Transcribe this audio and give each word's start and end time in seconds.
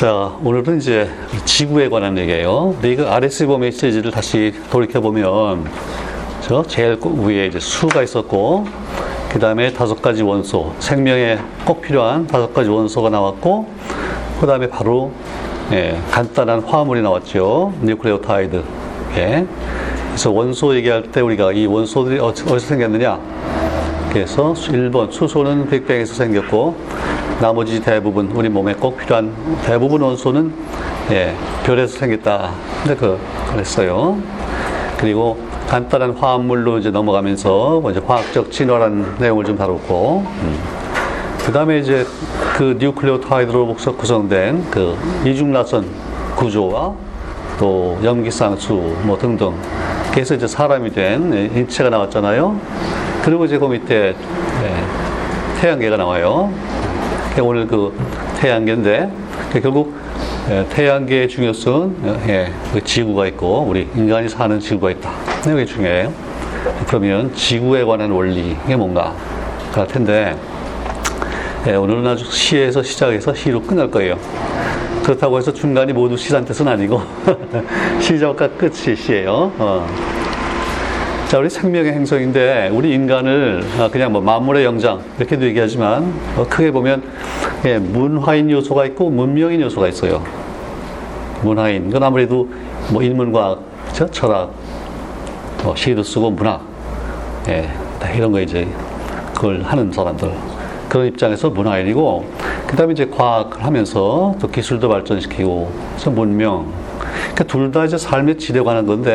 자, 0.00 0.34
오늘은 0.42 0.78
이제 0.78 1.10
지구에 1.44 1.90
관한 1.90 2.16
얘기예요. 2.16 2.72
근데 2.72 2.90
이거 2.90 3.10
아레시보 3.10 3.58
메시지를 3.58 4.10
다시 4.10 4.54
돌이켜보면, 4.70 5.66
저 6.40 6.62
제일 6.62 6.98
위에 7.04 7.48
이제 7.48 7.60
수가 7.60 8.02
있었고, 8.02 8.64
그 9.28 9.38
다음에 9.38 9.70
다섯 9.74 10.00
가지 10.00 10.22
원소, 10.22 10.72
생명에 10.78 11.36
꼭 11.66 11.82
필요한 11.82 12.26
다섯 12.26 12.54
가지 12.54 12.70
원소가 12.70 13.10
나왔고, 13.10 13.68
그 14.40 14.46
다음에 14.46 14.70
바로, 14.70 15.12
예, 15.70 16.00
간단한 16.10 16.60
화합물이 16.60 17.02
나왔죠. 17.02 17.74
뉴클레오타이드. 17.82 18.62
예. 19.18 19.46
그래서 20.06 20.30
원소 20.30 20.76
얘기할 20.76 21.12
때 21.12 21.20
우리가 21.20 21.52
이 21.52 21.66
원소들이 21.66 22.20
어디서 22.20 22.58
생겼느냐? 22.58 23.20
그래서 24.14 24.54
1번 24.54 25.12
수소는 25.12 25.68
빅뱅에서 25.68 26.14
생겼고 26.14 26.74
나머지 27.40 27.80
대부분 27.80 28.30
우리 28.34 28.50
몸에 28.50 28.74
꼭 28.74 28.98
필요한 28.98 29.34
대부분 29.64 30.02
원소는 30.02 30.52
예, 31.10 31.34
별에서 31.64 31.98
생겼다. 31.98 32.50
근데 32.82 32.94
그 32.94 33.18
그랬어요. 33.50 34.18
그리고 34.98 35.38
간단한 35.66 36.12
화합물로 36.12 36.76
이제 36.78 36.90
넘어가면서 36.90 37.82
이제 37.90 38.00
화학적 38.06 38.52
진화라는 38.52 39.14
내용을 39.18 39.46
좀 39.46 39.56
다뤘고 39.56 40.26
음. 40.26 40.58
그 41.46 41.50
다음에 41.50 41.78
이제 41.78 42.04
그 42.56 42.76
뉴클레오타이드로 42.78 43.74
구성된 43.74 44.66
그 44.70 44.98
이중라선 45.24 45.86
구조와 46.36 46.92
또 47.58 47.98
염기쌍수 48.04 48.74
뭐 49.04 49.16
등등 49.16 49.54
그래서 50.12 50.34
이제 50.34 50.46
사람이 50.46 50.90
된 50.90 51.50
인체가 51.54 51.88
나왔잖아요. 51.88 52.60
그리고 53.24 53.46
이제 53.46 53.56
그 53.56 53.64
밑에 53.64 54.14
예, 54.14 55.60
태양계가 55.60 55.96
나와요. 55.96 56.52
오늘 57.38 57.66
그 57.66 57.96
태양계인데 58.40 59.10
결국 59.62 59.94
예, 60.50 60.66
태양계의 60.68 61.28
중요성은 61.28 62.22
예, 62.28 62.52
그 62.72 62.82
지구가 62.82 63.26
있고 63.28 63.64
우리 63.68 63.88
인간이 63.94 64.28
사는 64.28 64.58
지구가 64.58 64.90
있다. 64.90 65.10
이게 65.46 65.64
중요해요. 65.64 66.12
그러면 66.88 67.32
지구에 67.34 67.84
관한 67.84 68.10
원리 68.10 68.56
이게 68.64 68.74
뭔가 68.74 69.14
할 69.72 69.86
텐데 69.86 70.36
예, 71.68 71.74
오늘은 71.74 72.06
아주 72.06 72.24
시에서 72.24 72.82
시작해서 72.82 73.32
시로 73.34 73.62
끝날 73.62 73.90
거예요. 73.90 74.18
그렇다고 75.04 75.38
해서 75.38 75.52
중간이 75.52 75.92
모두 75.92 76.16
시란 76.16 76.44
뜻은 76.44 76.66
아니고 76.66 77.00
시작과 78.00 78.48
끝이 78.50 78.96
시예요. 78.96 79.52
어. 79.58 80.19
자, 81.30 81.38
우리 81.38 81.48
생명의 81.48 81.92
행성인데 81.92 82.70
우리 82.72 82.92
인간을 82.92 83.62
아, 83.78 83.88
그냥 83.88 84.10
뭐 84.10 84.20
만물의 84.20 84.64
영장 84.64 85.00
이렇게도 85.16 85.46
얘기하지만 85.46 86.12
어, 86.36 86.44
크게 86.50 86.72
보면 86.72 87.04
예, 87.66 87.78
문화인 87.78 88.50
요소가 88.50 88.84
있고 88.86 89.10
문명인 89.10 89.60
요소가 89.60 89.86
있어요. 89.86 90.24
문화인 91.44 91.86
그건 91.86 92.02
아무래도 92.02 92.48
뭐 92.90 93.00
인문과학, 93.00 93.60
그렇죠? 93.84 94.10
철학, 94.10 94.52
뭐 95.62 95.76
시도 95.76 96.02
쓰고 96.02 96.32
문학, 96.32 96.62
예, 97.48 97.70
이런 98.16 98.32
거 98.32 98.40
이제 98.40 98.66
그걸 99.32 99.62
하는 99.62 99.92
사람들 99.92 100.32
그런 100.88 101.06
입장에서 101.06 101.48
문화인이고 101.48 102.24
그다음에 102.66 102.92
이제 102.92 103.06
과학을 103.06 103.64
하면서 103.64 104.34
또 104.40 104.48
기술도 104.48 104.88
발전시키고 104.88 105.70
그래서 105.92 106.10
문명 106.10 106.72
그러니까 106.98 107.44
둘 107.44 107.70
다 107.70 107.84
이제 107.84 107.96
삶의 107.96 108.38
질에 108.38 108.60
관한 108.62 108.84
건데 108.84 109.12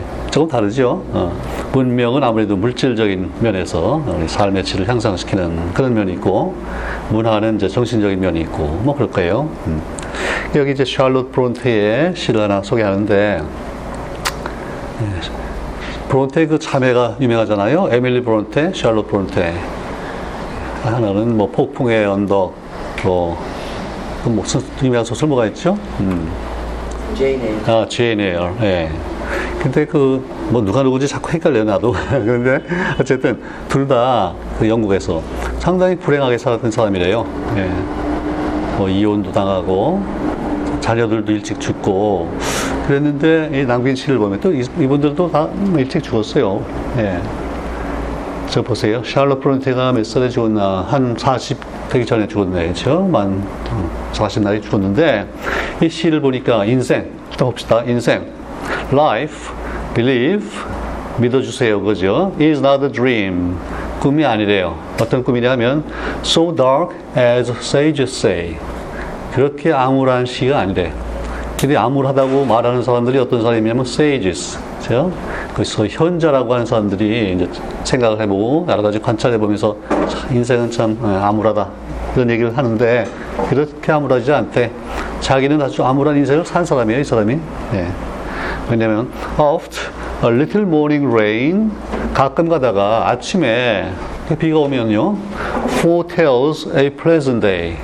예, 0.00 0.17
조금 0.30 0.48
다르죠. 0.48 1.02
어. 1.12 1.32
문명은 1.72 2.22
아무래도 2.22 2.56
물질적인 2.56 3.32
면에서 3.40 4.02
삶의 4.26 4.64
질을 4.64 4.88
향상시키는 4.88 5.74
그런 5.74 5.94
면이 5.94 6.12
있고 6.14 6.54
문화는 7.10 7.56
이제 7.56 7.68
정신적인 7.68 8.20
면이 8.20 8.40
있고 8.42 8.64
뭐 8.82 8.94
그럴 8.94 9.10
거예요. 9.10 9.48
음. 9.66 9.82
여기 10.54 10.72
이제 10.72 10.84
샬롯 10.84 11.32
브론테의 11.32 12.14
시를 12.16 12.40
하나 12.40 12.62
소개하는데 12.62 13.42
예, 15.00 15.20
브론테 16.08 16.46
그 16.46 16.58
자매가 16.58 17.18
유명하잖아요. 17.20 17.90
에밀리 17.92 18.22
브론테, 18.22 18.72
샬롯 18.74 19.08
브론테. 19.08 19.54
하나는 20.82 21.36
뭐 21.36 21.50
폭풍의 21.50 22.06
언덕, 22.06 22.54
또, 23.02 23.36
그 24.24 24.28
무슨 24.30 24.60
유명한 24.82 25.04
소설 25.04 25.28
뭐가 25.28 25.46
있죠? 25.46 25.78
음. 26.00 26.30
제인 27.14 27.40
에어. 27.42 27.82
아, 27.82 27.86
제인 27.88 28.20
에어. 28.20 28.54
예. 28.62 28.90
근데 29.62 29.84
그, 29.84 30.24
뭐 30.50 30.62
누가 30.62 30.82
누구지 30.82 31.08
자꾸 31.08 31.30
헷갈려요, 31.32 31.64
나도. 31.64 31.92
그런데 32.10 32.60
어쨌든 33.00 33.40
둘 33.68 33.86
다 33.88 34.32
그 34.58 34.68
영국에서 34.68 35.22
상당히 35.58 35.96
불행하게 35.96 36.38
살았던 36.38 36.70
사람이래요. 36.70 37.24
예. 37.56 37.70
뭐 38.76 38.88
이혼도 38.88 39.32
당하고, 39.32 40.02
자녀들도 40.80 41.32
일찍 41.32 41.60
죽고, 41.60 42.32
그랬는데 42.86 43.50
이 43.52 43.64
낭빈 43.64 43.94
씨를 43.96 44.18
보면 44.18 44.40
또 44.40 44.52
이분들도 44.52 45.30
다 45.30 45.48
일찍 45.76 46.02
죽었어요. 46.02 46.64
예. 46.98 47.20
저 48.48 48.62
보세요. 48.62 49.02
샬롯 49.04 49.40
브론테가 49.40 49.92
몇 49.92 50.06
살에 50.06 50.28
죽었나? 50.28 50.86
한 50.88 51.14
40 51.18 51.58
되기 51.90 52.06
전에 52.06 52.26
죽었네. 52.26 52.68
그죠? 52.68 53.02
만 53.10 53.44
40날이 54.12 54.62
죽었는데, 54.62 55.26
이 55.82 55.88
시를 55.88 56.20
보니까 56.20 56.64
인생, 56.64 57.10
또 57.36 57.46
봅시다. 57.46 57.82
인생. 57.86 58.37
Life, 58.92 59.50
believe, 59.94 60.46
믿어주세요. 61.18 61.80
그죠? 61.82 62.32
is 62.40 62.60
not 62.60 62.84
a 62.84 62.92
dream. 62.92 63.56
꿈이 64.00 64.24
아니래요. 64.24 64.76
어떤 65.00 65.24
꿈이냐 65.24 65.50
하면, 65.52 65.84
so 66.22 66.54
dark 66.54 66.96
as 67.16 67.50
sages 67.60 68.14
say. 68.14 68.56
그렇게 69.32 69.72
암울한 69.72 70.26
시가 70.26 70.58
아니래. 70.58 70.92
근데 71.60 71.76
암울하다고 71.76 72.44
말하는 72.44 72.82
사람들이 72.82 73.18
어떤 73.18 73.42
사람이냐면, 73.42 73.84
sages. 73.84 74.58
그죠? 74.78 75.12
그래서 75.54 75.86
현자라고 75.86 76.54
하는 76.54 76.64
사람들이 76.64 77.34
이제 77.34 77.48
생각을 77.84 78.20
해보고 78.20 78.66
여러 78.68 78.80
가지 78.80 79.00
관찰해 79.00 79.36
보면서 79.38 79.76
인생은 80.30 80.70
참 80.70 80.96
암울하다 81.02 81.68
이런 82.14 82.30
얘기를 82.30 82.56
하는데 82.56 83.04
그렇게 83.48 83.92
암울하지 83.92 84.32
않대. 84.32 84.70
자기는 85.20 85.60
아주 85.60 85.84
암울한 85.84 86.16
인생을 86.16 86.46
산 86.46 86.64
사람이에요, 86.64 87.00
이 87.00 87.04
사람이. 87.04 87.38
네. 87.72 87.88
왜냐면 88.70 89.10
oft 89.38 89.78
a 90.24 90.28
little 90.30 90.66
morning 90.66 91.06
rain 91.12 91.70
가끔 92.14 92.48
가다가 92.48 93.08
아침에 93.08 93.90
비가 94.38 94.58
오면요 94.58 95.16
foretells 95.78 96.68
a 96.76 96.90
pleasant 96.90 97.40
day. 97.40 97.76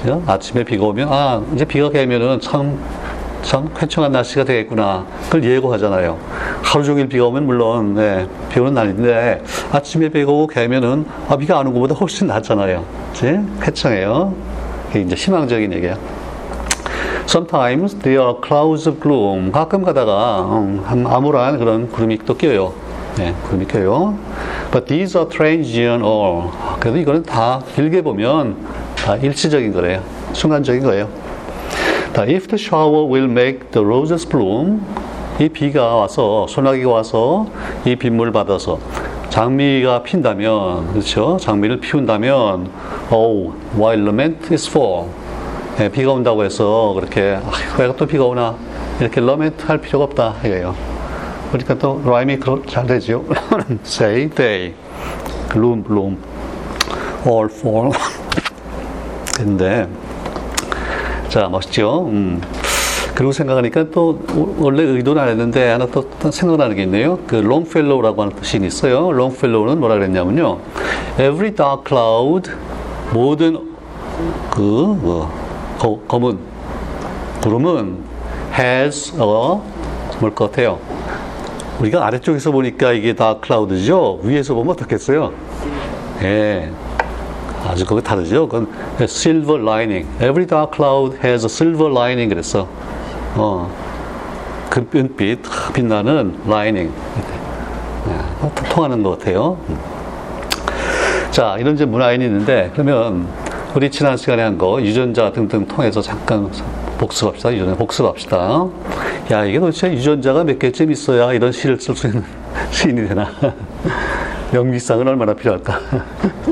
그죠? 0.00 0.22
아침에 0.26 0.64
비가 0.64 0.84
오면 0.86 1.08
아 1.10 1.42
이제 1.54 1.64
비가 1.64 1.88
개면은 1.90 2.40
참참 2.40 3.70
쾌청한 3.76 4.12
날씨가 4.12 4.44
되겠구나. 4.44 5.06
그걸 5.24 5.44
예고하잖아요. 5.44 6.18
하루 6.62 6.84
종일 6.84 7.08
비가 7.08 7.26
오면 7.26 7.46
물론 7.46 7.94
네, 7.94 8.26
비 8.50 8.58
오는 8.58 8.74
날인데 8.74 9.42
아침에 9.70 10.08
비가 10.08 10.32
오고 10.32 10.48
개면은 10.48 11.06
아, 11.28 11.36
비가 11.36 11.58
안 11.58 11.66
온 11.68 11.72
것보다 11.74 11.94
훨씬 11.94 12.26
낫잖아요. 12.26 12.84
그치? 13.12 13.38
쾌청해요. 13.62 14.34
이게 14.90 15.00
이제 15.02 15.14
희망적인 15.14 15.72
얘기야. 15.72 15.96
Sometimes 17.26 17.96
there 18.02 18.20
are 18.22 18.36
clouds 18.40 18.88
of 18.88 19.00
gloom. 19.00 19.50
가끔 19.50 19.82
가다가 19.82 20.42
음, 20.42 20.82
암울한 20.86 21.58
그런 21.58 21.90
구름이 21.90 22.18
또 22.24 22.36
껴요. 22.36 22.72
네, 23.18 23.34
구름이 23.44 23.66
껴요. 23.66 24.16
But 24.70 24.86
these 24.86 25.18
are 25.18 25.28
transient 25.28 26.04
all. 26.04 26.50
그래도 26.78 26.98
이거는 26.98 27.24
다 27.24 27.60
길게 27.74 28.02
보면 28.02 28.56
다 28.94 29.16
일시적인 29.16 29.72
거래요. 29.72 30.02
순간적인 30.34 30.82
거예요. 30.82 31.08
If 32.16 32.46
the 32.46 32.58
shower 32.58 33.04
will 33.04 33.28
make 33.28 33.70
the 33.72 33.84
roses 33.84 34.26
bloom, 34.26 34.82
이 35.40 35.48
비가 35.48 35.96
와서 35.96 36.46
소나기가 36.48 36.90
와서 36.90 37.46
이 37.84 37.96
빗물 37.96 38.30
받아서 38.32 38.78
장미가 39.30 40.02
핀다면 40.04 40.92
그렇죠? 40.92 41.36
장미를 41.38 41.80
피운다면 41.80 42.70
oh, 43.10 43.52
while 43.76 44.00
lament 44.00 44.52
is 44.54 44.68
fall. 44.70 45.08
예, 45.78 45.90
비가 45.90 46.12
온다고 46.12 46.42
해서 46.42 46.94
그렇게 46.94 47.38
아, 47.42 47.50
왜가 47.78 47.94
또 47.96 48.06
비가 48.06 48.24
오나 48.24 48.56
이렇게 48.98 49.20
lament 49.20 49.62
할 49.66 49.78
필요가 49.78 50.06
없다 50.06 50.36
이거예요. 50.44 50.74
그러니까 51.52 51.74
또 51.74 52.02
라임이 52.04 52.38
잘 52.66 52.86
되죠. 52.86 53.24
Say 53.84 54.30
they, 54.30 54.74
bloom, 55.52 55.84
bloom, 55.84 56.16
all 57.26 57.48
fall. 57.50 57.90
근데 59.36 59.86
자, 61.28 61.48
멋있죠? 61.48 62.06
음. 62.06 62.40
그리고 63.14 63.32
생각하니까 63.32 63.90
또 63.90 64.20
원래 64.58 64.82
의도는 64.82 65.22
안 65.22 65.28
했는데 65.28 65.70
하나 65.70 65.86
또 65.86 66.08
생각나는 66.30 66.76
게 66.76 66.82
있네요. 66.82 67.18
그 67.26 67.36
롱펠로우라고 67.36 68.22
하는 68.22 68.36
뜻이 68.36 68.58
있어요. 68.58 69.12
롱펠로우는 69.12 69.78
뭐라 69.78 69.96
그랬냐면요. 69.96 70.58
Every 71.18 71.54
dark 71.54 71.84
cloud 71.86 72.50
모든 73.12 73.58
그 74.50 74.98
어, 75.02 75.45
거, 75.86 76.00
검은 76.08 76.38
구름은 77.42 77.98
has 78.58 79.12
a 79.14 79.18
뭘 79.20 80.34
것 80.34 80.50
같아요. 80.50 80.78
우리가 81.80 82.06
아래쪽에서 82.06 82.50
보니까 82.50 82.92
이게 82.92 83.12
다 83.14 83.36
cloud죠. 83.38 84.20
위에서 84.22 84.54
보면 84.54 84.72
어떻겠어요? 84.72 85.30
예. 86.22 86.70
아주 87.66 87.84
그거 87.84 88.00
다르죠. 88.00 88.48
그건 88.48 88.68
silver 89.00 89.62
lining. 89.62 90.08
Every 90.16 90.46
dark 90.46 90.72
cloud 90.74 91.18
has 91.22 91.44
a 91.44 91.50
silver 91.50 91.90
lining 91.92 92.28
그랬어. 92.30 92.66
어, 93.34 93.70
금빛 94.70 95.42
빛나는 95.74 96.40
lining. 96.46 96.92
네, 98.06 98.50
통하는 98.70 99.02
것 99.02 99.18
같아요. 99.18 99.58
자, 101.30 101.56
이런 101.58 101.76
문화인이 101.76 102.24
있는데 102.24 102.70
그러면 102.72 103.28
우리 103.76 103.90
지난 103.90 104.16
시간에 104.16 104.42
한 104.42 104.56
거 104.56 104.80
유전자 104.80 105.30
등등 105.30 105.66
통해서 105.66 106.00
잠깐 106.00 106.50
복습합시다. 106.98 107.52
유전자 107.52 107.74
복습합시다. 107.76 108.66
야, 109.32 109.44
이게 109.44 109.60
도대체 109.60 109.92
유전자가 109.92 110.44
몇 110.44 110.58
개쯤 110.58 110.90
있어야 110.90 111.32
이런 111.34 111.52
시를 111.52 111.78
쓸 111.78 111.94
수 111.94 112.06
있는 112.06 112.24
시인이 112.70 113.06
되나? 113.06 113.30
명기상은 114.52 115.06
얼마나 115.06 115.34
필요할까? 115.34 115.78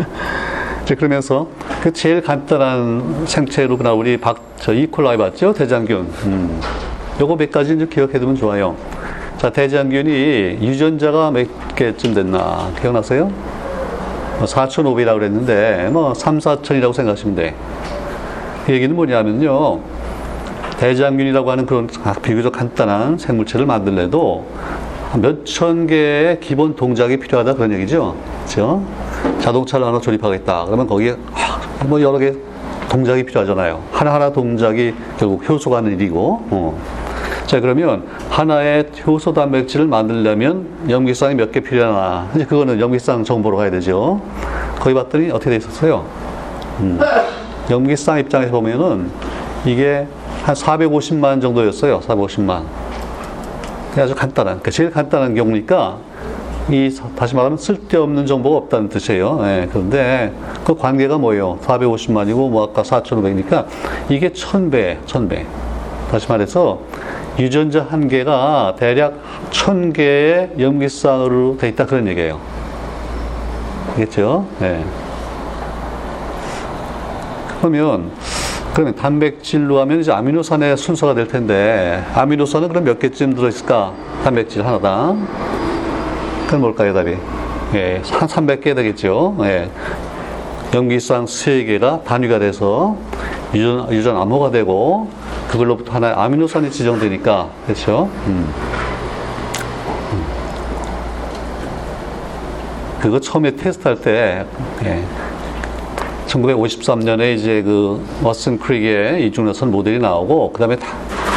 이제 0.84 0.94
그러면서 0.94 1.48
그 1.82 1.90
제일 1.94 2.20
간단한 2.20 3.24
생체로 3.26 3.78
그나 3.78 3.94
우리 3.94 4.18
박, 4.18 4.42
저 4.60 4.74
이콜라이 4.74 5.16
봤죠? 5.16 5.54
대장균. 5.54 6.00
음. 6.26 6.60
요거 7.20 7.36
몇 7.36 7.50
가지 7.50 7.78
좀 7.78 7.88
기억해 7.88 8.18
두면 8.18 8.36
좋아요. 8.36 8.76
자, 9.38 9.48
대장균이 9.48 10.58
유전자가 10.60 11.30
몇 11.30 11.46
개쯤 11.74 12.12
됐나? 12.12 12.70
기억나세요? 12.82 13.32
4,500이라고 14.40 15.04
뭐 15.10 15.14
그랬는데, 15.18 15.88
뭐, 15.92 16.14
3, 16.14 16.38
4천이라고 16.38 16.92
생각하시면 16.92 17.34
돼. 17.36 17.54
그 18.66 18.72
얘기는 18.72 18.94
뭐냐면요. 18.94 19.80
대장균이라고 20.78 21.50
하는 21.50 21.66
그런 21.66 21.88
비교적 22.22 22.52
간단한 22.52 23.18
생물체를 23.18 23.64
만들래도 23.66 24.44
몇 25.20 25.44
천 25.44 25.86
개의 25.86 26.40
기본 26.40 26.74
동작이 26.74 27.18
필요하다 27.18 27.54
그런 27.54 27.72
얘기죠. 27.72 28.16
그죠? 28.44 28.82
자동차를 29.38 29.86
하나 29.86 30.00
조립하겠다. 30.00 30.64
그러면 30.66 30.86
거기에 30.88 31.14
뭐 31.86 32.00
여러 32.02 32.18
개 32.18 32.32
동작이 32.88 33.22
필요하잖아요. 33.24 33.80
하나하나 33.92 34.32
동작이 34.32 34.92
결국 35.18 35.48
효소가 35.48 35.76
하는 35.78 35.92
일이고. 35.92 36.42
어. 36.50 37.03
자, 37.46 37.60
그러면 37.60 38.04
하나의 38.30 38.86
효소 39.06 39.32
단백질을 39.34 39.86
만들려면 39.86 40.66
염기쌍이 40.88 41.34
몇 41.34 41.52
개 41.52 41.60
필요하나. 41.60 42.28
이제 42.34 42.44
그거는 42.44 42.80
염기쌍 42.80 43.22
정보로 43.24 43.56
가야 43.58 43.70
되죠. 43.70 44.20
거기 44.78 44.94
봤더니 44.94 45.30
어떻게 45.30 45.50
돼 45.50 45.56
있었어요? 45.56 46.04
음. 46.80 46.98
염기쌍 47.70 48.18
입장에서 48.20 48.50
보면은 48.52 49.10
이게 49.66 50.06
한 50.44 50.54
450만 50.54 51.40
정도였어요. 51.42 52.00
450만. 52.00 52.62
아주 53.96 54.14
간단한, 54.14 54.54
그러니까 54.58 54.70
제일 54.72 54.90
간단한 54.90 55.34
경우니까 55.36 55.98
이 56.70 56.90
다시 57.14 57.36
말하면 57.36 57.58
쓸데없는 57.58 58.26
정보가 58.26 58.56
없다는 58.56 58.88
뜻이에요. 58.88 59.38
예, 59.44 59.68
그런데 59.70 60.32
그 60.64 60.74
관계가 60.74 61.18
뭐예요? 61.18 61.58
450만이고 61.62 62.50
뭐 62.50 62.64
아까 62.64 62.82
4,500이니까 62.82 63.66
이게 64.08 64.30
1000배, 64.30 65.04
1000배. 65.06 65.44
다시 66.10 66.26
말해서 66.28 66.80
유전자 67.38 67.82
한 67.88 68.08
개가 68.08 68.76
대략 68.78 69.20
1000개의 69.50 70.58
염기쌍으로 70.58 71.56
돼 71.58 71.68
있다 71.68 71.86
그런 71.86 72.06
얘기예요. 72.08 72.38
알겠죠? 73.90 74.46
예. 74.62 74.84
그러면 77.58 78.10
그러면 78.72 78.94
단백질로 78.96 79.80
하면 79.80 80.00
이제 80.00 80.10
아미노산의 80.10 80.76
순서가 80.76 81.14
될 81.14 81.28
텐데 81.28 82.04
아미노산은 82.14 82.68
그럼 82.68 82.84
몇 82.84 82.98
개쯤 82.98 83.34
들어 83.34 83.48
있을까? 83.48 83.92
단백질 84.24 84.66
하나당. 84.66 85.26
그건 86.46 86.60
뭘까요, 86.60 86.92
답이? 86.92 87.16
예, 87.74 88.02
한 88.10 88.28
300개 88.28 88.74
되겠죠. 88.74 89.36
예. 89.42 89.70
염기쌍 90.74 91.26
3개가 91.26 92.04
단위가 92.04 92.38
돼서 92.38 92.96
유전, 93.54 93.92
유전 93.92 94.16
암호가 94.16 94.50
되고 94.50 95.08
그걸로부터 95.54 95.92
하나의 95.92 96.14
아미노산이 96.14 96.68
지정되니까 96.70 97.48
그렇죠. 97.64 98.10
음. 98.26 98.52
음. 100.12 100.24
그거 103.00 103.20
처음에 103.20 103.54
테스트할 103.54 104.00
때 104.00 104.44
예. 104.84 105.04
1953년에 106.26 107.36
이제 107.36 107.62
그 107.62 108.04
워슨 108.22 108.58
크릭의 108.58 109.24
이중나선 109.28 109.70
모델이 109.70 110.00
나오고 110.00 110.52
그다음에 110.52 110.74
다 110.74 110.88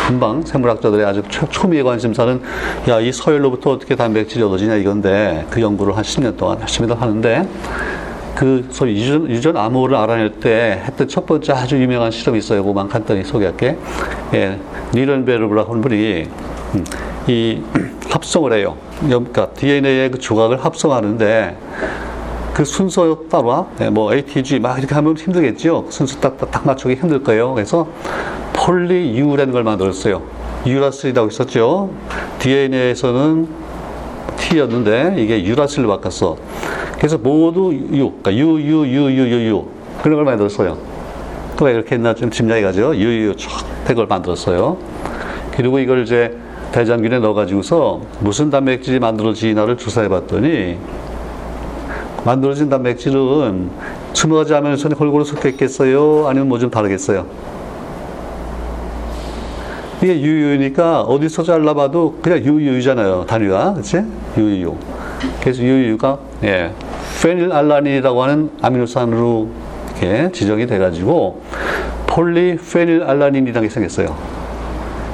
금방 0.07 0.41
생물학자들의 0.41 1.05
아주 1.05 1.21
초, 1.29 1.67
미의 1.67 1.83
관심사는 1.83 2.41
야 2.87 2.99
이 2.99 3.11
서열로부터 3.11 3.71
어떻게 3.71 3.95
단백질이 3.95 4.41
얻어지냐 4.41 4.75
이건데 4.75 5.45
그 5.51 5.61
연구를 5.61 5.95
한 5.95 6.03
10년 6.03 6.35
동안 6.37 6.59
열심히 6.61 6.91
하는데 6.91 7.47
그 8.37 8.67
소위 8.69 9.01
유전, 9.01 9.27
유전 9.31 9.57
암호를 9.57 9.95
알아낼 9.97 10.39
때 10.39 10.83
했던 10.85 11.07
첫 11.07 11.25
번째 11.25 11.53
아주 11.53 11.75
유명한 11.81 12.11
실험이 12.11 12.37
있어요. 12.37 12.63
그만 12.63 12.87
간단히 12.87 13.23
소개할게. 13.23 13.75
예, 14.35 14.59
니런베르브라고 14.93 15.71
하는 15.71 15.81
분이 15.81 16.27
음, 16.75 16.85
이 17.25 17.59
합성을 18.11 18.53
해요. 18.53 18.77
그러니까 19.01 19.47
DNA의 19.53 20.11
그 20.11 20.19
조각을 20.19 20.63
합성하는데 20.63 21.57
그 22.53 22.63
순서 22.63 23.23
따라 23.27 23.65
예, 23.81 23.89
뭐 23.89 24.13
ATG 24.13 24.59
막 24.59 24.77
이렇게 24.77 24.93
하면 24.93 25.17
힘들겠죠. 25.17 25.87
순서 25.89 26.19
딱딱 26.19 26.51
딱 26.51 26.67
맞추기 26.67 26.93
힘들 26.93 27.23
거예요. 27.23 27.55
그래서 27.55 27.87
폴리유라는 28.53 29.51
걸 29.51 29.63
만들었어요. 29.63 30.21
유라실이라고 30.63 31.29
있었죠. 31.29 31.89
DNA에서는 32.37 33.47
T였는데 34.37 35.15
이게 35.17 35.43
유라실로 35.43 35.87
바꿨어. 35.87 36.37
그래서 36.97 37.17
모두 37.17 37.73
U, 37.73 38.11
그러니까 38.21 38.35
U, 38.35 38.59
U, 38.59 38.85
U, 38.85 39.09
U, 39.11 39.31
U, 39.31 39.49
U 39.49 39.65
그런 40.01 40.15
걸 40.17 40.25
만들었어요. 40.25 40.77
또 41.57 41.67
이렇게 41.69 41.95
했나 41.95 42.13
좀 42.13 42.29
짐작이 42.29 42.61
가죠. 42.61 42.95
U, 42.95 43.27
U 43.29 43.33
촥택을 43.35 44.07
만들었어요. 44.07 44.77
그리고 45.55 45.79
이걸 45.79 46.03
이제 46.03 46.37
대장균에 46.71 47.19
넣어가지고서 47.19 48.01
무슨 48.19 48.49
단백질이 48.49 48.99
만들어지나를 48.99 49.77
조사해 49.77 50.09
봤더니 50.09 50.77
만들어진 52.25 52.69
단백질은 52.69 53.69
스무가지 54.13 54.53
하면서 54.53 54.89
골고루 54.89 55.23
섞여 55.23 55.47
있겠어요? 55.49 56.27
아니면 56.27 56.49
뭐 56.49 56.59
좀 56.59 56.69
다르겠어요? 56.69 57.25
이게 60.01 60.19
유유니까 60.21 61.01
어디서 61.01 61.43
잘라봐도 61.43 62.17
그냥 62.21 62.39
유유잖아요. 62.39 63.25
단위가. 63.25 63.73
그치? 63.73 64.03
유유. 64.37 64.75
그래서 65.41 65.63
유유가, 65.63 66.19
예. 66.43 66.71
페닐알라닌이라고 67.21 68.23
하는 68.23 68.49
아미노산으로 68.61 69.49
이렇게 69.89 70.31
지정이 70.31 70.67
돼가지고 70.67 71.41
폴리페닐알라닌이라는 72.07 73.67
게 73.67 73.73
생겼어요. 73.73 74.15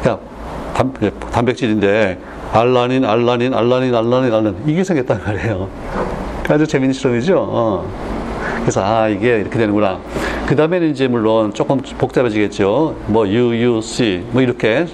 그러니까 0.01 0.25
단, 0.73 0.93
예, 1.01 1.11
단백질인데 1.31 2.19
알라닌, 2.51 3.05
알라닌, 3.05 3.53
알라닌, 3.53 3.95
알라닌, 3.95 4.33
알라닌 4.33 4.55
이게 4.65 4.83
생겼단 4.83 5.21
말이에요. 5.25 5.67
아주 6.49 6.67
재밌는 6.67 6.93
실험이죠. 6.93 7.37
어. 7.39 7.85
그래서 8.61 8.83
아 8.83 9.07
이게 9.07 9.37
이렇게 9.39 9.57
되는구나. 9.57 9.99
그 10.45 10.55
다음에는 10.55 10.89
이제 10.91 11.07
물론 11.07 11.53
조금 11.53 11.79
복잡해지겠죠. 11.97 12.95
뭐 13.07 13.27
U, 13.27 13.55
U, 13.55 13.81
C 13.81 14.23
뭐 14.31 14.41
이렇게 14.41 14.85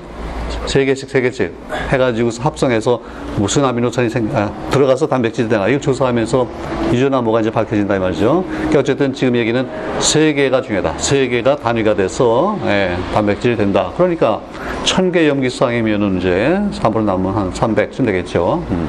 세 0.65 0.85
개씩 0.85 1.09
세 1.09 1.21
개씩 1.21 1.53
해가지고 1.89 2.29
합성해서 2.39 3.01
무슨 3.37 3.65
아미노산이 3.65 4.09
생, 4.09 4.29
아, 4.33 4.51
들어가서 4.69 5.07
단백질이 5.07 5.49
되나 5.49 5.67
이걸 5.67 5.81
조사하면서 5.81 6.47
유전화 6.93 7.21
뭐가 7.21 7.41
이제 7.41 7.51
밝혀진다 7.51 7.95
이 7.95 7.99
말이죠. 7.99 8.43
그러니까 8.47 8.79
어쨌든 8.79 9.13
지금 9.13 9.35
얘기는 9.35 9.67
세 9.99 10.33
개가 10.33 10.61
중요하다. 10.61 10.97
세 10.97 11.27
개가 11.27 11.57
단위가 11.57 11.95
돼서 11.95 12.57
예, 12.65 12.95
단백질이 13.13 13.55
된다. 13.57 13.91
그러니까 13.97 14.41
천 14.83 15.09
개 15.11 15.27
염기쌍이면은 15.27 16.17
이제 16.19 16.59
3으로 16.79 17.01
남으면 17.03 17.35
한 17.35 17.51
300쯤 17.51 18.05
되겠죠. 18.05 18.63
음. 18.69 18.87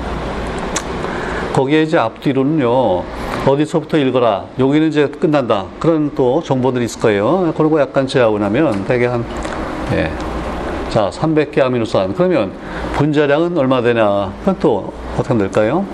거기에 1.54 1.82
이제 1.82 1.98
앞뒤로는요, 1.98 3.02
어디서부터 3.46 3.98
읽어라. 3.98 4.44
여기는 4.58 4.88
이제 4.88 5.06
끝난다. 5.08 5.64
그런 5.78 6.14
또 6.14 6.42
정보들이 6.42 6.84
있을 6.84 7.00
거예요. 7.00 7.52
그리고 7.56 7.80
약간 7.80 8.06
제하고 8.06 8.38
나면 8.38 8.84
대개 8.84 9.06
한, 9.06 9.24
예. 9.92 10.10
자, 10.90 11.08
300개 11.08 11.60
아미노산. 11.60 12.14
그러면 12.14 12.52
분자량은 12.94 13.56
얼마 13.56 13.80
되냐? 13.80 14.32
그건 14.40 14.56
또 14.58 14.92
어떻게 15.16 15.38
될까요? 15.38 15.86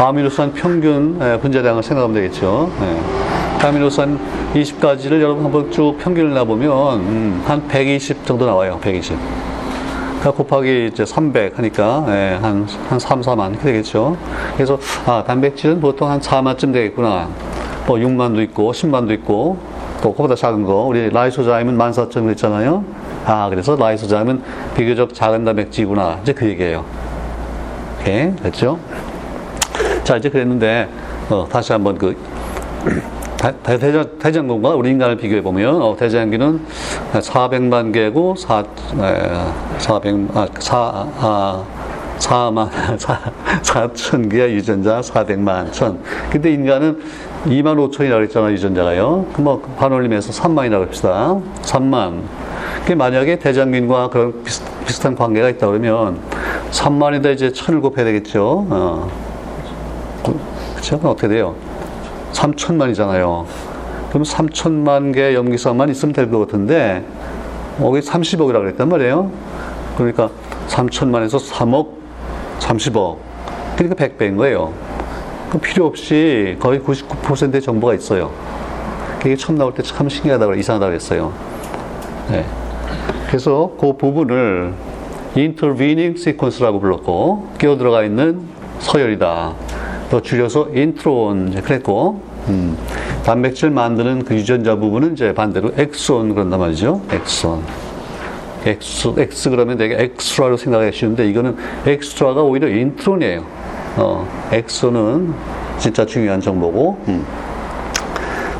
아미노산 0.00 0.54
평균 0.54 1.18
예, 1.20 1.38
분자량을 1.38 1.82
생각하면 1.82 2.14
되겠죠. 2.14 2.70
예. 2.80 3.66
아미노산 3.66 4.18
20가지를 4.54 5.20
여러분 5.20 5.44
한번 5.44 5.70
쭉 5.70 5.98
평균을 5.98 6.32
내보면, 6.32 6.72
음, 7.00 7.44
한120 7.46 8.24
정도 8.24 8.46
나와요. 8.46 8.78
120. 8.80 9.18
그 10.22 10.32
곱하기 10.32 10.90
이제 10.92 11.04
300 11.04 11.58
하니까 11.58 12.06
예, 12.08 12.38
한, 12.40 12.66
한 12.88 12.98
3, 12.98 13.20
4만 13.20 13.50
이렇게 13.50 13.64
되겠죠. 13.66 14.16
그래서 14.54 14.78
아 15.06 15.22
단백질은 15.26 15.78
보통 15.80 16.10
한 16.10 16.20
4만쯤 16.20 16.72
되겠구나. 16.72 17.28
뭐 17.86 17.98
6만도 17.98 18.42
있고 18.44 18.72
10만도 18.72 19.10
있고 19.12 19.58
또 20.02 20.12
그보다 20.12 20.34
작은 20.34 20.64
거 20.64 20.84
우리 20.84 21.10
라이소자임은 21.10 21.76
14,000 21.76 22.30
했잖아요. 22.30 22.82
아 23.28 23.50
그래서 23.50 23.76
라이소자임은 23.76 24.42
비교적 24.74 25.12
작은 25.12 25.44
단백질이구나. 25.44 26.20
이제 26.22 26.32
그 26.32 26.46
얘기예요. 26.46 26.82
오케이 28.00 28.34
됐죠? 28.36 28.78
자 30.02 30.16
이제 30.16 30.30
그랬는데 30.30 30.88
어, 31.28 31.46
다시 31.50 31.72
한번 31.72 31.98
그 31.98 32.16
대장, 33.62 34.06
대장균과 34.18 34.70
우리 34.70 34.90
인간을 34.90 35.18
비교해 35.18 35.42
보면 35.42 35.82
어, 35.82 35.94
대장균은 35.94 36.64
400만 37.12 37.92
개고 37.92 38.34
4, 38.34 38.64
400, 39.78 40.14
아, 40.34 40.46
4, 40.58 40.76
아, 41.18 41.64
4만, 42.18 42.98
4, 42.98 43.20
4천 43.62 44.30
개의 44.30 44.54
유전자 44.54 45.00
400만 45.00 45.70
천. 45.72 46.02
근데 46.30 46.50
인간은 46.50 46.98
2만 47.44 47.76
5천이라고 47.76 48.14
그랬잖아, 48.14 48.50
유전자가요. 48.52 49.26
뭐, 49.36 49.60
반올림해서 49.78 50.32
3만이라고 50.32 50.86
합시다. 50.86 51.38
3만. 51.62 52.47
그 52.88 52.94
만약에 52.94 53.38
대장균과 53.38 54.08
그런 54.08 54.42
비슷, 54.42 54.62
비슷 54.86 55.04
한 55.04 55.14
관계가 55.14 55.50
있다 55.50 55.66
그러면 55.66 56.18
3만에다 56.70 57.34
이제 57.34 57.52
천을 57.52 57.82
곱해야 57.82 58.02
되겠죠. 58.06 58.66
어. 58.70 59.10
그쵸? 60.74 60.98
어떻게 61.04 61.28
돼요? 61.28 61.54
3천만이잖아요. 62.32 63.44
그럼 64.08 64.22
3천만 64.22 65.12
개 65.14 65.34
염기성만 65.34 65.90
있으면 65.90 66.14
될 66.14 66.30
것 66.30 66.38
같은데, 66.38 67.04
거기 67.78 68.00
30억이라고 68.00 68.60
그랬단 68.60 68.88
말이에요. 68.88 69.30
그러니까 69.98 70.30
3천만에서 70.68 71.46
3억 71.46 71.88
30억. 72.58 73.16
그러니까 73.76 74.02
100배인 74.06 74.38
거예요. 74.38 74.72
그 75.50 75.58
필요 75.58 75.84
없이 75.84 76.56
거의 76.58 76.80
99%의 76.80 77.60
정보가 77.60 77.92
있어요. 77.96 78.30
그게 79.20 79.36
처음 79.36 79.58
나올 79.58 79.74
때 79.74 79.82
참 79.82 80.08
신기하다고, 80.08 80.54
이상하다고 80.54 80.94
했어요. 80.94 81.34
네. 82.30 82.46
그래서 83.28 83.72
그 83.78 83.96
부분을 83.96 84.72
intervening 85.36 86.18
sequence라고 86.18 86.80
불렀고, 86.80 87.48
끼어 87.58 87.76
들어가 87.76 88.04
있는 88.04 88.40
서열이다. 88.80 89.54
또 90.10 90.22
줄여서 90.22 90.68
인트론 90.74 91.62
그랬고, 91.62 92.20
음, 92.48 92.76
단백질 93.24 93.70
만드는 93.70 94.24
그 94.24 94.34
유전자 94.34 94.76
부분은 94.76 95.12
이제 95.12 95.34
반대로 95.34 95.72
엑손 95.76 96.34
그런단 96.34 96.58
말이죠. 96.60 97.02
엑손. 97.10 97.62
엑스, 98.64 99.12
엑스 99.16 99.50
그러면 99.50 99.78
되게 99.78 99.96
엑스트라로 100.02 100.56
생각하기 100.56 100.96
쉬운데 100.96 101.28
이거는 101.28 101.56
엑스트라가 101.86 102.42
오히려 102.42 102.68
인트론이에요. 102.68 103.44
어, 103.96 104.28
엑손은 104.52 105.32
진짜 105.78 106.04
중요한 106.04 106.40
정보고. 106.40 106.98
음. 107.08 107.24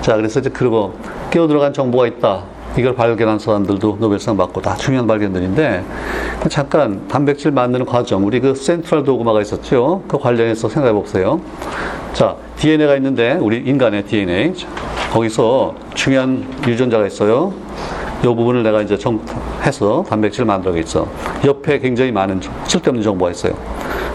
자, 0.00 0.16
그래서 0.16 0.40
이제 0.40 0.50
그러고 0.50 0.94
끼어 1.30 1.46
들어간 1.46 1.72
정보가 1.72 2.06
있다. 2.06 2.44
이걸 2.78 2.94
발견한 2.94 3.40
사람들도 3.40 3.96
노벨상 3.98 4.36
받고 4.36 4.62
다 4.62 4.76
중요한 4.76 5.06
발견들인데 5.06 5.84
잠깐 6.48 7.08
단백질 7.08 7.50
만드는 7.50 7.84
과정 7.84 8.24
우리 8.24 8.38
그 8.38 8.54
센트럴 8.54 9.02
도그마가 9.02 9.42
있었죠 9.42 10.02
그 10.06 10.16
관련해서 10.16 10.68
생각해 10.68 10.94
보세요 10.94 11.40
자 12.12 12.36
DNA가 12.56 12.94
있는데 12.96 13.32
우리 13.40 13.58
인간의 13.58 14.04
DNA 14.04 14.54
거기서 15.12 15.74
중요한 15.94 16.46
유전자가 16.66 17.06
있어요 17.06 17.52
이 18.22 18.26
부분을 18.26 18.62
내가 18.62 18.82
이제 18.82 18.98
정 18.98 19.20
해서 19.62 20.04
단백질을 20.08 20.44
만들어야겠어. 20.44 21.06
옆에 21.44 21.78
굉장히 21.78 22.10
많은 22.10 22.40
쓸데없는 22.66 23.02
정보가 23.02 23.30
있어요. 23.30 23.54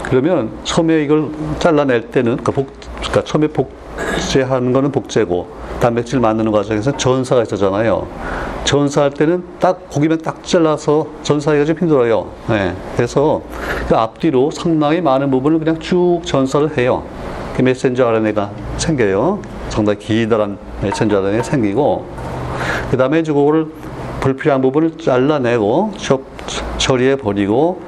그러면 0.02 0.50
처음에 0.64 1.02
이걸 1.04 1.30
잘라낼 1.58 2.10
때는 2.10 2.36
그 2.36 2.52
복, 2.52 2.70
그러니까 2.98 3.24
처음에 3.24 3.48
복제하는 3.48 4.74
거는 4.74 4.92
복제고 4.92 5.48
단백질 5.84 6.18
만드는 6.18 6.50
과정에서 6.50 6.96
전사가 6.96 7.42
있었잖아요. 7.42 8.06
전사할 8.64 9.10
때는 9.10 9.44
딱 9.60 9.90
고기면 9.90 10.22
딱 10.22 10.42
잘라서 10.42 11.06
전사하기가 11.22 11.66
좀 11.66 11.76
힘들어요. 11.76 12.26
네. 12.48 12.74
그래서 12.96 13.42
그 13.86 13.94
앞뒤로 13.94 14.50
상당히 14.50 15.02
많은 15.02 15.30
부분을 15.30 15.58
그냥 15.58 15.78
쭉 15.80 16.22
전사를 16.24 16.78
해요. 16.78 17.02
그 17.54 17.60
메신저 17.60 18.06
RNA가 18.06 18.50
생겨요. 18.78 19.40
상당히 19.68 19.98
기다란 19.98 20.56
메신저 20.80 21.18
RNA 21.18 21.42
생기고 21.42 22.06
그 22.90 22.96
다음에 22.96 23.20
이제 23.20 23.30
그거를 23.30 23.66
불필요한 24.20 24.62
부분을 24.62 24.96
잘라내고 24.96 25.92
처리해 26.78 27.16
버리고 27.16 27.82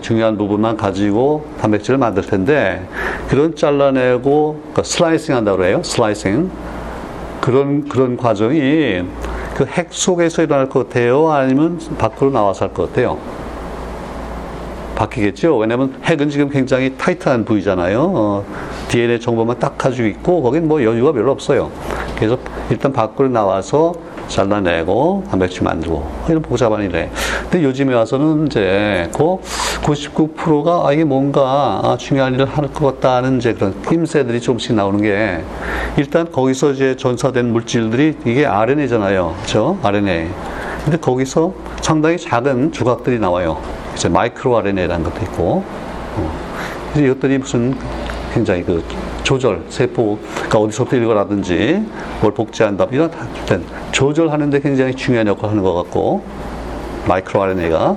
중요한 0.00 0.38
부분만 0.38 0.78
가지고 0.78 1.44
단백질을 1.60 1.98
만들 1.98 2.22
텐데 2.22 2.88
그런 3.28 3.54
잘라내고 3.54 4.58
그러니까 4.72 4.82
슬라이싱 4.84 5.34
한다고 5.34 5.62
해요. 5.66 5.82
슬라이싱. 5.84 6.71
그런 7.42 7.88
그런 7.88 8.16
과정이 8.16 9.02
그 9.56 9.66
핵 9.76 9.88
속에서 9.90 10.42
일어날 10.42 10.68
것 10.68 10.88
같아요? 10.88 11.30
아니면 11.30 11.78
밖으로 11.98 12.30
나와서 12.30 12.64
할 12.66 12.72
것 12.72 12.88
같아요? 12.88 13.18
바뀌겠죠. 14.94 15.56
왜냐면 15.58 15.94
핵은 16.04 16.30
지금 16.30 16.48
굉장히 16.48 16.94
타이트한 16.96 17.44
부위잖아요. 17.44 18.00
어, 18.14 18.44
DNA 18.88 19.20
정보만 19.20 19.58
딱 19.58 19.76
가지고 19.76 20.06
있고 20.08 20.42
거긴 20.42 20.68
뭐 20.68 20.82
여유가 20.82 21.12
별로 21.12 21.32
없어요. 21.32 21.70
그래서 22.16 22.38
일단 22.70 22.92
밖으로 22.92 23.28
나와서 23.28 23.92
잘라내고 24.32 25.24
단백질 25.30 25.62
만들고 25.62 26.10
이런 26.28 26.42
복잡한 26.42 26.82
일에 26.82 27.10
근데 27.50 27.64
요즘에 27.64 27.94
와서는 27.94 28.46
이제 28.46 29.08
그 29.14 29.38
99%가 29.82 30.88
아 30.88 30.92
이게 30.92 31.04
뭔가 31.04 31.80
아, 31.84 31.96
중요한 31.98 32.34
일을 32.34 32.46
할 32.46 32.72
것 32.72 33.00
같다는 33.00 33.38
이제 33.38 33.52
그런 33.52 33.74
힘새들이 33.86 34.40
조금씩 34.40 34.74
나오는 34.74 35.00
게 35.02 35.40
일단 35.96 36.30
거기서 36.32 36.70
이제 36.72 36.96
전사된 36.96 37.52
물질들이 37.52 38.16
이게 38.24 38.46
RNA잖아요. 38.46 39.34
그죠? 39.42 39.78
RNA. 39.82 40.28
근데 40.84 40.96
거기서 40.98 41.52
상당히 41.82 42.16
작은 42.18 42.72
조각들이 42.72 43.18
나와요. 43.18 43.58
이제 43.94 44.08
마이크로 44.08 44.56
RNA라는 44.58 45.04
것도 45.04 45.22
있고. 45.24 45.64
어. 46.16 46.32
이것들이 46.96 47.38
무슨 47.38 47.74
굉장히 48.32 48.62
그 48.62 48.82
조절, 49.22 49.62
세포가 49.68 50.58
어디서부터 50.58 50.96
일거라든지 50.96 51.82
뭘 52.20 52.32
복제한다 52.32 52.86
이런 52.90 53.10
조절하는데 53.92 54.60
굉장히 54.60 54.94
중요한 54.94 55.26
역할을 55.26 55.50
하는 55.50 55.62
것 55.62 55.74
같고 55.74 56.22
마이크로 57.06 57.42
RNA가 57.42 57.96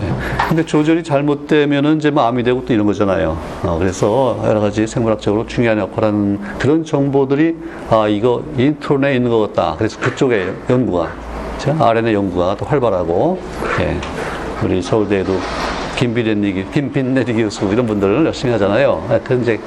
네. 0.00 0.12
근데 0.48 0.64
조절이 0.64 1.04
잘못되면은 1.04 1.98
이제 1.98 2.10
뭐 2.10 2.24
암이 2.24 2.42
되고 2.42 2.64
또 2.64 2.72
이런 2.72 2.86
거잖아요. 2.86 3.36
어, 3.62 3.78
그래서 3.78 4.40
여러 4.44 4.60
가지 4.60 4.86
생물학적으로 4.86 5.46
중요한 5.46 5.78
역할하는 5.78 6.40
그런 6.58 6.84
정보들이 6.84 7.56
아 7.90 8.08
이거 8.08 8.42
인트론에 8.56 9.14
있는 9.14 9.30
것 9.30 9.38
같다. 9.40 9.76
그래서 9.76 10.00
그쪽에 10.00 10.52
연구가 10.68 11.12
RNA 11.78 12.14
연구가 12.14 12.56
또 12.56 12.64
활발하고 12.64 13.38
예. 13.80 14.00
우리 14.64 14.82
서울대에도 14.82 15.38
김비례리 16.00 16.64
김빈내리 16.72 17.34
교수 17.34 17.66
이런 17.66 17.86
분들 17.86 18.24
열심히 18.24 18.52
하잖아요. 18.54 19.06
예, 19.12 19.20
그 19.22 19.34
이제 19.34 19.60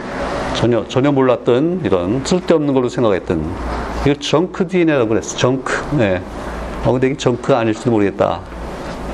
전혀 0.56 0.84
전혀 0.88 1.12
몰랐던 1.12 1.82
이런 1.84 2.26
쓸데없는 2.26 2.74
걸로 2.74 2.90
생각했던 2.90 3.46
이거 4.04 4.16
정크 4.16 4.68
DNA라고 4.68 5.10
그랬어. 5.10 5.38
정크. 5.38 5.96
네. 5.96 6.24
어 6.84 6.92
근데 6.92 7.08
이게 7.08 7.18
정크 7.18 7.54
아닐지도 7.54 7.92
모르겠다. 7.92 8.40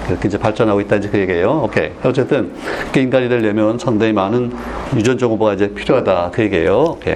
그렇게 0.07 0.29
이제 0.29 0.37
발전하고 0.37 0.79
있다 0.79 0.95
이제 0.95 1.09
그 1.09 1.19
얘기예요. 1.19 1.63
오케이. 1.65 1.91
어쨌든 2.03 2.53
인간이 2.95 3.27
되려면 3.27 3.77
상당히 3.77 4.13
많은 4.13 4.53
유전 4.95 5.17
정보가 5.17 5.55
이제 5.55 5.73
필요하다 5.73 6.31
그 6.33 6.43
얘기예요. 6.43 6.95
오케이. 6.97 7.15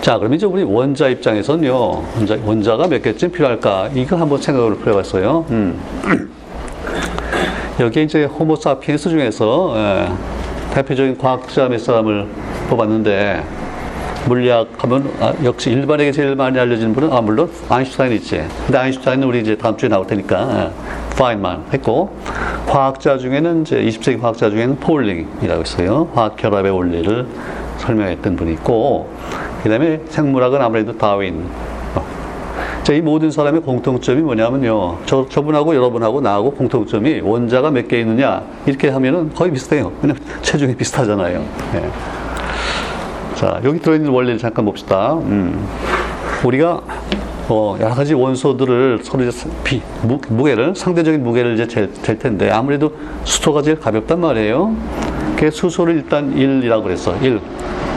자, 0.00 0.16
그럼 0.18 0.34
이제 0.34 0.46
우리 0.46 0.62
원자 0.62 1.08
입장에서는요, 1.08 2.04
원자, 2.16 2.38
원자가 2.44 2.86
몇 2.86 3.02
개쯤 3.02 3.32
필요할까? 3.32 3.90
이거 3.96 4.14
한번 4.14 4.40
생각을 4.40 4.76
해봤어요. 4.86 5.44
음. 5.50 6.30
여기 7.78 8.02
이제 8.02 8.24
호모사피엔스 8.24 9.10
중에서, 9.10 9.74
예, 9.76 10.08
대표적인 10.74 11.18
과학자 11.18 11.68
몇 11.68 11.78
사람을 11.78 12.26
뽑았는데 12.70 13.42
물리학 14.28 14.68
하면 14.78 15.12
아, 15.20 15.32
역시 15.44 15.70
일반에게 15.70 16.10
제일 16.10 16.34
많이 16.34 16.58
알려진 16.58 16.92
분은 16.94 17.12
아 17.12 17.20
물론 17.20 17.50
아인슈타인 17.68 18.12
있지. 18.12 18.42
근데 18.64 18.78
아인슈타인은 18.78 19.26
우리 19.26 19.40
이제 19.40 19.56
다음 19.56 19.76
주에 19.76 19.88
나올 19.88 20.06
테니까 20.06 20.70
파인만 21.16 21.66
했고 21.72 22.10
과학자 22.66 23.18
중에는 23.18 23.62
이제 23.62 23.80
20세기 23.82 24.20
과학자 24.20 24.50
중에는 24.50 24.76
폴링이라고 24.76 25.62
있어요. 25.62 26.08
화학 26.14 26.36
결합의 26.36 26.72
원리를 26.72 27.26
설명했던 27.78 28.36
분이 28.36 28.52
있고 28.54 29.08
그다음에 29.62 30.00
생물학은 30.08 30.60
아무래도 30.60 30.96
다윈. 30.96 31.44
자, 32.86 32.92
이 32.92 33.00
모든 33.00 33.32
사람의 33.32 33.62
공통점이 33.62 34.22
뭐냐면요. 34.22 34.98
저, 35.06 35.26
저분하고 35.28 35.74
여러분하고 35.74 36.20
나하고 36.20 36.52
공통점이 36.52 37.18
원자가 37.20 37.68
몇 37.72 37.88
개 37.88 37.98
있느냐, 37.98 38.44
이렇게 38.64 38.90
하면은 38.90 39.34
거의 39.34 39.50
비슷해요. 39.50 39.90
왜냐면 40.00 40.22
체중이 40.42 40.76
비슷하잖아요. 40.76 41.44
네. 41.72 41.90
자, 43.34 43.60
여기 43.64 43.80
들어있는 43.80 44.08
원리를 44.08 44.38
잠깐 44.38 44.64
봅시다. 44.66 45.14
음. 45.14 45.66
우리가 46.44 46.80
어, 47.48 47.76
여러 47.80 47.92
가지 47.92 48.14
원소들을 48.14 49.00
서로 49.02 49.24
이제 49.24 49.48
비, 49.64 49.82
무, 50.04 50.20
무게를, 50.28 50.76
상대적인 50.76 51.24
무게를 51.24 51.54
이제 51.54 51.66
잴, 51.66 51.92
잴 52.04 52.20
텐데, 52.20 52.50
아무래도 52.52 52.92
수소가 53.24 53.62
제일 53.62 53.80
가볍단 53.80 54.20
말이에요. 54.20 54.76
그 55.36 55.50
수소를 55.50 55.96
일단 55.96 56.36
1이라고 56.36 56.84
그랬어. 56.84 57.16
1. 57.16 57.40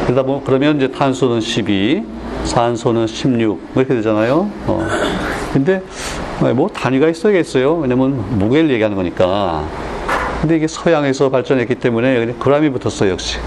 그러다 0.10 0.24
보면, 0.24 0.44
그러면 0.44 0.78
이제 0.78 0.88
탄소는 0.88 1.40
12, 1.40 2.04
산소는 2.46 3.06
16, 3.06 3.62
이렇게 3.76 3.94
되잖아요. 3.94 4.50
어. 4.66 4.88
근데, 5.54 5.84
뭐, 6.56 6.68
단위가 6.68 7.08
있어야겠어요. 7.10 7.76
왜냐면 7.76 8.18
무게를 8.40 8.72
얘기하는 8.72 8.98
거니까. 8.98 9.68
근데 10.42 10.56
이게 10.56 10.68
서양에서 10.68 11.30
발전했기 11.30 11.76
때문에 11.76 12.34
그람이 12.40 12.72
붙었어요, 12.72 13.12
역시. 13.12 13.38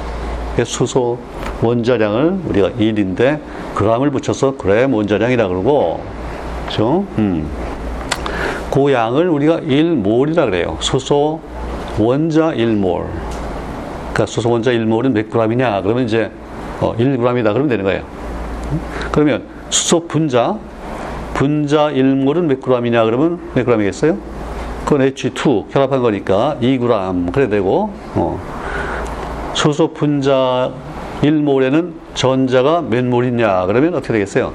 수소 0.64 1.18
원자량을 1.62 2.38
우리가 2.46 2.70
1인데 2.70 3.40
g을 3.76 4.10
붙여서 4.10 4.56
그램 4.56 4.94
원자량이라 4.94 5.48
그러고 5.48 6.00
그죠? 6.68 7.06
음. 7.18 7.48
그 8.70 8.92
양을 8.92 9.28
우리가 9.28 9.60
1몰이라 9.60 10.44
그래요. 10.44 10.76
수소 10.80 11.40
원자 11.98 12.52
1몰. 12.52 13.06
그러니까 14.12 14.26
수소 14.26 14.50
원자 14.50 14.70
1몰은 14.72 15.12
몇 15.12 15.30
g이냐? 15.30 15.80
그러면 15.80 16.04
이제 16.04 16.30
어, 16.80 16.94
1g이다 16.96 17.52
그러면 17.52 17.68
되는 17.68 17.84
거예요. 17.84 18.02
그러면 19.12 19.44
수소 19.70 20.06
분자 20.06 20.58
분자 21.34 21.90
1몰은 21.90 22.42
몇 22.44 22.60
g이냐? 22.60 23.04
그러면 23.04 23.40
몇 23.54 23.64
g이겠어요? 23.64 24.16
그건 24.84 25.08
H2 25.08 25.70
결합한 25.70 26.02
거니까 26.02 26.56
2g 26.60 27.32
그래 27.32 27.48
되고 27.48 27.90
어. 28.14 28.40
수소 29.54 29.92
분자 29.92 30.72
1몰에는 31.22 31.92
전자가 32.14 32.82
몇 32.82 33.04
몰이냐? 33.04 33.66
그러면 33.66 33.94
어떻게 33.94 34.14
되겠어요? 34.14 34.52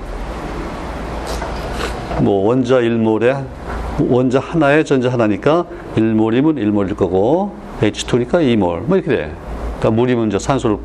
뭐 2.22 2.48
원자 2.48 2.78
1몰에 2.82 3.46
원자 4.10 4.40
하나에 4.40 4.84
전자 4.84 5.12
하나니까 5.12 5.66
1몰이면 5.96 6.58
1몰일 6.58 6.96
거고 6.96 7.56
H2니까 7.82 8.34
2몰 8.34 8.82
뭐 8.86 8.98
이렇게 8.98 9.10
돼. 9.10 9.32
그러니까 9.80 9.92
물이면 9.92 10.40
산소를 10.40 10.78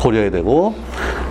고려해야 0.00 0.30
되고 0.30 0.74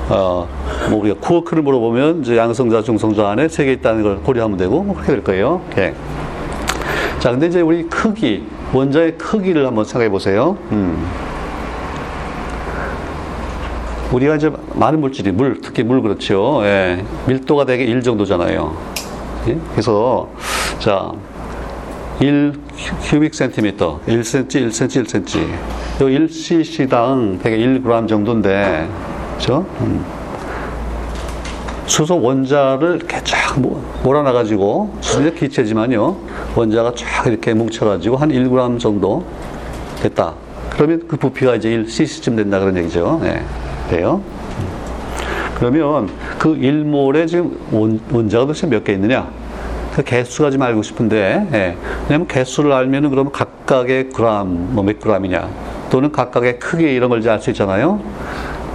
어, 0.09 0.47
뭐 0.89 0.99
우리가 1.01 1.19
쿠어크를 1.19 1.61
물어보면 1.63 2.21
이제 2.21 2.37
양성자, 2.37 2.81
중성자 2.83 3.27
안에 3.29 3.47
세 3.47 3.65
개 3.65 3.71
있다는 3.73 4.01
걸 4.03 4.17
고려하면 4.21 4.57
되고 4.57 4.81
뭐 4.83 4.95
그렇게 4.95 5.11
될 5.13 5.23
거예요. 5.23 5.61
오케이. 5.69 5.91
자, 7.19 7.31
근데 7.31 7.47
이제 7.47 7.61
우리 7.61 7.83
크기, 7.83 8.43
원자의 8.73 9.17
크기를 9.17 9.67
한번 9.67 9.83
생각해 9.85 10.09
보세요. 10.09 10.57
음. 10.71 11.05
우리가 14.11 14.35
이제 14.37 14.51
많은 14.73 14.99
물질이 15.01 15.31
물, 15.31 15.59
특히 15.61 15.83
물 15.83 16.01
그렇죠. 16.01 16.61
예. 16.63 17.03
밀도가 17.27 17.65
되게 17.65 17.83
1 17.83 18.01
정도잖아요. 18.01 18.75
예? 19.49 19.57
그래서 19.71 20.27
자, 20.79 21.11
1 22.19 22.53
큐빅 23.03 23.33
센티미터, 23.35 23.99
1cm, 24.07 24.47
1cm, 24.47 25.05
1cm. 25.05 25.41
요 25.41 26.05
1cc당 26.27 27.41
되게 27.41 27.57
1g 27.57 28.07
정도인데, 28.07 28.87
그죠? 29.37 29.65
음. 29.81 30.03
수소 31.85 32.21
원자를 32.21 32.97
이렇게 32.97 33.19
쫙 33.23 33.59
몰아놔가지고, 34.03 34.97
수소 35.01 35.33
기체지만요, 35.33 36.15
원자가 36.55 36.93
쫙 36.95 37.27
이렇게 37.27 37.53
뭉쳐가지고 37.53 38.15
한 38.17 38.29
1g 38.29 38.79
정도 38.79 39.25
됐다. 40.01 40.33
그러면 40.69 41.03
그 41.07 41.17
부피가 41.17 41.55
이제 41.55 41.69
1cc쯤 41.69 42.37
된다 42.37 42.59
그런 42.59 42.77
얘기죠. 42.77 43.19
네. 43.21 43.43
돼요. 43.89 44.21
그러면 45.55 46.09
그 46.37 46.55
1몰에 46.55 47.27
지금 47.27 47.57
원, 47.71 47.99
원자가 48.13 48.45
도대체 48.45 48.65
몇 48.67 48.83
개 48.85 48.93
있느냐? 48.93 49.29
그 49.95 50.03
개수가 50.03 50.51
좀 50.51 50.61
알고 50.61 50.81
싶은데, 50.83 51.47
예. 51.53 51.75
왜냐면 52.07 52.27
개수를 52.27 52.71
알면은 52.71 53.09
그러면 53.09 53.31
각각의 53.31 54.09
그람, 54.09 54.73
뭐 54.73 54.83
몇 54.83 54.99
그람이냐, 54.99 55.49
또는 55.89 56.11
각각의 56.11 56.59
크기 56.59 56.83
이런 56.83 57.09
걸알수 57.09 57.49
있잖아요. 57.51 57.99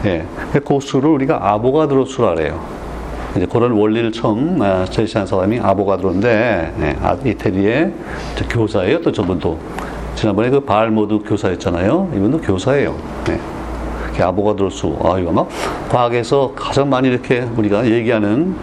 예. 0.05 0.25
그 0.53 0.79
수를 0.81 1.11
우리가 1.11 1.39
아보가드로 1.53 2.05
수라 2.05 2.35
그래요. 2.35 2.61
이제 3.37 3.47
그런 3.47 3.73
원리를 3.73 4.13
처음 4.13 4.61
아, 4.63 4.85
제시한 4.85 5.27
사람이 5.27 5.61
아보가드로인데, 5.61 6.75
예. 6.81 6.97
아, 7.03 7.17
이태리의 7.25 7.93
교사예요. 8.51 9.01
또 9.01 9.11
저분도. 9.11 9.59
지난번에 10.15 10.51
그 10.51 10.61
발모드 10.61 11.21
교사였잖아요. 11.27 12.13
이분도 12.15 12.41
교사예요. 12.41 12.97
예. 13.31 14.23
아보가드로 14.23 14.71
수. 14.71 14.97
아, 15.03 15.19
이거 15.19 15.33
막 15.33 15.49
과학에서 15.89 16.53
가장 16.55 16.89
많이 16.89 17.09
이렇게 17.09 17.41
우리가 17.57 17.85
얘기하는 17.87 18.55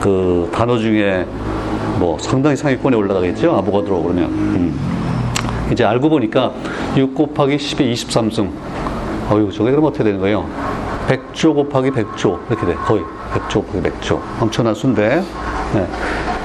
그 0.00 0.50
단어 0.52 0.76
중에 0.78 1.24
뭐 1.98 2.18
상당히 2.18 2.56
상위권에 2.56 2.96
올라가겠죠. 2.96 3.56
아보가드로 3.56 4.02
그러면. 4.02 4.24
음. 4.26 5.68
이제 5.72 5.84
알고 5.84 6.08
보니까 6.08 6.52
6 6.96 7.14
곱하기 7.14 7.56
10의 7.56 7.92
23승. 7.92 8.50
어유 9.30 9.50
저게 9.52 9.70
그럼 9.70 9.84
어떻게 9.84 10.04
되는 10.04 10.20
거예요? 10.20 10.46
100조 11.08 11.54
곱하기 11.54 11.90
100조. 11.90 12.38
이렇게 12.48 12.66
돼. 12.66 12.74
거의. 12.74 13.02
100조 13.34 13.66
곱하기 13.66 13.90
100조. 13.90 14.20
엄청난 14.40 14.74
수인데. 14.74 15.22
네. 15.74 15.86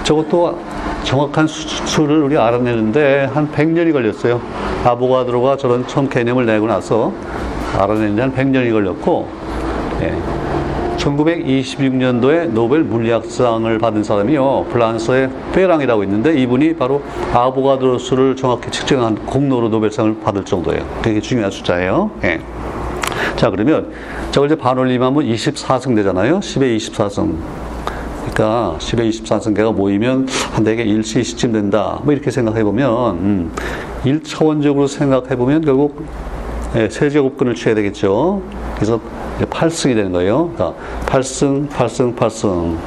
저것도 0.04 0.58
정확한 1.04 1.48
수를 1.48 2.24
우리 2.24 2.38
알아내는데 2.38 3.30
한 3.34 3.52
100년이 3.52 3.94
걸렸어요. 3.94 4.42
아보가드로가 4.84 5.58
저런 5.58 5.86
처음 5.88 6.10
개념을 6.10 6.46
내고 6.46 6.68
나서 6.68 7.12
알아내는데 7.78 8.22
한 8.22 8.34
100년이 8.34 8.72
걸렸고, 8.72 9.28
예. 10.02 10.16
1926년도에 11.02 12.50
노벨 12.50 12.84
물리학상을 12.84 13.78
받은 13.80 14.04
사람이요. 14.04 14.68
프랑스의 14.70 15.30
페랑이라고 15.54 16.04
있는데 16.04 16.40
이분이 16.40 16.76
바로 16.76 17.02
아보가드로 17.34 17.98
수를 17.98 18.36
정확히 18.36 18.70
측정한 18.70 19.16
공로로 19.26 19.70
노벨상을 19.70 20.20
받을 20.20 20.46
정도예요. 20.46 20.86
되게 21.02 21.20
중요한 21.20 21.52
숫자예요. 21.52 22.12
예. 22.24 22.40
자, 23.36 23.50
그러면 23.50 23.92
저걸 24.32 24.50
이제 24.50 24.56
반올림하면 24.56 25.26
24승 25.26 25.96
되잖아요. 25.96 26.40
10에 26.40 26.78
24승. 26.78 27.36
그러니까 28.22 28.78
10에 28.78 29.10
24승계가 29.10 29.74
모이면 29.74 30.28
한 30.54 30.64
대개 30.64 30.86
1cc쯤 30.86 31.54
된다. 31.54 32.00
뭐 32.04 32.14
이렇게 32.14 32.30
생각해 32.30 32.64
보면 32.64 33.14
음, 33.16 33.52
1차원적으로 34.04 34.88
생각해 34.88 35.36
보면 35.36 35.62
결국 35.62 36.06
예, 36.76 36.88
세제곱근을 36.88 37.56
취해야 37.56 37.76
되겠죠. 37.76 38.42
그래서 38.82 39.00
8승이 39.40 39.94
되는 39.94 40.12
거예요. 40.12 40.50
그러니까 40.56 40.74
8승, 41.06 41.70
8승, 41.70 42.16
8승. 42.16 42.78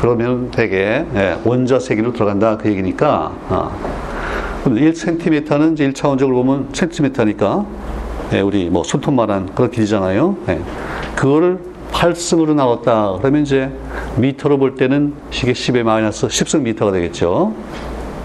그러면 0.00 0.50
되게 0.50 1.06
예, 1.14 1.38
원자 1.44 1.78
세기로 1.78 2.12
들어간다 2.12 2.56
그 2.56 2.68
얘기니까. 2.68 3.32
아. 3.48 3.70
1cm는 4.64 5.74
이제 5.74 5.88
1차원적으로 5.88 6.34
보면 6.34 6.70
cm니까 6.72 7.64
예, 8.32 8.40
우리 8.40 8.68
뭐 8.70 8.82
손톱만한 8.82 9.54
그런 9.54 9.70
길이잖아요. 9.70 10.36
예. 10.48 10.60
그거를 11.14 11.60
8승으로 11.92 12.54
나왔다. 12.54 13.18
그러면 13.18 13.42
이제 13.42 13.70
미터로 14.16 14.58
볼 14.58 14.74
때는 14.74 15.14
이게 15.30 15.52
10의 15.52 15.84
마이너스 15.84 16.26
10승 16.26 16.62
미터가 16.62 16.90
되겠죠. 16.90 17.54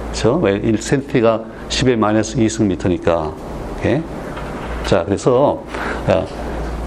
그렇죠? 0.05 0.41
1cm가 0.41 1.43
10의 1.69 1.97
마이너스 1.97 2.35
2승 2.37 2.65
미터니까. 2.65 3.31
예. 3.85 4.01
자, 4.85 5.03
그래서 5.05 5.63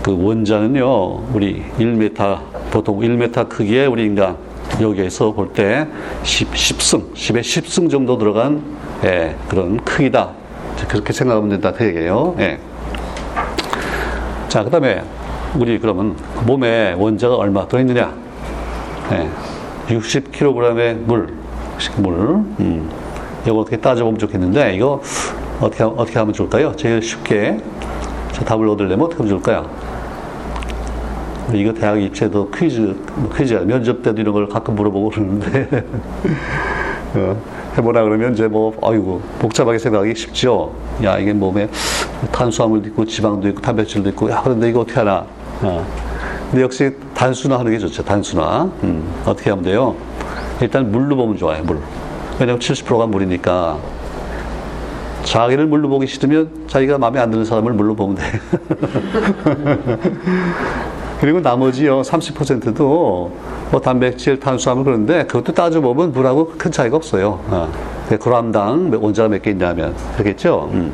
그 0.08 0.16
원자는요, 0.18 1.34
우리 1.34 1.62
1m, 1.78 2.38
보통 2.70 2.98
1m 3.00 3.46
크기의 3.46 3.88
우리 3.88 4.06
인간, 4.06 4.38
여기에서 4.80 5.34
볼 5.34 5.52
때 5.52 5.86
10, 6.22 6.50
10승, 6.50 7.12
10에 7.12 7.40
10승 7.40 7.90
정도 7.90 8.16
들어간 8.16 8.62
예, 9.04 9.36
그런 9.50 9.76
크기다. 9.84 10.30
그렇게 10.88 11.12
생각하면 11.12 11.50
된다. 11.50 11.74
그 11.74 11.84
얘기예요. 11.84 12.34
예. 12.38 12.58
자, 14.48 14.64
그 14.64 14.70
다음에 14.70 15.02
우리 15.58 15.78
그러면 15.78 16.16
몸에 16.46 16.94
원자가 16.96 17.36
얼마 17.36 17.68
들어있느냐? 17.68 18.10
예, 19.12 19.28
60kg의 19.94 20.94
물, 21.00 21.34
물. 21.98 22.14
음, 22.60 22.90
이거 23.44 23.58
어떻게 23.58 23.76
따져보면 23.76 24.18
좋겠는데, 24.18 24.74
이거 24.74 25.02
어떻게, 25.60 25.84
어떻게 25.84 26.18
하면 26.18 26.32
좋을까요? 26.32 26.74
제일 26.76 27.02
쉽게 27.02 27.58
답을 28.46 28.66
얻으려면 28.68 29.02
어떻게 29.02 29.18
하면 29.18 29.28
좋을까요? 29.28 29.87
이거 31.54 31.72
대학 31.72 32.00
입시에도 32.00 32.50
퀴즈, 32.50 32.94
퀴즈야. 33.36 33.60
면접 33.60 34.02
때도 34.02 34.20
이런 34.20 34.34
걸 34.34 34.48
가끔 34.48 34.74
물어보고 34.74 35.10
그러는데. 35.10 35.68
어, 37.14 37.36
해보라 37.76 38.04
그러면 38.04 38.34
이제 38.34 38.48
뭐, 38.48 38.74
아이고, 38.82 39.22
복잡하게 39.38 39.78
생각하기 39.78 40.14
쉽죠? 40.14 40.74
야, 41.02 41.16
이게 41.18 41.32
몸에 41.32 41.68
탄수화물도 42.32 42.88
있고, 42.88 43.06
지방도 43.06 43.48
있고, 43.48 43.62
단백질도 43.62 44.10
있고, 44.10 44.30
야, 44.30 44.42
그런데 44.44 44.68
이거 44.68 44.80
어떻게 44.80 44.98
하나? 44.98 45.24
어. 45.62 45.86
근데 46.50 46.62
역시 46.62 46.90
단순화 47.14 47.58
하는 47.58 47.72
게 47.72 47.78
좋죠. 47.78 48.04
단순화. 48.04 48.64
음, 48.82 49.08
어떻게 49.24 49.50
하면 49.50 49.64
돼요? 49.64 49.94
일단 50.60 50.90
물로 50.90 51.16
보면 51.16 51.36
좋아요, 51.36 51.62
물. 51.62 51.78
왜냐면 52.38 52.60
70%가 52.60 53.06
물이니까. 53.06 53.78
자기를 55.24 55.66
물로 55.66 55.88
보기 55.88 56.06
싫으면 56.06 56.48
자기가 56.68 56.96
마음에 56.96 57.20
안 57.20 57.30
드는 57.30 57.44
사람을 57.44 57.74
물로 57.74 57.94
보면 57.94 58.16
돼. 58.16 58.22
그리고 61.20 61.40
나머지요, 61.40 62.02
30%도 62.02 63.32
뭐 63.72 63.80
단백질, 63.80 64.38
탄수화물 64.38 64.84
그런데 64.84 65.24
그것도 65.24 65.52
따져보면 65.52 66.12
물하고 66.12 66.52
큰 66.56 66.70
차이가 66.70 66.96
없어요. 66.96 67.40
어. 67.48 67.68
그람당 68.20 68.90
원자가 69.00 69.28
몇 69.28 69.42
개 69.42 69.50
있냐면. 69.50 69.94
그렇겠죠? 70.14 70.70
음. 70.72 70.92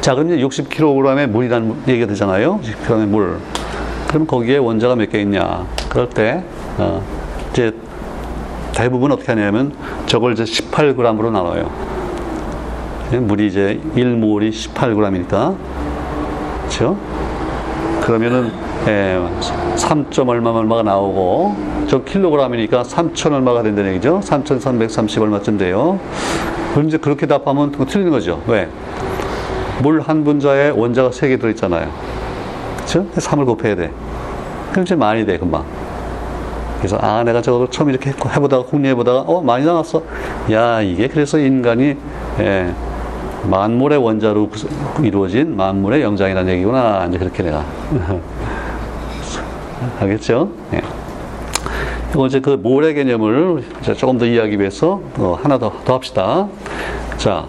자, 0.00 0.14
그럼 0.14 0.32
이제 0.32 0.44
60kg의 0.46 1.26
물이라는 1.28 1.76
얘기가 1.88 2.06
되잖아요. 2.08 2.60
60kg의 2.62 3.06
물. 3.06 3.38
그럼 4.08 4.26
거기에 4.26 4.58
원자가 4.58 4.96
몇 4.96 5.08
개 5.10 5.20
있냐. 5.22 5.64
그럴 5.88 6.08
때, 6.10 6.44
어, 6.78 7.02
이제 7.52 7.74
대부분 8.74 9.12
어떻게 9.12 9.32
하냐면 9.32 9.72
저걸 10.06 10.32
이제 10.32 10.44
18g으로 10.44 11.30
나눠요. 11.30 11.70
물이 13.12 13.46
이제 13.46 13.80
1몰이 13.96 14.50
18g이니까. 14.50 15.56
그렇죠? 16.60 16.96
그러면은 18.02 18.52
예, 18.86 19.20
3점 19.76 20.28
얼마 20.28 20.50
얼마가 20.50 20.82
나오고 20.82 21.54
저 21.88 22.02
킬로그램이니까 22.02 22.82
3천 22.82 23.32
얼마가 23.32 23.62
된다는 23.62 23.92
얘기죠. 23.92 24.20
3,330 24.22 25.22
얼마쯤 25.22 25.58
돼요. 25.58 26.00
그럼 26.72 26.88
이제 26.88 26.96
그렇게 26.96 27.26
답하면 27.26 27.70
틀리는 27.72 28.10
거죠. 28.10 28.42
왜? 28.46 28.68
물 29.82 30.00
한 30.00 30.24
분자에 30.24 30.70
원자가 30.70 31.10
3개 31.10 31.38
들어있잖아요. 31.38 31.88
그쵸? 32.78 33.06
3을 33.14 33.46
곱해야 33.46 33.76
돼. 33.76 33.90
그럼 34.70 34.84
이제 34.84 34.94
많이 34.96 35.24
돼, 35.24 35.38
금방. 35.38 35.64
그래서, 36.78 36.98
아, 37.00 37.22
내가 37.22 37.40
저거 37.40 37.68
처음 37.70 37.90
이렇게 37.90 38.10
해보다가, 38.10 38.64
궁리해보다가, 38.64 39.20
어, 39.20 39.40
많이 39.42 39.64
나왔어. 39.64 40.02
야, 40.50 40.80
이게 40.80 41.06
그래서 41.08 41.38
인간이, 41.38 41.96
예, 42.40 42.72
만물의 43.48 43.98
원자로 43.98 44.50
이루어진 45.02 45.56
만물의 45.56 46.02
영장이라는 46.02 46.52
얘기구나. 46.54 47.06
이제 47.08 47.18
그렇게 47.18 47.42
내가. 47.42 47.64
알겠죠? 50.00 50.50
예. 50.74 50.80
이거 52.10 52.26
이제 52.26 52.40
그 52.40 52.50
모래 52.50 52.92
개념을 52.92 53.64
조금 53.96 54.18
더 54.18 54.26
이해하기 54.26 54.58
위해서 54.60 55.00
어, 55.16 55.38
하나 55.42 55.58
더, 55.58 55.72
더 55.84 55.94
합시다. 55.94 56.46
자, 57.16 57.46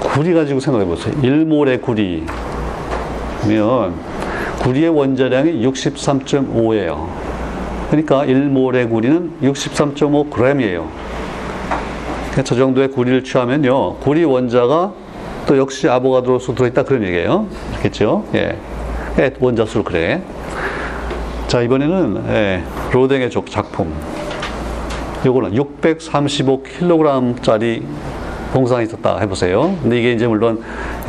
구리 0.00 0.34
가지고 0.34 0.60
생각해 0.60 0.84
보세요. 0.84 1.14
1몰의 1.22 1.80
구리. 1.80 2.24
면 3.48 3.94
구리의 4.62 4.90
원자량이 4.90 5.66
63.5예요. 5.66 7.08
그러니까 7.90 8.24
1몰의 8.24 8.90
구리는 8.90 9.32
63.5g이에요. 9.42 10.86
그러니까 12.30 12.42
저 12.44 12.54
정도의 12.54 12.90
구리를 12.90 13.24
취하면요. 13.24 13.96
구리 13.96 14.24
원자가 14.24 14.92
또 15.46 15.58
역시 15.58 15.88
아보가드로수 15.88 16.54
들어있다 16.54 16.82
그런 16.84 17.02
얘기예요. 17.04 17.46
알겠죠? 17.76 18.24
예. 18.34 18.58
예 19.18 19.32
원자 19.40 19.64
수를 19.64 19.84
그래. 19.84 20.22
자, 21.54 21.62
이번에는 21.62 22.24
예, 22.30 22.64
로댕의 22.92 23.30
작품. 23.30 23.94
요거는 25.24 25.52
635kg짜리 25.52 27.80
봉상이 28.52 28.86
있었다 28.86 29.20
해보세요. 29.20 29.78
근데 29.80 30.00
이게 30.00 30.14
이제 30.14 30.26
물론 30.26 30.60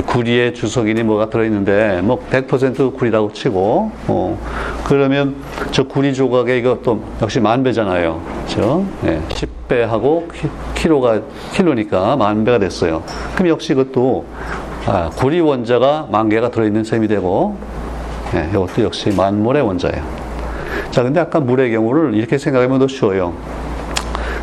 구리의 0.05 0.53
주석이니 0.53 1.01
뭐가 1.01 1.31
들어있는데 1.31 2.01
뭐 2.03 2.23
100% 2.29 2.95
구리라고 2.95 3.34
치고 3.34 3.91
어, 4.08 4.39
그러면 4.84 5.36
저 5.71 5.88
구리 5.88 6.13
조각에 6.13 6.60
이것도 6.60 7.03
역시 7.23 7.39
만 7.39 7.63
배잖아요. 7.63 8.21
그죠? 8.45 8.86
예, 9.03 9.19
10배하고 9.29 10.27
키로가 10.75 11.21
킬로니까 11.53 12.17
만 12.17 12.45
배가 12.45 12.60
됐어요. 12.60 13.01
그럼 13.34 13.47
역시 13.47 13.73
이것도 13.73 14.25
아, 14.86 15.10
구리 15.15 15.39
원자가 15.39 16.08
만 16.12 16.29
개가 16.29 16.51
들어있는 16.51 16.84
셈이 16.84 17.08
되고 17.08 17.58
예, 18.36 18.47
이것도 18.51 18.84
역시 18.84 19.10
만물의 19.10 19.63
원자예요. 19.63 20.24
자, 20.91 21.04
근데 21.04 21.19
아까 21.19 21.39
물의 21.39 21.71
경우를 21.71 22.13
이렇게 22.13 22.38
생각하면 22.38 22.80
더 22.80 22.88
쉬워요. 22.88 23.34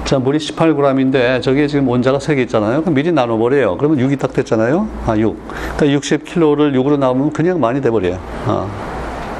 자, 0.04 0.18
물이 0.18 0.38
18g인데 0.38 1.40
저게 1.40 1.66
지금 1.66 1.88
원자가 1.88 2.18
3개 2.18 2.38
있잖아요. 2.40 2.82
그럼 2.82 2.94
미리 2.94 3.12
나눠버려요. 3.12 3.78
그러면 3.78 3.98
6이 3.98 4.18
딱 4.18 4.32
됐잖아요. 4.32 4.86
아, 5.06 5.16
6. 5.16 5.36
그러니까 5.76 5.98
60kg를 6.00 6.74
6으로 6.74 6.98
나누면 6.98 7.32
그냥 7.32 7.60
많이 7.60 7.80
돼버려요. 7.80 8.18
아, 8.46 8.66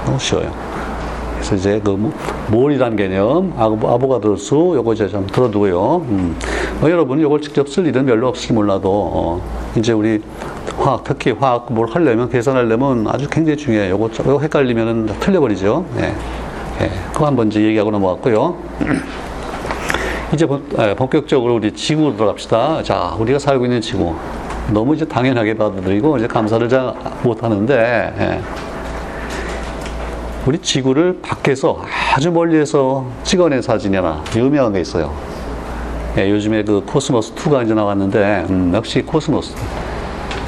너무 0.07 0.19
쉬워요. 0.19 0.51
그래서 1.35 1.57
이제 1.57 1.81
그 1.85 2.12
몰이라는 2.49 2.97
개념, 2.97 3.53
아보가드로수, 3.59 4.75
요거 4.77 4.95
이제 4.95 5.09
좀 5.09 5.27
들어두고요. 5.27 6.07
음. 6.09 6.37
어, 6.81 6.88
여러분 6.88 7.21
요걸 7.21 7.43
직접 7.43 7.69
쓸 7.69 7.87
일은 7.87 8.07
별로 8.07 8.29
없을지 8.29 8.53
몰라도, 8.53 8.91
어, 8.91 9.43
이제 9.77 9.93
우리 9.93 10.23
화학, 10.79 11.03
특히 11.05 11.33
화학 11.33 11.73
뭘 11.73 11.88
하려면, 11.91 12.31
계산하려면 12.31 13.07
아주 13.09 13.29
굉장히 13.29 13.57
중요해요. 13.57 13.93
요거, 13.95 14.11
요거 14.25 14.41
헷갈리면은 14.41 15.07
틀려버리죠. 15.21 15.85
네. 15.97 16.15
예, 16.83 16.90
그거 17.12 17.27
한번 17.27 17.49
이제 17.49 17.61
얘기하고 17.61 17.90
넘어갔고요. 17.90 18.57
이제 20.35 20.49
예, 20.79 20.95
본격적으로 20.95 21.55
우리 21.55 21.73
지구로 21.73 22.16
들어갑시다. 22.16 22.83
자, 22.83 23.14
우리가 23.18 23.38
살고 23.38 23.66
있는 23.66 23.81
지구. 23.81 24.14
너무 24.73 24.95
이제 24.95 25.05
당연하게 25.05 25.55
받아들이고 25.55 26.18
이제 26.18 26.27
감사를 26.27 26.68
잘 26.68 26.95
못하는데, 27.23 27.75
예. 28.18 28.40
우리 30.47 30.59
지구를 30.59 31.21
밖에서 31.23 31.85
아주 32.14 32.33
멀리에서 32.33 33.07
찍어낸 33.23 33.62
사진이 33.62 33.95
하나 33.95 34.25
유명한 34.35 34.73
게 34.73 34.81
있어요. 34.81 35.12
예, 36.18 36.29
요즘에 36.31 36.64
그 36.64 36.83
코스모스 36.85 37.35
2가 37.35 37.64
이제 37.64 37.75
나왔는데, 37.75 38.47
음, 38.51 38.73
역시 38.75 39.03
코스모스. 39.03 39.55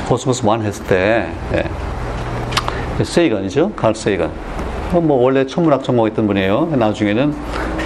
코스모스 0.08 0.44
1 0.44 0.62
했을 0.62 0.84
때, 0.86 1.28
예. 1.54 3.04
세이건이죠? 3.04 3.72
칼 3.76 3.94
세이건. 3.94 4.53
뭐 4.92 5.16
원래 5.20 5.46
천문학 5.46 5.82
전공했던 5.82 6.26
분이에요. 6.26 6.66
나중에는 6.76 7.34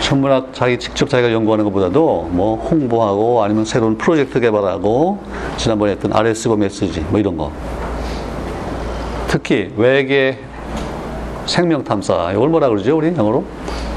천문학 0.00 0.52
자기 0.52 0.78
직접 0.78 1.08
자기가 1.08 1.32
연구하는 1.32 1.64
것보다도 1.64 2.28
뭐 2.30 2.56
홍보하고 2.56 3.42
아니면 3.42 3.64
새로운 3.64 3.96
프로젝트 3.96 4.40
개발하고 4.40 5.18
지난번에 5.56 5.92
했던 5.92 6.12
RS고 6.12 6.56
메시지 6.56 7.00
뭐 7.08 7.18
이런 7.18 7.36
거. 7.36 7.50
특히 9.28 9.72
외계 9.76 10.38
생명 11.46 11.82
탐사 11.82 12.32
이걸 12.32 12.48
뭐라 12.50 12.68
그러죠 12.68 12.96
우리 12.96 13.14
영어로? 13.16 13.44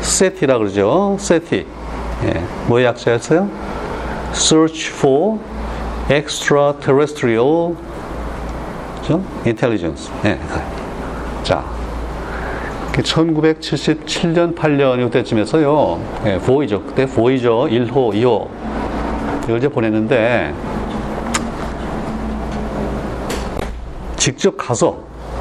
세티라 0.02 0.58
그러죠. 0.58 1.18
세티. 1.20 1.66
예. 2.24 2.44
뭐의 2.68 2.86
약자였어요? 2.86 3.50
Search 4.34 4.90
for 4.92 5.40
Extraterrestrial 6.10 7.76
Intelligence. 9.46 10.12
예. 10.26 10.40
자, 11.44 11.64
1977년, 12.94 14.56
8년 14.56 15.08
이때쯤에서요, 15.08 16.00
예, 16.26 16.38
보이저, 16.40 16.82
그때 16.82 17.06
보이저 17.06 17.68
1호, 17.70 18.14
2호, 18.14 18.48
이걸 19.46 19.58
이제 19.58 19.68
보냈는데, 19.70 20.54
직접 24.18 24.56
가서, 24.58 25.00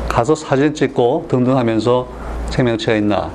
가서 0.09 0.35
사진 0.35 0.73
찍고 0.75 1.27
등등 1.29 1.57
하면서 1.59 2.07
생명체가 2.51 2.97
있나, 2.99 3.31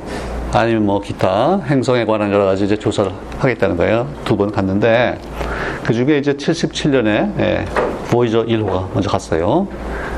아니면 0.54 0.86
뭐 0.86 1.02
기타 1.02 1.60
행성에 1.66 2.06
관한 2.06 2.32
여러 2.32 2.46
가지 2.46 2.64
이제 2.64 2.78
조사를 2.78 3.12
하겠다는 3.40 3.76
거예요. 3.76 4.08
두 4.24 4.38
번 4.38 4.50
갔는데, 4.52 5.20
그 5.84 5.94
중에 5.94 6.18
이제 6.18 6.34
77년에, 6.34 7.40
예, 7.40 7.66
보이저 8.10 8.46
1호가 8.46 8.86
먼저 8.94 9.10
갔어요. 9.10 9.68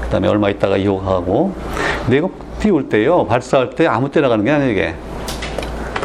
그 0.04 0.10
다음에 0.10 0.28
얼마 0.28 0.50
있다가 0.50 0.78
2호가 0.78 1.04
가고, 1.04 1.54
근데 2.04 2.18
이거 2.18 2.30
띄울 2.60 2.90
때요, 2.90 3.26
발사할 3.26 3.72
때 3.72 3.88
아무 3.88 4.10
때나 4.10 4.30
가는 4.30 4.44
게 4.44 4.52
아니에요, 4.52 4.72
이게. 4.72 4.96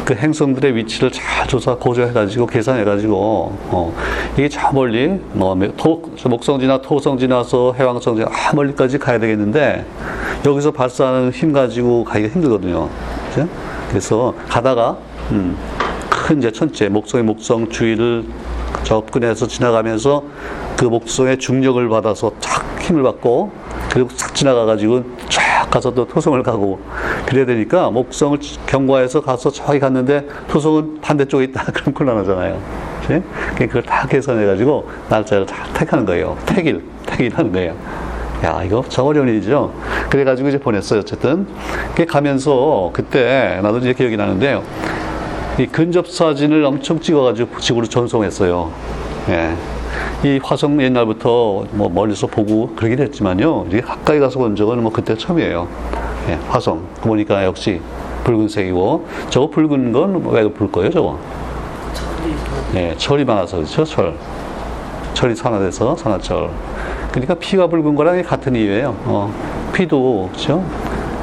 그 0.05 0.13
행성들의 0.15 0.75
위치를 0.75 1.11
잘 1.11 1.47
조사, 1.47 1.75
고조해가지고, 1.75 2.45
계산해가지고, 2.47 3.15
어, 3.71 3.93
이게 4.33 4.49
저 4.49 4.71
멀리, 4.73 5.07
뭐, 5.31 5.57
토, 5.77 6.01
목성 6.25 6.59
지나 6.59 6.81
토성 6.81 7.17
지나서 7.17 7.73
해왕성 7.77 8.17
지나, 8.17 8.27
아, 8.29 8.53
멀리까지 8.53 8.99
가야 8.99 9.19
되겠는데, 9.19 9.85
여기서 10.45 10.71
발사하는 10.71 11.31
힘 11.31 11.53
가지고 11.53 12.03
가기가 12.03 12.33
힘들거든요. 12.33 12.89
그죠? 13.29 13.47
그래서 13.89 14.33
가다가, 14.49 14.97
음, 15.31 15.57
큰 16.09 16.39
이제 16.39 16.51
천체, 16.51 16.89
목성의 16.89 17.23
목성 17.23 17.69
주위를 17.69 18.25
접근해서 18.83 19.47
지나가면서 19.47 20.23
그 20.77 20.85
목성의 20.85 21.37
중력을 21.37 21.87
받아서 21.87 22.31
탁 22.41 22.65
힘을 22.81 23.03
받고, 23.03 23.51
그리고 23.89 24.09
싹 24.15 24.35
지나가가지고 24.35 25.03
쫙 25.29 25.42
가서 25.73 25.91
또 25.91 26.05
토성을 26.05 26.41
가고 26.43 26.79
그래야 27.25 27.47
되니까 27.47 27.89
목성을 27.89 28.37
경과해서 28.67 29.21
가서 29.21 29.49
저기 29.49 29.79
갔는데 29.79 30.27
토성은 30.47 31.01
반대쪽에 31.01 31.45
있다 31.45 31.63
그럼 31.73 31.95
곤란하잖아요. 31.95 32.61
그치? 33.01 33.23
그걸 33.57 33.81
다 33.81 34.05
계산해 34.05 34.45
가지고 34.45 34.87
날짜를 35.09 35.47
다 35.47 35.65
택하는 35.73 36.05
거예요. 36.05 36.37
택일, 36.45 36.83
택일하는 37.07 37.51
거예요. 37.51 37.75
야, 38.43 38.61
이거 38.63 38.83
저 38.87 39.01
어려운 39.01 39.27
일이죠. 39.29 39.73
그래가지고 40.11 40.49
이제 40.49 40.59
보냈어요. 40.59 40.99
어쨌든. 40.99 41.47
가면서 42.07 42.91
그때 42.93 43.59
나도 43.63 43.79
이제 43.79 43.93
기억이 43.93 44.15
나는데요. 44.15 44.61
이 45.57 45.65
근접 45.65 46.07
사진을 46.07 46.63
엄청 46.65 46.99
찍어가지고 46.99 47.59
지구로 47.59 47.87
전송했어요. 47.87 48.71
예. 49.29 49.55
이 50.23 50.39
화성 50.41 50.81
옛날부터 50.81 51.65
뭐 51.71 51.89
멀리서 51.89 52.27
보고 52.27 52.69
그러긴 52.75 52.99
했지만요. 52.99 53.65
이게 53.67 53.81
가까이 53.81 54.19
가서 54.19 54.39
본 54.39 54.55
적은 54.55 54.81
뭐 54.81 54.91
그때 54.91 55.17
처음이에요. 55.17 55.67
예, 56.29 56.39
화성. 56.47 56.81
보니까 57.01 57.43
역시 57.43 57.81
붉은색이고, 58.23 59.05
저거 59.29 59.49
붉은 59.49 59.91
건 59.91 60.23
왜 60.27 60.47
붉을 60.49 60.71
거예요, 60.71 60.89
저거? 60.91 61.19
예, 62.75 62.95
철이 62.97 63.25
많아서 63.25 63.57
그렇죠, 63.57 63.83
철. 63.83 64.15
철이 65.13 65.35
산화돼서 65.35 65.95
산화철. 65.97 66.49
그러니까 67.11 67.35
피가 67.35 67.67
붉은 67.67 67.95
거랑 67.95 68.23
같은 68.23 68.55
이유예요. 68.55 68.95
어, 69.05 69.33
피도, 69.73 70.29
그렇죠? 70.31 70.63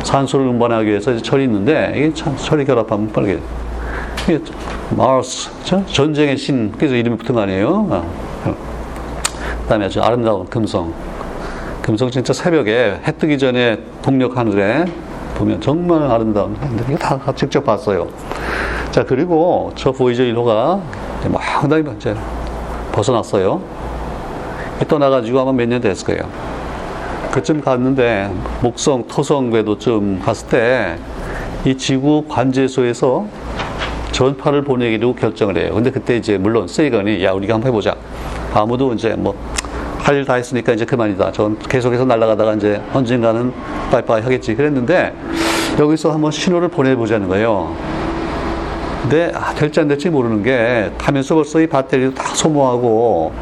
산소를 0.03 0.47
운반하기 0.47 0.89
위해서 0.89 1.17
철이 1.17 1.45
있는데, 1.45 1.93
이게 1.97 2.13
참, 2.15 2.37
철이 2.37 2.65
결합하면 2.67 3.11
빨개. 3.13 3.39
마르스, 4.91 5.51
그렇죠? 5.65 5.85
전쟁의 5.87 6.37
신, 6.37 6.73
그래서 6.77 6.95
이름이 6.95 7.17
붙은 7.17 7.35
거 7.35 7.41
아니에요? 7.41 7.87
어. 7.91 8.30
다음에 9.71 9.85
아주 9.85 10.03
아름다운 10.03 10.45
금성. 10.47 10.93
금성 11.81 12.11
진짜 12.11 12.33
새벽에 12.33 13.01
해 13.07 13.13
뜨기 13.13 13.39
전에 13.39 13.79
동력 14.03 14.37
하늘에 14.37 14.85
보면 15.37 15.61
정말 15.61 16.03
아름다운 16.11 16.57
이거 16.89 16.99
다 16.99 17.33
직접 17.37 17.65
봤어요. 17.65 18.09
자 18.91 19.05
그리고 19.05 19.71
저 19.77 19.93
보이저 19.93 20.25
1호가 20.25 20.81
막 21.29 21.41
상당히 21.41 21.85
이제 21.97 22.17
벗어났어요. 22.91 23.61
떠나가지고 24.89 25.39
아마 25.39 25.53
몇 25.53 25.69
년 25.69 25.81
됐을 25.81 26.05
거예요. 26.05 26.23
그쯤 27.31 27.61
갔는데 27.61 28.29
목성, 28.61 29.05
토성 29.07 29.51
궤도 29.53 29.79
쯤 29.79 30.21
갔을 30.21 30.49
때 30.49 30.97
이 31.65 31.77
지구 31.77 32.25
관제소에서 32.27 33.27
전파를 34.11 34.65
보내기로 34.65 35.15
결정을 35.15 35.59
해요. 35.59 35.75
근데 35.75 35.91
그때 35.93 36.17
이제 36.17 36.39
물론 36.39 36.67
세이건이 36.67 37.23
야 37.23 37.33
우리가 37.33 37.55
한번 37.55 37.69
해보자. 37.69 37.95
아무도 38.53 38.93
이제 38.95 39.11
뭐 39.11 39.35
할 40.11 40.17
일 40.17 40.25
다 40.25 40.35
했으니까 40.35 40.73
이제 40.73 40.85
그만이다. 40.85 41.31
전 41.31 41.57
계속해서 41.57 42.05
날아가다가 42.05 42.55
이제 42.55 42.83
언젠가는 42.93 43.53
빠이빠이 43.93 44.23
하겠지. 44.23 44.57
그랬는데 44.57 45.15
여기서 45.79 46.13
한번 46.13 46.33
신호를 46.33 46.67
보내보자는 46.69 47.29
거예요. 47.29 47.73
근데 49.03 49.31
아, 49.35 49.55
될지 49.55 49.79
안 49.79 49.87
될지 49.87 50.11
모르는 50.11 50.43
게 50.43 50.91
타면서 50.99 51.37
벌써 51.37 51.61
이 51.61 51.67
배터리도 51.69 52.15
다 52.15 52.35
소모하고 52.35 53.33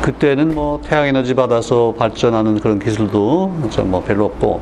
그때는 0.00 0.54
뭐 0.54 0.80
태양 0.82 1.06
에너지 1.06 1.34
받아서 1.34 1.94
발전하는 1.96 2.58
그런 2.58 2.78
기술도 2.78 3.48
뭐 3.84 4.02
별로 4.02 4.24
없고 4.24 4.60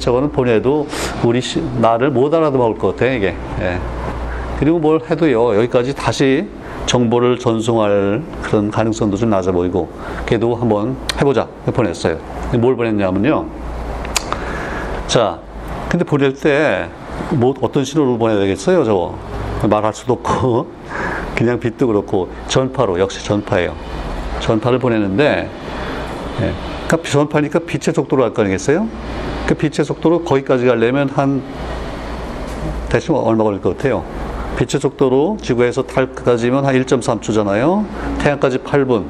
저거는 0.00 0.32
보내도 0.32 0.88
우리 1.22 1.40
시, 1.40 1.62
나를 1.78 2.10
못 2.10 2.34
알아먹을 2.34 2.76
것 2.78 2.96
같아 2.96 3.10
이게 3.10 3.36
예. 3.60 3.78
그리고 4.58 4.80
뭘 4.80 5.00
해도요 5.08 5.54
여기까지 5.56 5.94
다시 5.94 6.48
정보를 6.86 7.38
전송할 7.38 8.22
그런 8.42 8.70
가능성도 8.70 9.16
좀 9.16 9.30
낮아 9.30 9.52
보이고 9.52 9.88
걔도 10.26 10.54
한번 10.54 10.96
해보자 11.18 11.46
보냈어요 11.72 12.18
뭘 12.58 12.76
보냈냐면요 12.76 13.46
자 15.06 15.38
근데 15.88 16.04
보낼 16.04 16.34
때 16.34 16.88
뭐 17.30 17.54
어떤 17.60 17.84
신호를 17.84 18.18
보내야 18.18 18.38
되겠어요 18.38 18.84
저거 18.84 19.16
말할 19.68 19.92
수도 19.94 20.14
없고 20.14 20.66
그냥 21.34 21.58
빛도 21.58 21.86
그렇고 21.86 22.28
전파로 22.48 22.98
역시 23.00 23.24
전파예요 23.24 23.74
전파를 24.40 24.78
보내는데 24.78 25.48
예. 26.40 26.52
그러니까 26.86 27.10
전파니까 27.10 27.60
빛의 27.60 27.94
속도로 27.94 28.24
할 28.24 28.34
거 28.34 28.42
아니겠어요? 28.42 28.86
그 29.46 29.54
빛의 29.54 29.84
속도로 29.84 30.22
거기까지 30.24 30.66
가려면 30.66 31.08
한 31.08 31.42
대충 32.88 33.16
얼마 33.16 33.44
걸릴 33.44 33.60
것 33.60 33.76
같아요? 33.76 34.04
빛의 34.56 34.80
속도로 34.80 35.36
지구에서 35.40 35.82
달까지면 35.82 36.64
한 36.64 36.74
1.3초잖아요. 36.74 37.84
태양까지 38.18 38.58
8분. 38.58 39.04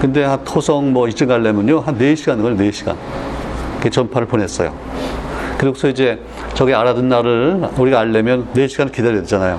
근데 0.00 0.22
한 0.22 0.42
토성 0.44 0.92
뭐 0.92 1.08
이쯤 1.08 1.26
가려면요. 1.26 1.80
한 1.80 1.98
4시간 1.98 2.40
걸려 2.40 2.56
4시간. 2.56 2.96
그 3.80 3.90
전파를 3.90 4.28
보냈어요. 4.28 4.72
그래서 5.58 5.88
이제 5.88 6.20
저기 6.54 6.72
알아듣는 6.72 7.08
날을 7.08 7.68
우리가 7.76 7.98
알려면 7.98 8.46
4시간 8.54 8.92
기다려야 8.92 9.22
되잖아요. 9.22 9.58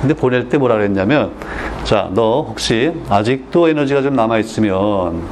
근데 0.00 0.14
보낼 0.14 0.48
때 0.48 0.58
뭐라 0.58 0.76
그랬냐면 0.76 1.32
자, 1.84 2.10
너 2.12 2.42
혹시 2.42 2.92
아직도 3.08 3.68
에너지가 3.68 4.02
좀 4.02 4.14
남아 4.14 4.38
있으면 4.38 5.22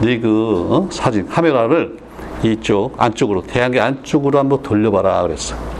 네그 0.00 0.68
어? 0.70 0.88
사진, 0.90 1.26
카메라를 1.26 1.96
이쪽 2.42 2.94
안쪽으로 3.00 3.42
태양계 3.42 3.80
안쪽으로 3.80 4.38
한번 4.38 4.62
돌려봐라 4.62 5.22
그랬어. 5.22 5.71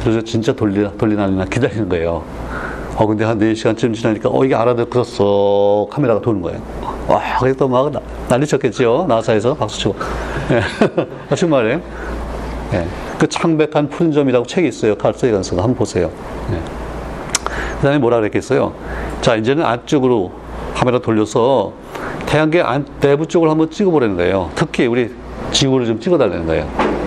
그래서 0.00 0.20
진짜 0.22 0.52
돌리 0.52 0.86
돌리나 0.96 1.44
기다리는 1.46 1.88
거예요. 1.88 2.22
어 2.96 3.06
근데 3.06 3.24
한 3.24 3.38
4시간쯤 3.38 3.94
지나니까 3.94 4.28
어 4.32 4.44
이게 4.44 4.54
알아듣었어 4.54 5.88
카메라가 5.90 6.20
도는 6.20 6.42
거예요. 6.42 6.60
와 7.06 7.20
그래서 7.40 7.68
막 7.68 7.92
난리 8.28 8.46
쳤겠죠 8.46 9.06
나사에서 9.08 9.54
박수 9.54 9.78
치고. 9.78 9.96
예. 11.30 11.34
정말이에요. 11.34 11.80
예. 12.74 12.86
그 13.18 13.28
창백한 13.28 13.88
푸른 13.88 14.12
점이라고 14.12 14.46
책이 14.46 14.68
있어요. 14.68 14.94
칼 14.96 15.12
세이건스가 15.14 15.62
한번 15.62 15.76
보세요. 15.76 16.10
예. 16.52 16.60
그 17.78 17.82
다음에 17.82 17.98
뭐라 17.98 18.18
그랬겠어요? 18.18 18.72
자, 19.20 19.36
이제는 19.36 19.64
안쪽으로 19.64 20.32
카메라 20.74 20.98
돌려서 20.98 21.72
태양계 22.26 22.60
안, 22.60 22.84
내부 23.00 23.26
쪽을 23.26 23.48
한번 23.48 23.70
찍어보라는 23.70 24.16
거예요. 24.16 24.50
특히 24.54 24.86
우리 24.86 25.10
지구를 25.52 25.86
좀 25.86 26.00
찍어달라는 26.00 26.46
거예요. 26.46 26.97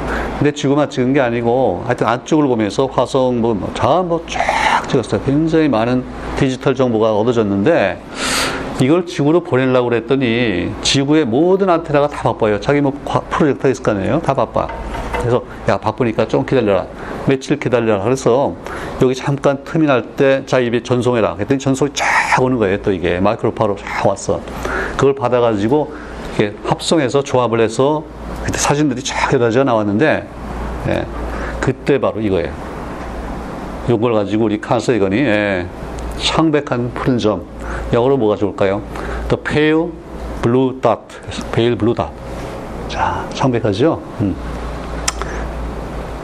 근데 0.41 0.54
지구만 0.54 0.89
찍은 0.89 1.13
게 1.13 1.21
아니고 1.21 1.84
하여튼 1.86 2.08
안쪽을 2.08 2.47
보면서 2.47 2.88
화성 2.88 3.41
뭐, 3.41 3.56
다 3.75 4.01
뭐쫙 4.01 4.89
찍었어요. 4.89 5.21
굉장히 5.21 5.69
많은 5.69 6.04
디지털 6.36 6.73
정보가 6.73 7.15
얻어졌는데 7.15 8.01
이걸 8.82 9.06
지구로 9.06 9.41
보내려고 9.41 9.89
그랬더니 9.89 10.71
지구의 10.82 11.25
모든 11.25 11.69
안테나가 11.69 12.08
다 12.08 12.23
바빠요. 12.23 12.60
자기 12.60 12.82
뭐 12.82 12.91
프로젝트가 13.30 13.69
있을 13.69 13.84
거 13.84 13.91
아니에요? 13.91 14.19
다 14.21 14.34
바빠. 14.34 14.67
그래서 15.19 15.43
야 15.69 15.77
바쁘니까 15.77 16.27
좀 16.27 16.43
기다려라. 16.43 16.88
며칠 17.27 17.60
기다려라. 17.60 18.04
그래서 18.04 18.56
여기 19.04 19.13
잠깐 19.13 19.63
틈이 19.63 19.86
날 19.86 20.01
때 20.17 20.43
자 20.47 20.60
입에 20.60 20.82
전송해라. 20.82 21.36
그랬더니 21.36 21.60
전송이 21.60 21.91
쫙 21.93 22.08
오는 22.41 22.58
거예요. 22.58 22.82
또 22.82 22.91
이게 22.91 23.19
마이크로파로 23.19 23.75
쫙 23.75 24.08
왔어. 24.08 24.41
그걸 24.97 25.13
받아가지고 25.13 25.93
이렇게 26.39 26.58
합성해서 26.65 27.21
조합을 27.21 27.60
해서 27.60 28.04
그때 28.43 28.58
사진들이 28.58 29.01
쫙 29.04 29.34
여러 29.34 29.63
나왔는데 29.63 30.27
예, 30.88 31.06
그때 31.60 31.99
바로 31.99 32.21
이거예요. 32.21 32.51
이걸 33.89 34.13
가지고 34.13 34.45
우리 34.45 34.60
칸서이건이 34.60 35.17
예, 35.17 35.67
창백한 36.17 36.91
푸른 36.93 37.17
점 37.17 37.43
영어로 37.93 38.17
뭐가 38.17 38.36
좋을까요? 38.36 38.82
The 39.30 39.43
pale 39.43 39.89
blue 40.41 40.80
dot. 40.82 41.01
pale 41.54 41.75
blue 41.75 41.95
dot. 41.95 42.10
자, 42.88 43.25
창백하죠? 43.34 44.01
음. 44.21 44.36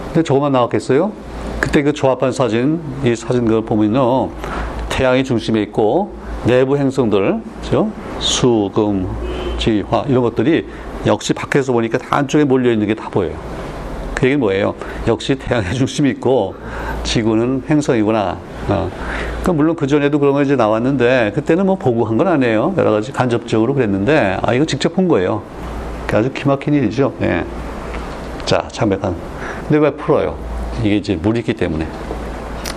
근데 0.08 0.24
저것만 0.24 0.52
나왔겠어요? 0.52 1.12
그때 1.60 1.82
그 1.82 1.94
조합한 1.94 2.32
사진, 2.32 2.82
이 3.04 3.16
사진 3.16 3.46
그 3.46 3.62
보면요. 3.62 4.30
태양이 4.90 5.24
중심에 5.24 5.62
있고, 5.64 6.14
내부 6.46 6.78
행성들, 6.78 7.42
그죠? 7.62 7.90
수, 8.20 8.70
금, 8.74 9.08
지, 9.58 9.84
화, 9.90 10.04
이런 10.08 10.24
것들이 10.24 10.68
역시 11.06 11.34
밖에서 11.34 11.72
보니까 11.74 11.98
다 11.98 12.18
안쪽에 12.18 12.44
몰려 12.44 12.72
있는 12.72 12.88
게 12.88 12.94
다 12.96 13.10
보여요. 13.10 13.36
그 14.16 14.26
얘기는 14.26 14.40
뭐예요? 14.40 14.74
역시 15.08 15.36
태양의 15.36 15.76
중심이 15.76 16.10
있고, 16.10 16.56
지구는 17.04 17.64
행성이구나. 17.70 18.38
어. 18.68 18.92
그 19.44 19.52
물론 19.52 19.76
그 19.76 19.86
전에도 19.86 20.18
그런 20.20 20.34
거 20.34 20.42
이제 20.42 20.56
나왔는데, 20.56 21.34
그때는 21.36 21.68
뭐 21.68 21.76
보고 21.76 22.04
한 22.06 22.18
건 22.18 22.28
아니에요. 22.28 22.74
여러 22.78 22.92
가지 22.92 23.12
간접적으로 23.12 23.76
그랬는데, 23.76 24.40
아, 24.42 24.54
이거 24.56 24.66
직접 24.66 24.96
본 24.96 25.08
거예요. 25.08 25.44
아주 26.12 26.32
기막힌 26.34 26.74
일이죠. 26.74 27.14
예. 27.22 27.44
자, 28.46 28.68
창백한. 28.72 29.16
근데 29.68 29.78
왜 29.78 29.92
풀어요? 29.92 30.36
이게 30.84 30.96
이제 30.98 31.16
물이 31.16 31.42
있기 31.42 31.54
때문에. 31.54 31.86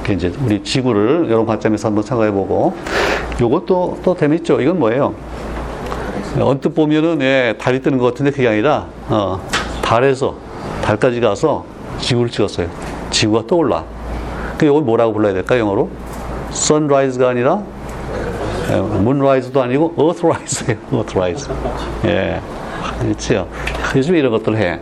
그 0.04 0.12
이제 0.12 0.30
우리 0.44 0.62
지구를 0.62 1.24
이런 1.26 1.46
관점에서 1.46 1.88
한번 1.88 2.04
생각해 2.04 2.32
보고, 2.32 2.74
요것도 3.40 4.00
또 4.04 4.14
재밌죠. 4.14 4.60
이건 4.60 4.78
뭐예요? 4.78 5.14
언뜻 6.38 6.74
보면은, 6.74 7.20
예, 7.22 7.54
달이 7.58 7.82
뜨는 7.82 7.98
것 7.98 8.06
같은데 8.06 8.30
그게 8.30 8.46
아니라, 8.46 8.86
어, 9.08 9.40
달에서, 9.82 10.36
달까지 10.82 11.20
가서 11.20 11.64
지구를 11.98 12.30
찍었어요. 12.30 12.68
지구가 13.10 13.46
떠올라. 13.46 13.84
그 14.56 14.66
이걸 14.66 14.82
뭐라고 14.82 15.12
불러야 15.12 15.32
될까, 15.32 15.58
영어로? 15.58 15.88
sunrise가 16.52 17.30
아니라, 17.30 17.62
예, 18.70 18.76
moonrise도 18.76 19.60
아니고, 19.62 19.94
earthrise예요. 19.98 20.78
earthrise. 20.92 21.52
예. 22.04 22.40
그렇죠. 23.00 23.48
요즘 23.96 24.14
이런 24.14 24.30
것들 24.30 24.56
해. 24.56 24.78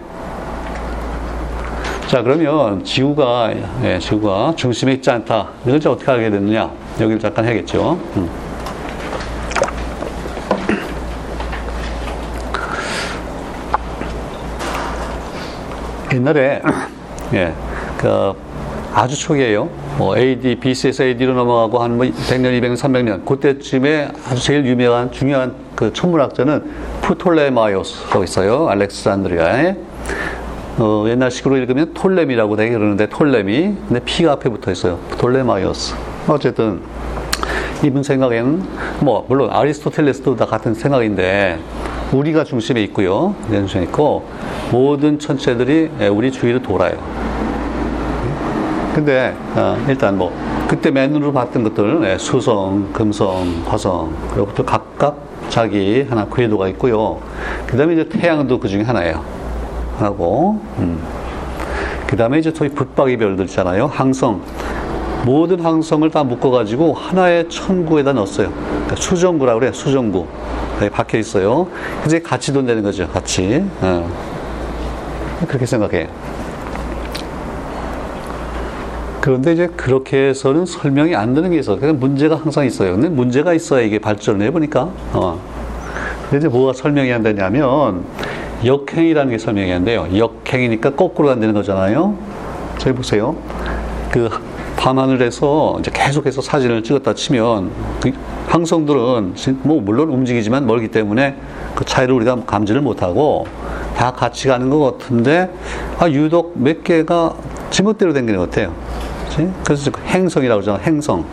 자, 2.09 2.23
그러면 2.23 2.85
지구가, 2.85 3.53
예, 3.85 3.99
지구가 3.99 4.55
중심에 4.57 4.93
있지 4.95 5.11
않다. 5.11 5.49
이걸 5.65 5.77
이제 5.77 5.89
어떻게 5.89 6.11
하게 6.11 6.31
됐느냐. 6.31 6.71
여기를 7.01 7.21
잠깐 7.21 7.45
해야겠죠. 7.45 7.99
음. 8.17 8.48
옛날에, 16.23 16.61
예, 17.33 17.53
그, 17.97 18.33
아주 18.93 19.17
초기에요. 19.17 19.69
뭐 19.97 20.17
AD, 20.19 20.57
BC에서 20.57 21.05
AD로 21.05 21.35
넘어가고 21.35 21.79
한 21.79 21.93
뭐 21.93 22.07
100년, 22.07 22.59
200년, 22.61 22.77
300년. 22.77 23.25
그때쯤에 23.25 24.09
아주 24.29 24.43
제일 24.43 24.65
유명한, 24.67 25.13
중요한 25.13 25.55
그 25.77 25.93
천문학자는 25.93 26.65
프톨레마이오스라고 27.03 28.25
있어요. 28.25 28.69
알렉산드리아에. 28.69 29.77
어, 30.79 31.05
옛날식으로 31.09 31.57
읽으면 31.57 31.93
톨레미라고 31.95 32.57
되게 32.57 32.73
그러는데 32.73 33.09
톨레미. 33.09 33.75
근데 33.87 34.01
피가 34.05 34.33
앞에 34.33 34.49
붙어 34.49 34.73
있어요. 34.73 34.99
톨레마이오스. 35.19 35.95
어쨌든 36.29 36.81
이분 37.85 38.03
생각에는 38.03 38.63
뭐 39.01 39.25
물론 39.29 39.51
아리스토텔레스도 39.53 40.35
다 40.37 40.47
같은 40.47 40.75
생각인데 40.75 41.59
우리가 42.13 42.45
중심에 42.45 42.83
있고요. 42.85 43.35
중심에 43.51 43.85
있고 43.85 44.25
모든 44.71 45.19
천체들이 45.19 45.91
우리 46.11 46.33
주위를 46.33 46.63
돌아요. 46.63 46.97
근데 48.95 49.35
어, 49.55 49.77
일단 49.89 50.19
뭐 50.19 50.33
그때 50.67 50.91
맨눈으로 50.91 51.33
봤던 51.33 51.63
것들 51.65 52.01
예, 52.05 52.19
수성, 52.19 52.93
금성, 52.93 53.63
화성 53.67 54.13
그리고부터 54.31 54.65
각각 54.65 55.17
자기 55.49 56.05
하나 56.09 56.27
궤도가 56.27 56.69
있고요. 56.69 57.21
그 57.67 57.77
다음에 57.77 57.95
이제 57.95 58.09
태양도 58.09 58.59
그 58.59 58.69
중에 58.69 58.83
하나예요. 58.83 59.23
하고 59.99 60.61
음. 60.79 61.01
그 62.07 62.17
다음에 62.17 62.39
이제 62.39 62.51
소위 62.55 62.71
붙박이 62.71 63.17
별들 63.19 63.45
있잖아요. 63.45 63.87
항성. 63.87 64.41
모든 65.29 65.61
항성을 65.61 66.11
다 66.11 66.25
묶어가지고 66.25 66.95
하나의 66.95 67.51
천구에다 67.51 68.15
넣었어요. 68.15 68.51
그러니까 68.51 68.97
수정구라고 68.97 69.61
그래, 69.61 69.73
수정구. 69.73 70.27
여기 70.81 70.89
박혀 70.89 71.19
있어요. 71.19 71.69
이제 72.07 72.19
같이 72.19 72.51
돈 72.51 72.65
되는 72.65 72.83
거죠, 72.83 73.07
같이. 73.09 73.63
어. 73.83 74.11
그렇게 75.47 75.67
생각해. 75.67 76.09
그런데 79.21 79.53
이제 79.53 79.67
그렇게 79.77 80.29
해서는 80.29 80.65
설명이 80.65 81.15
안 81.15 81.35
되는 81.35 81.51
게 81.51 81.59
있어요. 81.59 81.79
그냥 81.79 81.99
문제가 82.01 82.37
항상 82.37 82.65
있어요. 82.65 82.93
근데 82.93 83.11
문제가 83.11 83.53
있어야 83.53 83.83
이게 83.83 83.99
발전을 83.99 84.47
해보니까. 84.47 84.89
어. 85.13 85.39
근데 86.23 86.39
이제 86.39 86.49
뭐가 86.49 86.73
설명이 86.73 87.13
안 87.13 87.23
되냐면, 87.23 88.05
역행이라는 88.65 89.31
게 89.31 89.37
설명이 89.37 89.71
안 89.75 89.85
돼요. 89.85 90.09
역행이니까 90.17 90.95
거꾸로 90.95 91.29
안 91.29 91.39
되는 91.39 91.53
거잖아요. 91.53 92.17
저기 92.79 92.97
보세요. 92.97 93.37
그 94.11 94.31
밤하늘에서 94.89 95.77
이제 95.81 95.91
계속해서 95.93 96.41
사진을 96.41 96.83
찍었다 96.83 97.13
치면 97.13 97.71
그 98.01 98.13
항성들은 98.47 99.35
뭐 99.63 99.83
물론 99.83 100.09
움직이지만 100.09 100.67
멀기 100.67 100.89
때문에 100.89 101.37
그 101.75 101.85
차이를 101.85 102.15
우리가 102.15 102.37
감지를 102.47 102.81
못하고 102.81 103.47
다 103.97 104.13
같이 104.13 104.49
가는 104.49 104.71
것 104.71 104.99
같은데 104.99 105.51
아 105.99 106.09
유독 106.09 106.55
몇 106.57 106.83
개가 106.85 107.35
지멋대로 107.69 108.15
댕기는 108.15 108.41
것 108.41 108.49
같아요. 108.49 108.73
그치? 109.27 109.51
그래서 109.63 109.91
그 109.91 110.01
행성이라고 110.01 110.63
하잖아. 110.63 110.79
행성. 110.79 111.27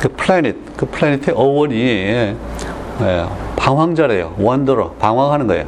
그 0.00 0.08
플래닛, 0.16 0.76
그 0.76 0.86
플래닛의 0.86 1.34
어원이 1.34 1.74
예, 1.74 2.36
예, 3.00 3.24
방황자래요. 3.56 4.36
원더러, 4.38 4.92
방황하는 5.00 5.48
거예요. 5.48 5.64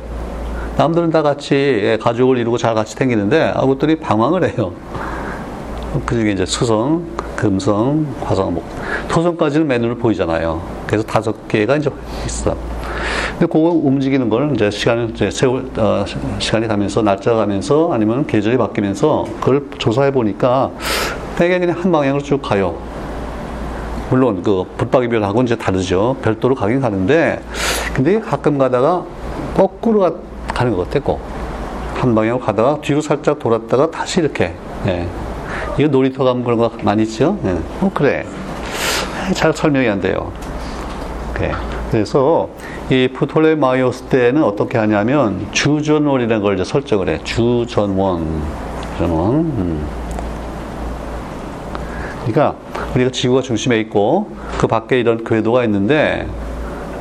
남들은 0.77 1.11
다 1.11 1.23
같이 1.23 1.55
예, 1.57 1.99
가족을 2.01 2.39
이루고 2.39 2.57
잘 2.57 2.77
같이 2.77 2.95
댕기는데 2.95 3.53
아무것들이 3.57 3.97
방황을 3.97 4.45
해요. 4.45 4.73
그 6.07 6.15
중에 6.15 6.33
이제 6.33 6.47
수성, 6.47 7.05
금성, 7.35 8.07
화성, 8.23 8.55
목, 8.55 8.65
토성까지는 9.09 9.67
맨눈으로 9.67 9.97
보이잖아요. 9.97 10.61
그래서 10.87 11.05
다섯 11.05 11.49
개가 11.49 11.77
이제 11.77 11.91
있어. 12.27 12.55
근데 13.33 13.47
그거 13.47 13.71
움직이는 13.71 14.29
걸 14.29 14.55
이제 14.55 14.71
시간을 14.71 15.11
이제 15.11 15.31
세월, 15.31 15.69
어, 15.77 16.05
시간이 16.39 16.69
가면서 16.69 17.03
날짜가 17.03 17.39
가면서 17.39 17.93
아니면 17.93 18.27
계절이 18.27 18.57
바뀌면서 18.57 19.25
그걸 19.41 19.67
조사해 19.79 20.13
보니까 20.13 20.71
되게 21.37 21.59
그냥 21.59 21.77
한 21.79 21.91
방향으로 21.91 22.23
쭉 22.23 22.41
가요. 22.41 22.77
물론 24.11 24.43
그 24.43 24.65
붙박이별하고 24.77 25.43
이제 25.43 25.57
다르죠. 25.57 26.17
별도로 26.23 26.55
가긴 26.55 26.81
가는데 26.81 27.41
근데 27.95 28.21
가끔 28.21 28.59
가다가 28.59 29.05
거꾸로 29.57 30.01
가, 30.01 30.13
가는 30.49 30.77
것 30.77 30.85
같아, 30.85 31.01
꼭. 31.01 31.21
한 31.95 32.15
방향으로 32.15 32.45
가다가 32.45 32.81
뒤로 32.81 33.01
살짝 33.01 33.39
돌았다가 33.39 33.91
다시 33.91 34.21
이렇게. 34.21 34.55
예. 34.87 35.07
이거 35.79 35.89
놀이터 35.89 36.25
가면 36.25 36.45
그런 36.45 36.59
거 36.59 36.71
많이 36.83 37.03
있죠? 37.05 37.39
예. 37.45 37.51
어, 37.81 37.91
그래. 37.95 38.25
잘 39.35 39.53
설명이 39.53 39.89
안 39.89 40.01
돼요. 40.01 40.33
예. 41.41 41.53
그래서 41.91 42.49
이 42.91 43.09
프톨레마이오스 43.15 44.05
때는 44.05 44.43
어떻게 44.43 44.77
하냐면 44.79 45.47
주전원이라는 45.53 46.43
걸 46.43 46.55
이제 46.55 46.65
설정을 46.65 47.09
해. 47.09 47.19
주전원. 47.25 48.43
주전원. 48.93 49.35
음. 49.37 49.87
그러니까 52.27 52.55
우리가 52.95 53.11
지구가 53.11 53.43
중심에 53.43 53.79
있고 53.81 54.31
그 54.59 54.67
밖에 54.67 55.01
이런 55.01 55.25
궤도가 55.25 55.65
있는데 55.65 56.27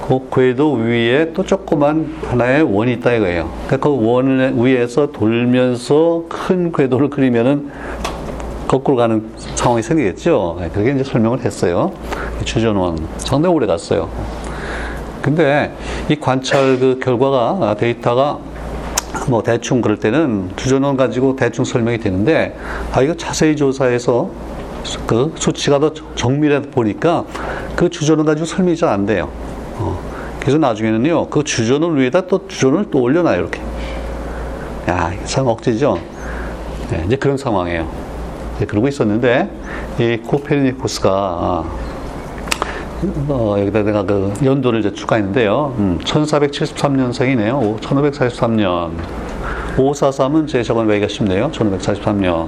그 0.08 0.28
궤도 0.34 0.74
위에 0.74 1.34
또 1.34 1.44
조그만 1.44 2.16
하나의 2.26 2.64
원이 2.64 2.94
있다 2.94 3.14
이거예요. 3.14 3.50
그러니까 3.68 3.78
그 3.78 3.96
원 3.96 4.64
위에서 4.64 5.12
돌면서 5.12 6.24
큰 6.30 6.72
궤도를 6.72 7.10
그리면은 7.10 7.70
거꾸로 8.70 8.98
가는 8.98 9.32
상황이 9.56 9.82
생기겠죠. 9.82 10.58
네, 10.60 10.70
그렇게 10.70 10.92
이제 10.92 11.04
설명을 11.04 11.44
했어요. 11.44 11.92
주전원 12.46 13.00
상당히 13.18 13.56
오래 13.56 13.66
갔어요. 13.66 14.08
근데 15.24 15.74
이 16.08 16.16
관찰 16.16 16.78
그 16.78 17.00
결과가 17.04 17.76
데이터가 17.80 18.38
뭐 19.28 19.42
대충 19.42 19.82
그럴 19.82 19.98
때는 19.98 20.52
주전원 20.56 20.98
가지고 20.98 21.36
대충 21.36 21.66
설명이 21.66 21.98
되는데 21.98 22.56
아 22.94 23.02
이거 23.02 23.16
자세히 23.16 23.56
조사해서 23.56 24.30
그 25.08 25.34
수치가 25.36 25.80
더 25.80 25.92
정밀해 26.14 26.62
보니까 26.62 27.26
그 27.76 27.90
주전원 27.90 28.28
가지고 28.28 28.46
설명이 28.46 28.78
잘 28.78 28.90
안 28.90 29.08
돼요. 29.08 29.30
어. 29.78 30.00
그래서 30.40 30.60
나중에는요 30.60 31.30
그 31.30 31.44
주전원 31.44 31.98
위에다 31.98 32.28
또 32.28 32.48
주전을 32.48 32.92
또 32.92 33.02
올려놔요 33.02 33.40
이렇게. 33.40 33.62
야, 34.90 35.12
참 35.26 35.48
억지죠. 35.48 35.98
네, 36.92 37.04
이제 37.08 37.16
그런 37.16 37.36
상황이에요. 37.36 38.09
네, 38.60 38.66
그러고 38.66 38.88
있었는데 38.90 39.50
이 40.00 40.18
코페르니쿠스가 40.18 41.10
아, 41.10 41.64
어, 43.30 43.56
여기다 43.58 43.84
내가 43.84 44.04
그 44.04 44.34
연도를 44.44 44.82
이제 44.82 44.92
추가했는데요. 44.92 45.76
음, 45.78 46.00
1473년생이네요. 46.04 47.80
1543년. 47.80 48.92
543은 49.78 50.48
제 50.50 50.62
저건 50.62 50.88
외기가 50.88 51.08
쉽네요. 51.08 51.50
1543년. 51.52 52.48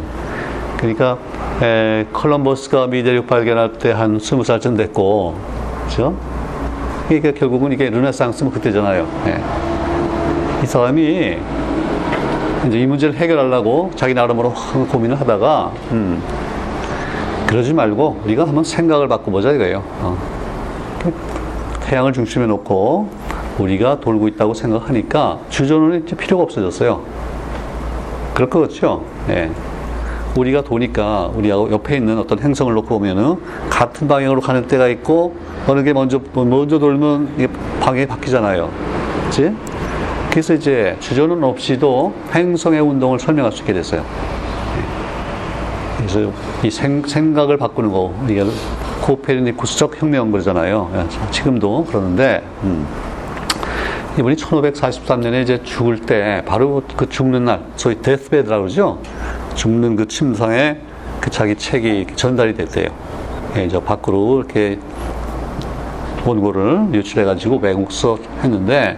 그러니까 0.78 1.18
에, 1.62 2.06
컬럼버스가 2.12 2.88
미대륙 2.88 3.28
발견할 3.28 3.74
때 3.74 3.94
한 3.94 4.18
20살쯤 4.18 4.76
됐고, 4.76 5.36
그죠? 5.88 6.14
그러니까 7.08 7.32
결국은 7.32 7.72
이게 7.72 7.90
르네상스면 7.90 8.52
그때잖아요. 8.52 9.08
예. 9.28 9.42
이 10.64 10.66
사람이 10.66 11.38
이제 12.68 12.80
이 12.80 12.86
문제를 12.86 13.16
해결하려고 13.16 13.92
자기 13.96 14.14
나름으로 14.14 14.54
고민을 14.92 15.20
하다가, 15.20 15.72
음, 15.92 16.22
그러지 17.48 17.74
말고 17.74 18.22
우리가 18.26 18.48
한번 18.48 18.64
생각을 18.64 19.08
바꿔보자 19.08 19.52
이거예요. 19.52 19.84
어. 20.02 20.18
태양을 21.82 22.14
중심에 22.14 22.46
놓고 22.46 23.10
우리가 23.60 24.00
돌고 24.00 24.28
있다고 24.30 24.54
생각하니까 24.54 25.40
주전원이 25.50 26.06
필요가 26.06 26.44
없어졌어요. 26.44 27.02
그럴 28.34 28.50
것 28.50 28.62
같죠? 28.62 29.04
예. 29.30 29.52
우리가 30.38 30.62
도니까 30.62 31.30
우리하고 31.36 31.70
옆에 31.72 31.98
있는 31.98 32.18
어떤 32.18 32.40
행성을 32.40 32.74
놓고 32.74 32.88
보면은 32.88 33.36
같은 33.70 34.08
방향으로 34.08 34.40
가는 34.40 34.66
때가 34.68 34.88
있고 34.88 35.36
어느 35.68 35.84
게 35.84 35.92
먼저 35.92 36.22
먼저 36.34 36.80
돌면 36.80 37.34
이게 37.36 37.50
방향이 37.82 38.06
바뀌잖아요. 38.08 38.70
그렇지? 39.20 39.54
그래서 40.32 40.54
이제 40.54 40.96
주전원 41.02 41.44
없이도 41.44 42.14
행성의 42.34 42.80
운동을 42.80 43.20
설명할 43.20 43.52
수 43.52 43.62
있게 43.62 43.74
됐어요. 43.74 44.06
그래서 45.98 46.32
이 46.64 46.72
생, 46.72 47.04
생각을 47.06 47.58
바꾸는 47.58 47.92
거 47.92 48.14
이게 48.30 48.46
코페르니쿠스적 49.02 50.02
혁명 50.02 50.32
그러잖아요. 50.32 51.08
지금도 51.32 51.86
그러는데 51.86 52.42
음. 52.64 52.88
이분이 54.18 54.36
1543년에 54.38 55.44
이제 55.44 55.62
죽을 55.64 56.00
때 56.00 56.44
바로 56.46 56.82
그 56.96 57.10
죽는 57.10 57.46
날 57.46 57.62
소위 57.76 58.02
데스베드라고 58.02 58.64
그러죠. 58.64 59.02
죽는 59.56 59.98
그 59.98 60.08
침상에 60.08 60.78
그 61.20 61.30
자기 61.30 61.56
책이 61.56 62.08
전달이 62.16 62.56
됐대요. 62.56 62.88
예, 63.58 63.68
저 63.68 63.82
밖으로 63.82 64.40
이렇게 64.40 64.80
원고를 66.26 66.88
유출해 66.94 67.26
가지고 67.26 67.58
외국서 67.58 68.18
했는데 68.44 68.98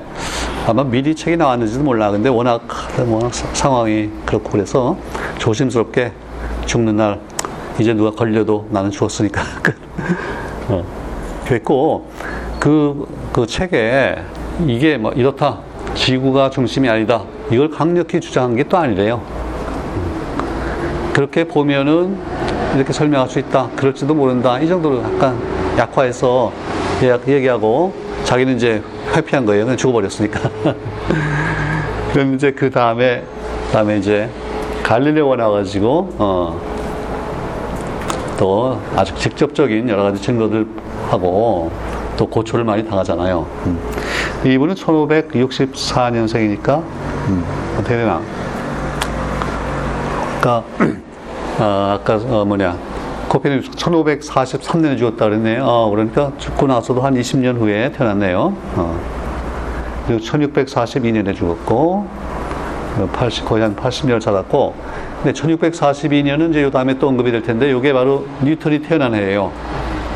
아마 0.65 0.83
미리 0.83 1.13
책이 1.13 1.37
나왔는지도 1.37 1.83
몰라. 1.83 2.09
근데 2.11 2.29
워낙 2.29 2.61
뭐 3.05 3.29
상황이 3.31 4.09
그렇고 4.25 4.49
그래서 4.49 4.97
조심스럽게 5.37 6.11
죽는 6.65 6.95
날 6.95 7.19
이제 7.79 7.93
누가 7.93 8.11
걸려도 8.11 8.67
나는 8.69 8.89
죽었으니까. 8.91 9.41
어, 10.69 10.83
그랬고 11.45 12.09
그, 12.59 13.05
그 13.33 13.45
책에 13.45 14.15
이게 14.65 14.97
뭐 14.97 15.11
이렇다. 15.11 15.59
지구가 15.95 16.49
중심이 16.49 16.89
아니다. 16.89 17.23
이걸 17.51 17.69
강력히 17.69 18.19
주장한 18.19 18.55
게 18.55 18.63
또 18.63 18.77
아니래요. 18.77 19.21
그렇게 21.13 21.43
보면은 21.43 22.17
이렇게 22.75 22.91
설명할 22.93 23.29
수 23.29 23.37
있다. 23.37 23.69
그럴지도 23.75 24.15
모른다. 24.15 24.59
이 24.59 24.67
정도로 24.67 25.03
약간 25.03 25.37
약화해서 25.77 26.51
얘기하고 27.27 27.93
자기는 28.23 28.55
이제 28.55 28.81
회피한 29.15 29.45
거예요 29.45 29.65
그냥 29.65 29.77
죽어버렸으니까 29.77 30.39
그럼 32.13 32.35
이제 32.35 32.51
그 32.51 32.69
다음에 32.69 33.23
다음에 33.71 33.97
이제 33.97 34.29
갈릴레오가 34.83 35.35
나와가지고 35.35 36.13
어, 36.19 36.61
또 38.37 38.79
아주 38.95 39.15
직접적인 39.15 39.89
여러 39.89 40.03
가지 40.03 40.21
증거들 40.21 40.67
하고 41.09 41.71
또 42.15 42.27
고초를 42.27 42.63
많이 42.65 42.87
당하잖아요. 42.87 43.47
음. 43.65 43.79
이분은 44.45 44.75
1564년생이니까 44.75 46.83
음, 47.29 47.43
어떻게 47.79 47.95
되나? 47.95 48.21
아까 50.37 50.63
아, 51.59 51.97
아까 51.99 52.15
어, 52.15 52.45
뭐냐 52.45 52.77
코페르니쿠스 53.33 53.71
1543년에 53.71 54.95
죽었다 54.97 55.25
그랬네요. 55.25 55.63
어, 55.65 55.89
그러니까 55.89 56.31
죽고 56.37 56.67
나서도 56.67 57.01
한 57.01 57.15
20년 57.15 57.59
후에 57.59 57.91
태어났네요. 57.91 58.53
어. 58.75 58.99
그리고 60.05 60.21
1642년에 60.21 61.35
죽었고 61.35 62.07
80, 63.11 63.45
거의 63.45 63.63
한 63.63 63.75
80년 63.75 64.21
살았고, 64.21 64.75
근데 65.23 65.39
1642년은 65.39 66.51
이제 66.51 66.61
요 66.61 66.69
다음에 66.69 66.99
또 66.99 67.07
언급이 67.07 67.31
될 67.31 67.41
텐데, 67.41 67.71
요게 67.71 67.91
바로 67.93 68.27
뉴턴이 68.43 68.83
태어난 68.83 69.15
해예요. 69.15 69.51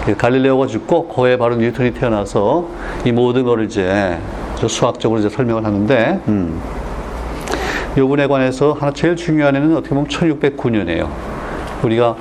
그 0.06 0.16
갈릴레오가 0.16 0.68
죽고, 0.68 1.08
거에 1.08 1.38
바로 1.38 1.56
뉴턴이 1.56 1.96
태어나서 1.96 2.68
이 3.04 3.12
모든 3.12 3.46
거를 3.46 3.66
이제 3.66 4.20
수학적으로 4.68 5.20
이제 5.20 5.30
설명을 5.30 5.66
하는데, 5.66 6.22
음. 6.28 6.62
요 7.98 8.08
분에 8.08 8.28
관해서 8.28 8.74
하나 8.74 8.92
제일 8.92 9.16
중요한 9.16 9.56
해는 9.56 9.76
어떻게 9.76 9.96
보면 9.96 10.08
1609년이에요. 10.08 11.10
우리가 11.82 12.16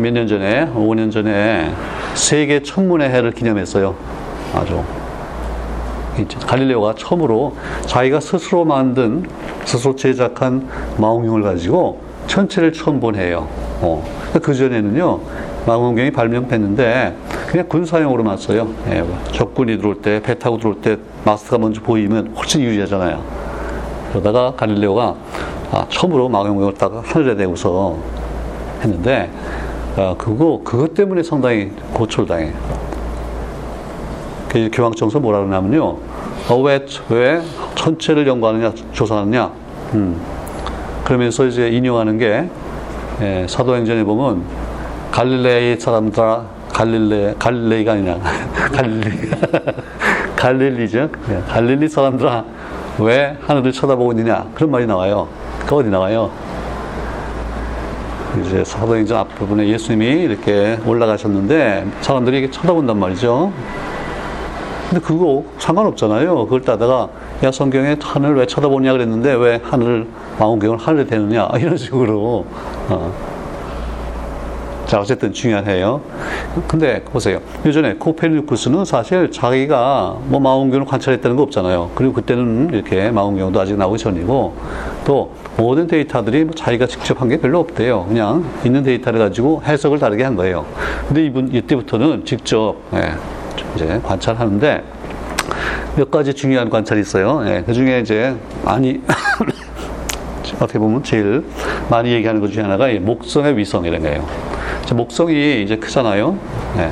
몇 0.00 0.12
년 0.12 0.26
전에, 0.26 0.70
5년 0.74 1.12
전에 1.12 1.70
세계 2.14 2.62
천문의 2.62 3.10
해를 3.10 3.32
기념했어요. 3.32 3.94
아주. 4.54 4.82
갈릴레오가 6.46 6.94
처음으로 6.96 7.54
자기가 7.86 8.20
스스로 8.20 8.64
만든, 8.64 9.24
스스로 9.64 9.96
제작한 9.96 10.68
망원경을 10.98 11.42
가지고 11.42 12.00
천체를 12.26 12.72
처음 12.72 13.00
본 13.00 13.16
해요. 13.16 13.48
어. 13.80 14.04
그 14.42 14.54
전에는요, 14.54 15.20
망원경이 15.66 16.10
발명됐는데, 16.10 17.16
그냥 17.48 17.68
군사용으로만 17.68 18.36
써요. 18.38 18.68
예, 18.88 19.04
적군이 19.32 19.76
들어올 19.78 19.96
때, 19.96 20.20
배 20.22 20.38
타고 20.38 20.58
들어올 20.58 20.80
때, 20.80 20.96
마스터가 21.24 21.58
먼저 21.58 21.80
보이면 21.82 22.34
훨씬 22.36 22.62
유리하잖아요. 22.62 23.22
그러다가 24.10 24.54
갈릴레오가 24.56 25.14
아, 25.70 25.86
처음으로 25.88 26.28
망원경을 26.28 26.74
딱 26.74 27.02
하늘에 27.02 27.36
대고서 27.36 27.96
했는데, 28.82 29.30
아, 29.96 30.14
그거, 30.16 30.60
그것 30.64 30.94
때문에 30.94 31.22
상당히 31.22 31.70
고초를 31.92 32.26
당해. 32.26 32.52
그 34.48 34.70
교황청서 34.72 35.20
뭐라 35.20 35.38
그러냐면요. 35.40 35.98
어, 36.48 36.56
왜, 36.62 36.84
왜 37.10 37.42
천체를 37.74 38.26
연구하느냐, 38.26 38.72
조사하느냐. 38.92 39.50
음. 39.94 40.18
그러면서 41.04 41.46
이제 41.46 41.68
인용하는 41.68 42.16
게, 42.16 42.48
예, 43.20 43.46
사도행전에 43.48 44.04
보면, 44.04 44.42
갈릴레이 45.10 45.78
사람들아, 45.78 46.44
갈릴레, 46.72 47.34
갈릴레이가 47.38 47.92
아니냐. 47.92 48.18
갈릴리. 48.72 49.30
갈릴리죠. 50.36 51.08
예, 51.30 51.42
갈릴리 51.48 51.88
사람들아, 51.88 52.44
왜 52.98 53.36
하늘을 53.46 53.72
쳐다보고 53.72 54.12
있느냐. 54.12 54.46
그런 54.54 54.70
말이 54.70 54.86
나와요. 54.86 55.28
그 55.66 55.76
어디 55.76 55.90
나와요? 55.90 56.30
이제 58.40 58.64
사도행전 58.64 59.18
앞부분에 59.18 59.68
예수님이 59.68 60.22
이렇게 60.22 60.78
올라가셨는데 60.86 61.86
사람들이 62.00 62.38
이렇게 62.38 62.50
쳐다본단 62.50 62.98
말이죠. 62.98 63.52
근데 64.88 65.04
그거 65.04 65.44
상관없잖아요. 65.58 66.44
그걸 66.44 66.62
따다가 66.62 67.08
야 67.42 67.50
성경에 67.50 67.96
하늘 68.00 68.36
왜 68.36 68.46
쳐다보냐 68.46 68.92
그랬는데 68.92 69.34
왜 69.34 69.60
하늘 69.62 70.06
망원경을 70.38 70.78
하늘에 70.78 71.06
대느냐 71.06 71.48
이런 71.58 71.76
식으로 71.76 72.46
어. 72.88 73.31
자 74.92 75.00
어쨌든 75.00 75.32
중요한 75.32 75.66
해요. 75.70 76.02
근데 76.68 77.02
보세요. 77.02 77.40
예전에 77.64 77.94
코페르니쿠스는 77.94 78.84
사실 78.84 79.30
자기가 79.30 80.18
뭐 80.26 80.38
망원경을 80.38 80.84
관찰했다는 80.84 81.34
거 81.34 81.44
없잖아요. 81.44 81.92
그리고 81.94 82.12
그때는 82.12 82.68
이렇게 82.74 83.10
망원경도 83.10 83.58
아직 83.58 83.78
나오기 83.78 83.96
전이고 83.96 84.54
또 85.06 85.32
모든 85.56 85.86
데이터들이 85.86 86.44
뭐 86.44 86.54
자기가 86.54 86.86
직접 86.88 87.22
한 87.22 87.30
게 87.30 87.38
별로 87.38 87.60
없대요. 87.60 88.04
그냥 88.04 88.44
있는 88.66 88.82
데이터를 88.82 89.18
가지고 89.18 89.62
해석을 89.64 89.98
다르게 89.98 90.24
한 90.24 90.36
거예요. 90.36 90.66
근데 91.08 91.24
이분 91.24 91.48
이때부터는 91.50 92.26
직접 92.26 92.76
예, 92.92 93.14
이제 93.74 93.98
관찰하는데 94.04 94.84
몇 95.96 96.10
가지 96.10 96.34
중요한 96.34 96.68
관찰이 96.68 97.00
있어요. 97.00 97.42
예, 97.46 97.62
그 97.64 97.72
중에 97.72 98.00
이제 98.00 98.36
많이 98.62 99.00
어떻게 100.60 100.78
보면 100.78 101.02
제일 101.02 101.42
많이 101.88 102.12
얘기하는 102.12 102.42
것 102.42 102.52
중에 102.52 102.62
하나가 102.64 102.88
목성의 103.00 103.56
위성이라는 103.56 104.06
거예요. 104.06 104.51
목성이 104.94 105.62
이제 105.62 105.76
크잖아요. 105.76 106.36
예. 106.78 106.90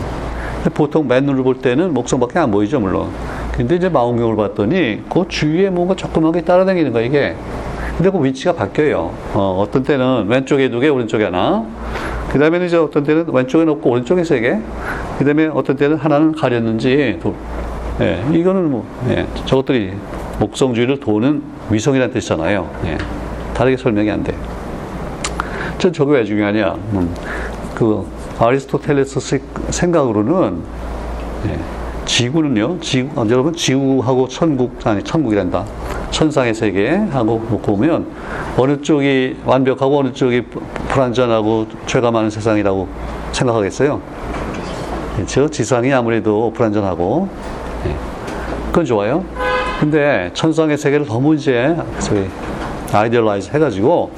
보통 0.70 1.09
맨눈을 1.09 1.43
볼 1.43 1.59
때는 1.59 1.95
목성밖에 1.95 2.38
안 2.38 2.51
보이죠, 2.51 2.80
물론. 2.80 3.09
근데 3.53 3.76
이제 3.76 3.88
망원경을 3.88 4.36
봤더니 4.36 5.03
그 5.09 5.24
주위에 5.28 5.70
뭔가 5.70 5.95
조그맣게 5.95 6.43
따라다니는 6.43 6.93
거야, 6.93 7.05
이게. 7.05 7.34
근데 7.97 8.11
그 8.11 8.24
위치가 8.24 8.53
바뀌어요. 8.53 9.12
어, 9.34 9.66
떤 9.70 9.82
때는 9.82 10.26
왼쪽에 10.28 10.70
두 10.70 10.80
개, 10.80 10.88
오른쪽에 10.88 11.24
하나. 11.24 11.64
그 12.30 12.38
다음에는 12.38 12.66
이제 12.66 12.76
어떤 12.76 13.05
때는 13.05 13.26
왼쪽에 13.28 13.68
없고 13.70 13.91
오른쪽에 13.91 14.24
세 14.24 14.41
개. 14.41 14.59
그 15.18 15.24
다음에 15.24 15.47
어떤 15.47 15.76
때는 15.76 15.97
하나는 15.97 16.32
가렸는지, 16.32 17.18
도, 17.22 17.34
예, 18.01 18.24
이거는 18.32 18.70
뭐, 18.70 18.86
예, 19.11 19.26
저것들이 19.45 19.93
목성 20.38 20.72
주위를 20.72 21.01
도는 21.01 21.43
위성이라는 21.70 22.14
뜻이잖아요. 22.14 22.70
예, 22.86 22.99
다르게 23.53 23.76
설명이 23.76 24.11
안 24.11 24.22
돼. 24.22 24.34
전 25.76 25.93
저게 25.93 26.12
왜 26.12 26.24
중요하냐. 26.24 26.74
음, 26.93 27.14
그, 27.81 28.07
아리스토텔레스 28.39 29.41
생각으로는, 29.70 30.62
예, 31.47 31.59
지구는요, 32.05 32.78
지구, 32.81 33.18
아, 33.18 33.24
여러분, 33.31 33.55
지구하고 33.55 34.28
천국, 34.28 34.78
아니, 34.85 35.03
천국이란다. 35.03 35.64
천상의 36.11 36.53
세계하고 36.53 37.41
보면 37.41 38.07
어느 38.59 38.83
쪽이 38.83 39.39
완벽하고 39.47 40.01
어느 40.01 40.12
쪽이 40.12 40.43
불완전하고 40.89 41.68
죄가 41.87 42.11
많은 42.11 42.28
세상이라고 42.28 42.87
생각하겠어요. 43.33 43.99
그렇죠? 45.16 45.49
지상이 45.49 45.91
아무래도 45.91 46.53
불완전하고 46.53 47.28
네. 47.85 47.97
그건 48.66 48.85
좋아요. 48.85 49.24
근데 49.78 50.31
천상의 50.35 50.76
세계를 50.76 51.07
너무 51.07 51.35
이제 51.35 51.74
idealize 52.93 53.53
해가지고 53.55 54.11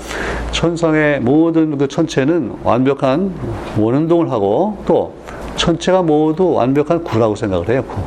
천상의 0.63 1.19
모든 1.19 1.77
그 1.77 1.89
천체는 1.89 2.59
완벽한 2.63 3.35
원운동을 3.77 4.31
하고 4.31 4.79
또 4.87 5.13
천체가 5.57 6.03
모두 6.03 6.53
완벽한 6.53 7.03
구라고 7.03 7.35
생각을 7.35 7.69
해요. 7.69 7.83
구. 7.83 8.01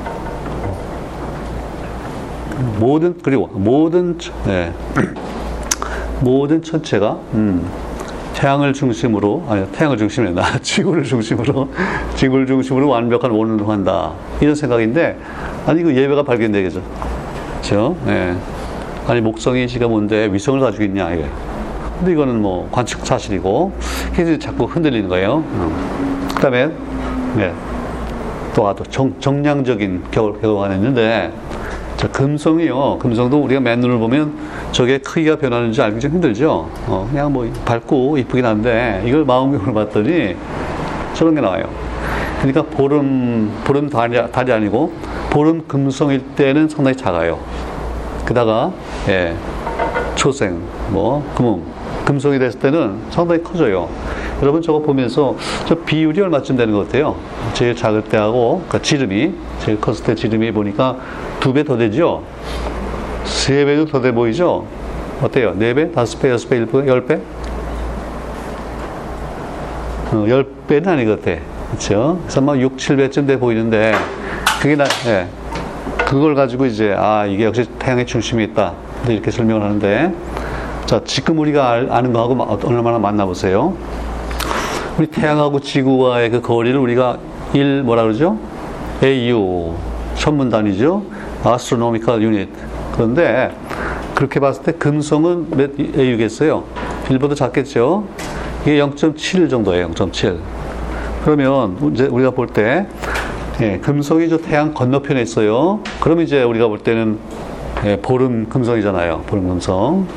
모든 2.80 3.18
그리고 3.22 3.48
모든 3.48 4.18
네. 4.46 4.72
모든 6.22 6.64
천체가 6.64 7.20
음, 7.34 7.68
태양을 8.36 8.72
중심으로 8.72 9.44
아니 9.50 9.70
태양을 9.74 9.98
중심으로 9.98 10.34
나 10.34 10.58
지구를 10.64 11.04
중심으로 11.04 11.68
지구를 12.16 12.48
중심으로 12.48 12.88
완벽한 12.88 13.32
원을 13.32 13.68
한다 13.68 14.14
이런 14.40 14.56
생각인데 14.56 15.20
아니 15.66 15.84
그 15.84 15.94
예배가 15.94 16.24
발견되겠죠 16.24 16.82
그렇죠 17.60 17.98
네. 18.06 18.34
아니 19.08 19.20
목성이 19.20 19.68
지가 19.68 19.90
뭔데 19.90 20.30
위성을 20.32 20.62
가지고 20.62 20.86
있냐 20.86 21.12
이게 21.12 21.26
근데 21.98 22.12
이거는 22.12 22.42
뭐 22.42 22.68
관측 22.72 23.06
사실이고 23.06 23.72
그래서 24.14 24.38
자꾸 24.38 24.66
흔들리는 24.66 25.08
거예요 25.10 25.38
음. 25.38 26.28
그다음에 26.36 26.70
네. 27.36 27.54
또 28.54 28.68
아주 28.68 28.84
정, 28.90 29.14
정량적인 29.20 30.06
결과가 30.12 30.74
있는데 30.76 31.32
자, 31.98 32.10
금성이요. 32.10 33.00
금성도 33.00 33.42
우리가 33.42 33.62
맨눈을 33.62 33.98
보면 34.00 34.34
저게 34.72 34.98
크기가 34.98 35.38
변하는지 35.38 35.82
알기 35.82 36.00
좀 36.00 36.12
힘들죠. 36.12 36.70
어, 36.88 37.08
그냥 37.10 37.32
뭐 37.32 37.50
밝고 37.64 38.18
이쁘긴 38.18 38.46
한데 38.46 39.02
이걸 39.06 39.24
망원경으로 39.24 39.74
봤더니 39.74 40.36
저런 41.14 41.36
게 41.36 41.42
나와요. 41.42 41.70
그러니까 42.42 42.64
보름, 42.64 43.52
보름 43.64 43.90
달이, 43.90 44.32
달이 44.32 44.52
아니고 44.52 44.94
보름 45.30 45.64
금성일 45.68 46.22
때는 46.36 46.68
상당히 46.68 46.98
작아요. 46.98 47.40
그다가 48.26 48.72
예, 49.08 49.36
초생, 50.16 50.62
뭐 50.90 51.26
금음, 51.36 51.64
금성이 52.06 52.38
됐을 52.40 52.60
때는 52.60 53.00
상당히 53.10 53.42
커져요. 53.44 53.90
여러분 54.42 54.62
저거 54.62 54.80
보면서 54.80 55.36
저 55.68 55.76
비율이 55.76 56.22
얼마쯤 56.22 56.56
되는 56.58 56.74
것 56.74 56.86
같아요? 56.86 57.16
제일 57.54 57.76
작을 57.76 58.04
때하고 58.04 58.64
그러니까 58.68 58.82
지름이 58.82 59.34
제일 59.60 59.80
컸을 59.82 60.04
때 60.04 60.16
지름이 60.16 60.52
보니까 60.52 60.98
두 61.40 61.54
배 61.54 61.64
더 61.64 61.78
되죠? 61.78 62.24
세 63.24 63.66
배도 63.66 63.86
더 63.86 64.02
돼 64.02 64.12
보이죠? 64.12 64.68
어때요? 65.22 65.54
네 65.58 65.74
배? 65.74 65.92
다섯 65.92 66.20
배? 66.22 66.30
여섯 66.30 66.48
배? 66.50 66.58
일곱 66.58 66.82
배? 66.84 66.88
열 66.88 67.06
배? 67.06 67.20
어, 70.12 70.26
열 70.28 70.46
배는 70.68 70.88
아닌 70.90 71.08
것 71.08 71.24
같아. 71.24 71.40
그렇죠? 71.70 72.20
그래서 72.24 72.42
막 72.42 72.60
6, 72.60 72.78
7배쯤 72.78 73.26
돼 73.28 73.40
보이는데 73.40 73.94
그게 74.62 74.76
나, 74.76 74.86
예. 75.08 75.28
그걸 76.06 76.36
가지고 76.36 76.66
이제 76.68 76.94
아 76.98 77.26
이게 77.26 77.46
역시 77.46 77.66
태양의 77.80 78.06
중심이 78.06 78.44
있다. 78.44 78.74
이렇게 79.08 79.32
설명을 79.32 79.62
하는데 79.64 80.14
자 80.86 81.02
지금 81.04 81.40
우리가 81.40 81.70
알, 81.70 81.88
아는 81.92 82.14
거하고 82.14 82.38
얼마나 82.68 83.00
맞나 83.00 83.26
보세요. 83.26 83.76
우리 84.98 85.08
태양하고 85.08 85.60
지구와의 85.60 86.30
그 86.30 86.42
거리를 86.42 86.78
우리가 86.80 87.18
1 87.54 87.84
뭐라 87.84 88.04
그러죠? 88.04 88.38
AU 89.04 89.74
천문 90.16 90.50
단위죠. 90.50 91.04
Astronomical 91.46 92.22
Unit. 92.22 92.52
그런데 92.94 93.52
그렇게 94.14 94.40
봤을 94.40 94.64
때 94.64 94.72
금성은 94.74 95.48
몇 95.52 95.72
AU겠어요? 95.98 96.64
1보다 97.08 97.36
작겠죠? 97.36 98.06
이게 98.62 98.78
0.7 98.80 99.50
정도예요. 99.50 99.90
0.7. 99.92 100.38
그러면 101.24 101.92
이제 101.94 102.06
우리가 102.06 102.32
볼 102.32 102.48
때 102.48 102.88
예, 103.62 103.78
금성이 103.80 104.28
저 104.30 104.38
태양 104.38 104.74
건너편에 104.74 105.22
있어요. 105.22 105.80
그럼 106.02 106.22
이제 106.22 106.44
우리가 106.44 106.68
볼 106.68 106.80
때는 106.80 107.18
예, 107.86 107.98
보름 107.98 108.48
금성이잖아요. 108.50 109.24
보름 109.28 109.48
금성. 109.48 110.08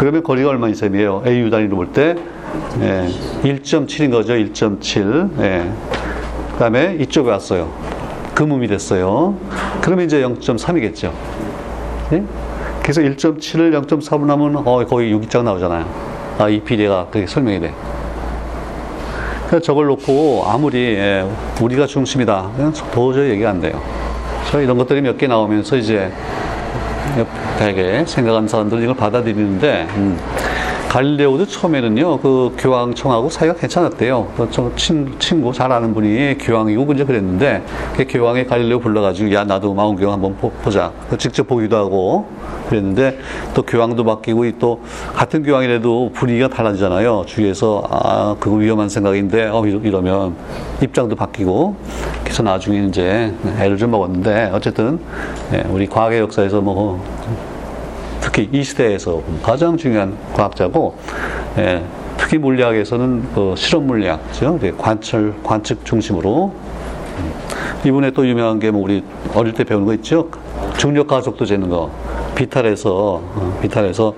그러면 0.00 0.22
거리가 0.22 0.48
얼마 0.48 0.66
이셈이에요? 0.70 1.24
AU 1.26 1.50
단위로 1.50 1.76
볼 1.76 1.92
때, 1.92 2.16
예, 2.80 3.06
1.7인 3.42 4.10
거죠. 4.10 4.32
1.7. 4.32 5.38
예. 5.42 5.70
그 6.52 6.58
다음에 6.58 6.96
이쪽에 7.00 7.28
왔어요. 7.28 7.70
금음이 8.34 8.66
됐어요. 8.66 9.34
그러면 9.82 10.06
이제 10.06 10.22
0.3이겠죠. 10.22 11.12
예? 12.14 12.22
그래서 12.82 13.02
1.7을 13.02 13.78
0.3으로 13.86 14.26
하면 14.28 14.56
어, 14.66 14.82
거의 14.86 15.12
6이장 15.14 15.42
나오잖아요. 15.44 15.84
아, 16.38 16.48
이 16.48 16.60
비례가 16.60 17.06
그렇게 17.10 17.26
설명이 17.26 17.60
돼. 17.60 17.74
그래서 19.48 19.62
저걸 19.62 19.84
놓고 19.84 20.44
아무리 20.46 20.78
예, 20.78 21.26
우리가 21.60 21.86
중심이다. 21.86 22.52
도저히 22.94 23.32
얘기가 23.32 23.50
안 23.50 23.60
돼요. 23.60 23.78
그래서 24.44 24.62
이런 24.62 24.78
것들이 24.78 25.02
몇 25.02 25.18
개 25.18 25.26
나오면서 25.26 25.76
이제 25.76 26.10
되게 27.60 28.06
생각하는 28.06 28.48
사람들은 28.48 28.82
이걸 28.82 28.96
받아들이는데 28.96 29.86
음. 29.96 30.18
갈릴레오도 30.88 31.46
처음에는요 31.46 32.18
그 32.18 32.56
교황청하고 32.58 33.28
사이가 33.28 33.54
괜찮았대요. 33.54 34.32
그 34.36 34.72
친, 34.74 35.14
친구 35.20 35.52
잘 35.52 35.70
아는 35.70 35.94
분이 35.94 36.38
교황이고 36.38 36.92
이제 36.94 37.04
그랬는데 37.04 37.62
그 37.96 38.06
교황이 38.08 38.44
갈릴레오 38.44 38.80
불러가지고 38.80 39.32
야 39.32 39.44
나도 39.44 39.72
마운교황 39.72 40.14
한번 40.14 40.36
보, 40.36 40.50
자 40.70 40.90
직접 41.16 41.46
보기도 41.46 41.76
하고 41.76 42.26
그랬는데 42.68 43.18
또 43.54 43.62
교황도 43.62 44.02
바뀌고 44.02 44.50
또 44.58 44.80
같은 45.14 45.44
교황이라도 45.44 46.10
분위기가 46.12 46.48
달라지잖아요. 46.48 47.24
주위에서 47.26 47.84
아 47.88 48.34
그거 48.40 48.56
위험한 48.56 48.88
생각인데 48.88 49.48
어 49.52 49.64
이러면 49.64 50.34
입장도 50.82 51.14
바뀌고 51.14 51.76
그래서 52.24 52.42
나중에 52.42 52.86
이제 52.86 53.32
애를 53.60 53.76
좀 53.76 53.92
먹었는데 53.92 54.50
어쨌든 54.52 54.98
예, 55.52 55.62
우리 55.70 55.86
과학의 55.86 56.18
역사에서 56.18 56.60
뭐 56.60 57.00
특히 58.32 58.48
이 58.52 58.62
시대에서 58.62 59.22
가장 59.42 59.76
중요한 59.76 60.16
과학자고 60.34 60.96
예, 61.58 61.82
특히 62.16 62.38
물리학에서는 62.38 63.28
그 63.34 63.54
실험 63.56 63.86
물리학죠. 63.88 64.58
관철 64.78 65.34
관측 65.42 65.84
중심으로 65.84 66.52
음. 67.18 67.32
이분의 67.84 68.12
또 68.12 68.26
유명한 68.26 68.60
게 68.60 68.70
뭐 68.70 68.82
우리 68.82 69.02
어릴 69.34 69.52
때 69.52 69.64
배우는 69.64 69.84
거 69.86 69.94
있죠. 69.94 70.28
중력 70.78 71.08
가속도 71.08 71.44
재는 71.44 71.68
거 71.68 71.90
비탈에서 72.36 72.90
어, 72.94 73.58
비탈에서 73.60 74.14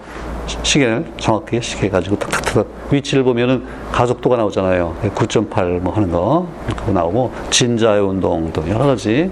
시계를 0.62 1.06
정확하게 1.16 1.60
시계 1.60 1.88
가지고 1.88 2.18
탁탁탁 2.18 2.66
위치를 2.90 3.24
보면은 3.24 3.64
가속도가 3.92 4.36
나오잖아요. 4.36 4.94
9.8 5.14 5.80
뭐 5.80 5.94
하는 5.94 6.10
거 6.10 6.46
그거 6.76 6.92
나오고 6.92 7.32
진자의 7.48 8.02
운동도 8.02 8.68
여러 8.68 8.84
가지 8.86 9.30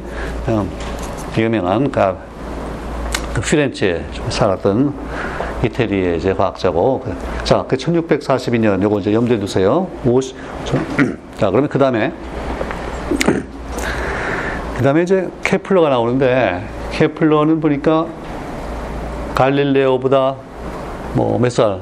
유명한 1.37 1.91
그러니까 1.91 2.30
그 3.35 3.41
피렌체에 3.41 4.05
살았던 4.29 4.95
이태리의 5.65 6.17
이제 6.19 6.35
과학자고. 6.35 7.05
자, 7.45 7.65
그 7.69 7.77
1642년 7.77 8.83
요거 8.83 9.01
이제 9.01 9.13
염두에 9.13 9.39
두세요. 9.39 9.87
50, 10.05 10.37
자, 11.39 11.51
그러면 11.51 11.69
그 11.69 11.79
다음에, 11.79 12.13
그 14.77 14.83
다음에 14.83 15.03
이제 15.03 15.29
케플러가 15.45 15.89
나오는데, 15.91 16.65
케플러는 16.93 17.61
보니까 17.61 18.07
갈릴레오보다 19.35 20.37
뭐 21.15 21.39
몇 21.39 21.51
살 21.51 21.81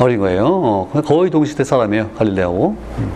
어린 0.00 0.18
거예요. 0.18 0.44
어, 0.46 0.90
거의 1.04 1.30
동시대 1.30 1.62
사람이에요. 1.64 2.10
갈릴레오. 2.18 2.70
음. 2.98 3.12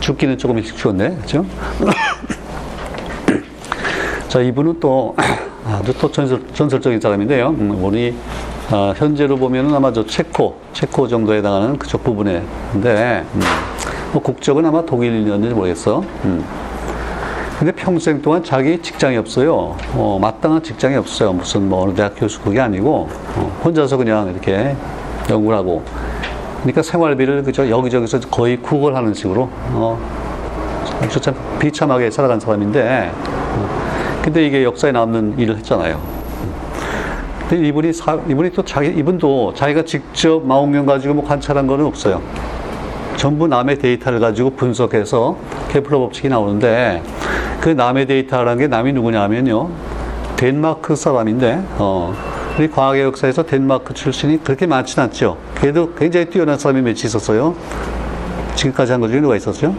죽기는 0.00 0.38
조금 0.38 0.58
일찍 0.58 0.76
죽었네. 0.76 1.16
그죠? 1.22 1.44
자, 4.34 4.40
이분은 4.40 4.80
또 4.80 5.14
아주 5.64 5.96
또 5.96 6.10
전설, 6.10 6.42
전설적인 6.52 7.00
사람인데요. 7.00 7.50
음, 7.50 7.78
우리 7.80 8.12
아, 8.68 8.92
현재로 8.96 9.36
보면은 9.36 9.72
아마 9.72 9.92
저 9.92 10.04
체코, 10.04 10.56
체코 10.72 11.06
정도에 11.06 11.38
해당하는 11.38 11.78
그쪽 11.78 12.02
부분에인데 12.02 13.24
음, 13.32 13.40
뭐 14.12 14.20
국적은 14.20 14.66
아마 14.66 14.84
독일이었는지 14.84 15.54
모르겠어. 15.54 16.02
음. 16.24 16.44
근데 17.60 17.70
평생 17.70 18.20
동안 18.22 18.42
자기 18.42 18.82
직장이 18.82 19.16
없어요. 19.16 19.76
어, 19.92 20.18
마땅한 20.20 20.64
직장이 20.64 20.96
없어요. 20.96 21.32
무슨 21.32 21.68
뭐 21.68 21.84
어느 21.84 21.94
대학 21.94 22.16
교수 22.16 22.40
그게 22.40 22.58
아니고 22.58 23.08
어, 23.36 23.60
혼자서 23.64 23.96
그냥 23.96 24.30
이렇게 24.32 24.74
연구를 25.30 25.56
하고. 25.56 25.84
그러니까 26.62 26.82
생활비를 26.82 27.44
그저 27.44 27.70
여기저기서 27.70 28.18
거의 28.32 28.56
구걸하는 28.56 29.14
식으로 29.14 29.48
어, 29.74 29.96
참 31.20 31.36
비참하게 31.60 32.10
살아간 32.10 32.40
사람인데. 32.40 33.12
어, 33.14 33.83
근데 34.24 34.46
이게 34.46 34.64
역사에 34.64 34.90
남는 34.90 35.38
일을 35.38 35.58
했잖아요. 35.58 36.00
근데 37.46 37.68
이분이 37.68 37.92
사, 37.92 38.18
이분이 38.26 38.52
또 38.52 38.64
자기 38.64 38.88
이분도 38.88 39.52
자기가 39.54 39.82
직접 39.84 40.42
마음명 40.46 40.86
가지고 40.86 41.12
뭐 41.12 41.24
관찰한 41.28 41.66
거는 41.66 41.84
없어요. 41.84 42.22
전부 43.16 43.46
남의 43.46 43.78
데이터를 43.78 44.20
가지고 44.20 44.48
분석해서 44.50 45.36
케플러 45.68 45.98
법칙이 45.98 46.30
나오는데 46.30 47.02
그 47.60 47.68
남의 47.68 48.06
데이터라는 48.06 48.58
게 48.58 48.66
남이 48.66 48.94
누구냐면요. 48.94 49.68
덴마크 50.36 50.96
사람인데 50.96 51.62
어, 51.76 52.14
우리 52.58 52.70
과학의 52.70 53.02
역사에서 53.02 53.42
덴마크 53.44 53.92
출신이 53.92 54.42
그렇게 54.42 54.66
많지는 54.66 55.04
않죠. 55.08 55.36
그래도 55.54 55.92
굉장히 55.94 56.26
뛰어난 56.30 56.58
사람이 56.58 56.80
몇 56.80 56.92
있었어요. 57.04 57.54
지금까지 58.54 58.92
한 58.92 59.02
것 59.02 59.08
중에 59.08 59.20
누가 59.20 59.36
있었죠? 59.36 59.74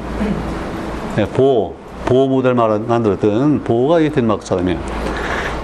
네, 1.16 1.26
보 1.30 1.74
보호 2.06 2.28
모델 2.28 2.54
만들었던 2.54 3.64
보호가 3.64 4.00
이 4.00 4.10
덴마크 4.10 4.46
사람이에요. 4.46 4.80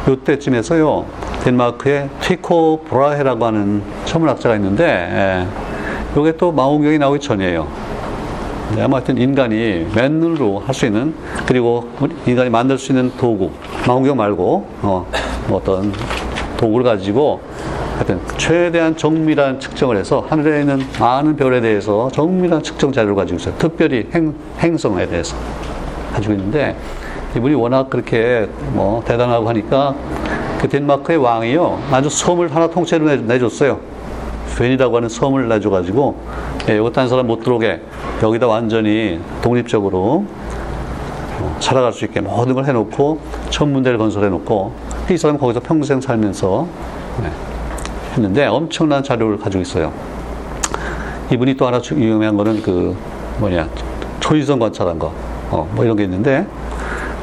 이때쯤에서요, 0.09 1.05
덴마크에 1.43 2.09
티코 2.21 2.81
브라헤라고 2.89 3.45
하는 3.45 3.83
천문학자가 4.05 4.55
있는데, 4.55 4.83
예, 4.85 5.47
이게 6.19 6.35
또 6.37 6.51
망원경이 6.51 6.97
나오기 6.97 7.19
전이에요. 7.19 7.67
네, 8.75 8.81
하여튼 8.81 9.17
인간이 9.17 9.85
맨눈으로 9.95 10.63
할 10.65 10.73
수 10.73 10.85
있는, 10.85 11.13
그리고 11.45 11.89
인간이 12.25 12.49
만들 12.49 12.77
수 12.77 12.91
있는 12.91 13.11
도구, 13.17 13.51
망원경 13.85 14.17
말고, 14.17 14.65
어, 14.81 15.05
어떤 15.51 15.93
도구를 16.57 16.83
가지고, 16.83 17.41
하여튼 17.95 18.19
최대한 18.37 18.97
정밀한 18.97 19.59
측정을 19.59 19.97
해서 19.97 20.25
하늘에 20.27 20.61
있는 20.61 20.79
많은 20.99 21.35
별에 21.35 21.61
대해서 21.61 22.09
정밀한 22.11 22.63
측정 22.63 22.91
자료를 22.91 23.13
가지고 23.13 23.37
있어요. 23.37 23.53
특별히 23.59 24.07
행, 24.13 24.33
행성에 24.59 25.05
대해서. 25.05 25.35
가지고 26.11 26.33
있는데 26.33 26.75
이분이 27.35 27.55
워낙 27.55 27.89
그렇게 27.89 28.47
뭐 28.73 29.03
대단하고 29.05 29.47
하니까 29.49 29.95
그 30.59 30.67
덴마크의 30.67 31.17
왕이요 31.17 31.79
아주 31.91 32.09
섬을 32.09 32.53
하나 32.53 32.67
통째로 32.67 33.15
내줬어요. 33.15 33.79
벤이라고 34.57 34.97
하는 34.97 35.09
섬을 35.09 35.47
내줘가지고 35.47 36.15
예, 36.69 36.75
이거 36.75 36.91
딴 36.91 37.09
사람 37.09 37.25
못 37.25 37.41
들어오게 37.41 37.81
여기다 38.21 38.45
완전히 38.45 39.19
독립적으로 39.41 40.25
어, 41.39 41.57
살아갈 41.59 41.91
수 41.91 42.05
있게 42.05 42.21
모든 42.21 42.53
걸 42.53 42.65
해놓고 42.65 43.19
천문대를 43.49 43.97
건설해놓고 43.97 44.73
이 45.09 45.17
사람 45.17 45.39
거기서 45.39 45.61
평생 45.61 45.99
살면서 45.99 46.67
네, 47.23 47.31
했는데 48.13 48.45
엄청난 48.45 49.01
자료를 49.01 49.39
가지고 49.39 49.61
있어요. 49.61 49.91
이분이 51.31 51.55
또 51.55 51.65
하나 51.65 51.81
유명한 51.91 52.37
거는 52.37 52.61
그 52.61 52.95
뭐냐 53.39 53.67
초이성 54.19 54.59
관찰한 54.59 54.99
거. 54.99 55.11
어, 55.51 55.69
뭐 55.73 55.85
이런 55.85 55.95
게 55.97 56.03
있는데 56.03 56.47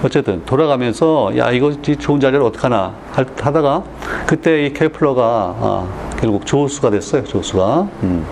어쨌든 0.04 0.44
돌아가면서 0.44 1.36
야 1.36 1.50
이거 1.50 1.72
좋은 1.82 2.20
자리를 2.20 2.40
어떻게 2.42 2.62
하나 2.62 2.94
하다가 3.12 3.82
그때 4.26 4.66
이 4.66 4.72
케플러가 4.72 5.22
아, 5.24 5.86
결국 6.20 6.46
조수가 6.46 6.90
됐어요 6.90 7.24
조수가. 7.24 7.88
음. 8.04 8.24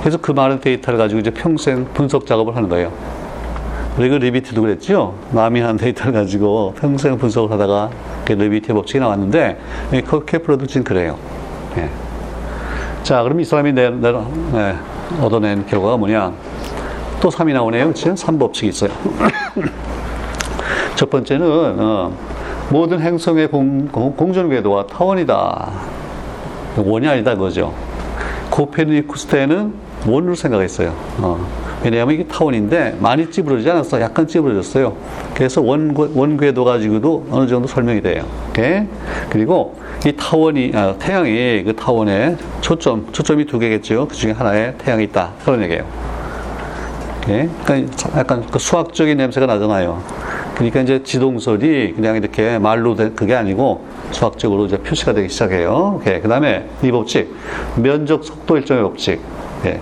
그래서 0.00 0.18
그 0.18 0.32
많은 0.32 0.60
데이터를 0.60 0.98
가지고 0.98 1.20
이제 1.20 1.30
평생 1.30 1.86
분석 1.94 2.26
작업을 2.26 2.56
하는 2.56 2.68
거예요. 2.68 2.92
그리고 3.96 4.18
리비트도 4.18 4.60
그랬죠. 4.60 5.14
남이 5.30 5.60
한 5.60 5.76
데이터를 5.76 6.12
가지고 6.12 6.74
평생 6.78 7.16
분석을 7.16 7.50
하다가 7.50 7.90
그 8.24 8.32
리비트의 8.32 8.74
법칙이 8.74 8.98
나왔는데 8.98 9.58
그 10.06 10.24
케플러도 10.24 10.66
지금 10.66 10.84
그래요. 10.84 11.16
예. 11.76 11.88
자 13.02 13.22
그럼 13.22 13.40
이 13.40 13.44
사람이 13.44 13.72
내, 13.72 13.88
내, 13.90 14.12
네, 14.52 14.76
얻어낸 15.22 15.64
결과가 15.66 15.96
뭐냐 15.96 16.32
또 17.20 17.28
3이 17.28 17.52
나오네요. 17.52 17.88
그치? 17.88 18.06
3법칙이 18.06 18.64
있어요. 18.68 18.90
첫 20.96 21.10
번째는, 21.10 21.46
어, 21.78 22.12
모든 22.70 23.00
행성의 23.00 23.48
공, 23.48 23.88
공, 23.88 24.32
전 24.32 24.48
궤도와 24.48 24.86
타원이다. 24.86 25.70
원이 26.76 27.08
아니다, 27.08 27.34
그거죠. 27.34 27.72
코페르니쿠스 28.50 29.26
때는 29.28 29.74
원으로 30.06 30.34
생각했어요. 30.34 30.94
어. 31.18 31.46
왜냐하면 31.82 32.14
이게 32.14 32.24
타원인데 32.24 32.96
많이 33.00 33.30
찌부러지지 33.30 33.70
않았어. 33.70 34.00
약간 34.00 34.26
찌부러졌어요. 34.26 34.96
그래서 35.34 35.60
원, 35.60 35.94
원 36.14 36.36
궤도 36.36 36.64
가지고도 36.64 37.26
어느 37.30 37.46
정도 37.46 37.68
설명이 37.68 38.02
돼요. 38.02 38.24
오케이? 38.50 38.82
그리고 39.30 39.76
이 40.06 40.12
타원이, 40.12 40.72
아, 40.74 40.94
태양이 40.98 41.62
그 41.64 41.74
타원에 41.76 42.36
초점, 42.60 43.06
초점이 43.12 43.46
두 43.46 43.58
개겠죠. 43.58 44.08
그 44.08 44.14
중에 44.14 44.32
하나에 44.32 44.74
태양이 44.78 45.04
있다. 45.04 45.32
그런 45.44 45.62
얘기예요. 45.62 45.84
예? 47.28 47.48
그러니까 47.64 48.18
약간 48.18 48.44
그 48.50 48.58
수학적인 48.58 49.16
냄새가 49.16 49.46
나잖아요. 49.46 50.02
그러니까 50.54 50.80
이제 50.80 51.02
지동설이 51.02 51.94
그냥 51.94 52.16
이렇게 52.16 52.58
말로 52.58 52.94
된 52.94 53.14
그게 53.14 53.34
아니고 53.34 53.84
수학적으로 54.10 54.66
이제 54.66 54.78
표시가 54.78 55.12
되기 55.12 55.28
시작해요. 55.28 56.00
예, 56.06 56.20
그 56.20 56.28
다음에 56.28 56.68
이 56.82 56.90
법칙, 56.90 57.34
면적 57.76 58.24
속도 58.24 58.56
일정의 58.56 58.82
법칙. 58.82 59.20
예. 59.66 59.80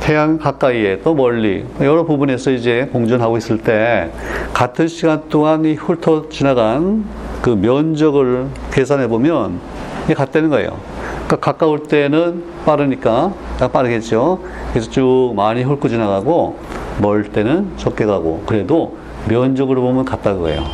태양 0.00 0.36
가까이에 0.36 1.00
또 1.02 1.14
멀리 1.14 1.64
여러 1.80 2.04
부분에서 2.04 2.50
이제 2.50 2.90
공전하고 2.92 3.38
있을 3.38 3.56
때 3.56 4.10
같은 4.52 4.86
시간 4.86 5.30
동안 5.30 5.64
이 5.64 5.72
훑어 5.72 6.28
지나간 6.28 7.06
그 7.40 7.48
면적을 7.48 8.48
계산해 8.70 9.08
보면 9.08 9.60
이게 10.04 10.12
같다는 10.12 10.50
거예요. 10.50 10.78
그러니까 11.26 11.36
가까울 11.36 11.84
때는 11.84 12.44
빠르니까 12.66 13.32
빠르겠죠. 13.72 14.40
그래서 14.72 14.90
쭉 14.90 15.32
많이 15.36 15.62
훑고 15.62 15.88
지나가고 15.88 16.58
멀 17.00 17.24
때는 17.24 17.72
적게 17.76 18.04
가고 18.04 18.42
그래도 18.46 18.96
면적으로 19.28 19.82
보면 19.82 20.04
같다 20.04 20.34
그거예요. 20.34 20.64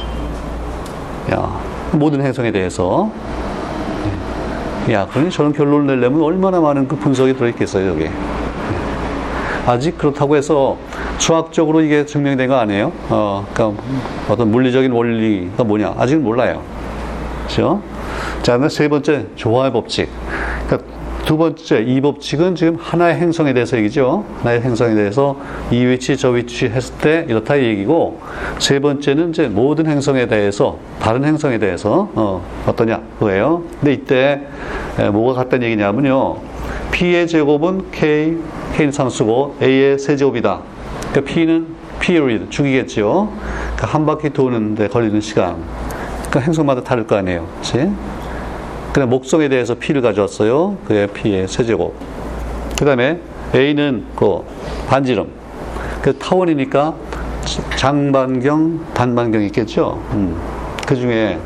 야, 1.32 1.61
모든 1.92 2.20
행성에 2.22 2.51
대해서 2.51 3.11
야, 4.90 5.07
그러니 5.07 5.30
저런 5.30 5.53
결론을 5.53 5.86
내려면 5.86 6.22
얼마나 6.22 6.61
많은 6.61 6.88
그 6.88 6.96
분석이 6.96 7.34
들어있겠어요, 7.34 7.88
여기. 7.88 8.09
아직 9.66 9.96
그렇다고 9.98 10.36
해서 10.36 10.78
수학적으로 11.18 11.82
이게 11.82 12.05
증명된 12.07 12.48
거 12.48 12.57
아니에요? 12.57 12.90
어, 13.09 13.46
그러니까 13.53 13.82
어떤 14.28 14.51
물리적인 14.51 14.90
원리가 14.90 15.62
뭐냐? 15.62 15.94
아직은 15.96 16.24
몰라요. 16.24 16.62
그죠? 17.46 17.80
자, 18.43 18.59
세 18.68 18.88
번째, 18.88 19.26
조화의 19.36 19.72
법칙. 19.72 20.09
그러니까 20.66 20.88
두 21.26 21.36
번째, 21.36 21.82
이 21.82 22.01
법칙은 22.01 22.55
지금 22.55 22.76
하나의 22.80 23.16
행성에 23.16 23.53
대해서 23.53 23.76
얘기죠. 23.76 24.24
하나의 24.38 24.62
행성에 24.62 24.95
대해서 24.95 25.36
이 25.70 25.84
위치, 25.84 26.16
저 26.16 26.30
위치 26.30 26.64
했을 26.66 26.95
때 26.97 27.26
이렇다 27.28 27.57
이 27.57 27.64
얘기고, 27.64 28.20
세 28.59 28.80
번째는 28.80 29.30
이제 29.30 29.47
모든 29.47 29.86
행성에 29.86 30.26
대해서, 30.26 30.78
다른 31.01 31.24
행성에 31.24 31.59
대해서, 31.59 32.09
어, 32.14 32.43
어떠냐, 32.66 33.03
그거예요. 33.18 33.62
근데 33.78 33.93
이때 33.93 34.41
뭐가 35.12 35.45
같다는 35.45 35.66
얘기냐면요. 35.66 36.38
P의 36.93 37.28
제곱은 37.28 37.91
K, 37.93 38.38
K는 38.74 38.91
상수고, 38.91 39.57
A의 39.62 39.99
세제곱이다. 39.99 40.61
그러니까 41.12 41.32
P는 41.32 41.66
period, 42.01 42.47
주기겠죠. 42.49 43.30
그러니까 43.76 43.86
한 43.86 44.07
바퀴 44.07 44.30
도는데 44.30 44.88
걸리는 44.88 45.20
시간. 45.20 45.57
그러니까 46.20 46.41
행성마다 46.41 46.82
다를 46.82 47.07
거 47.07 47.16
아니에요. 47.16 47.47
그치? 47.59 47.91
그다음 48.93 49.11
목성에 49.11 49.49
대해서 49.49 49.74
P를 49.74 50.03
가져왔어요. 50.03 50.76
그의 50.86 51.07
P의 51.09 51.47
세제곱. 51.47 51.95
그 52.78 52.84
다음에 52.84 53.20
A는 53.55 54.05
그 54.16 54.43
반지름. 54.88 55.28
그 56.03 56.16
타원이니까 56.18 56.95
장반경, 57.76 58.86
단반경 58.95 59.43
있겠죠. 59.43 60.03
음. 60.12 60.36
그 60.86 60.97
중에 60.97 61.38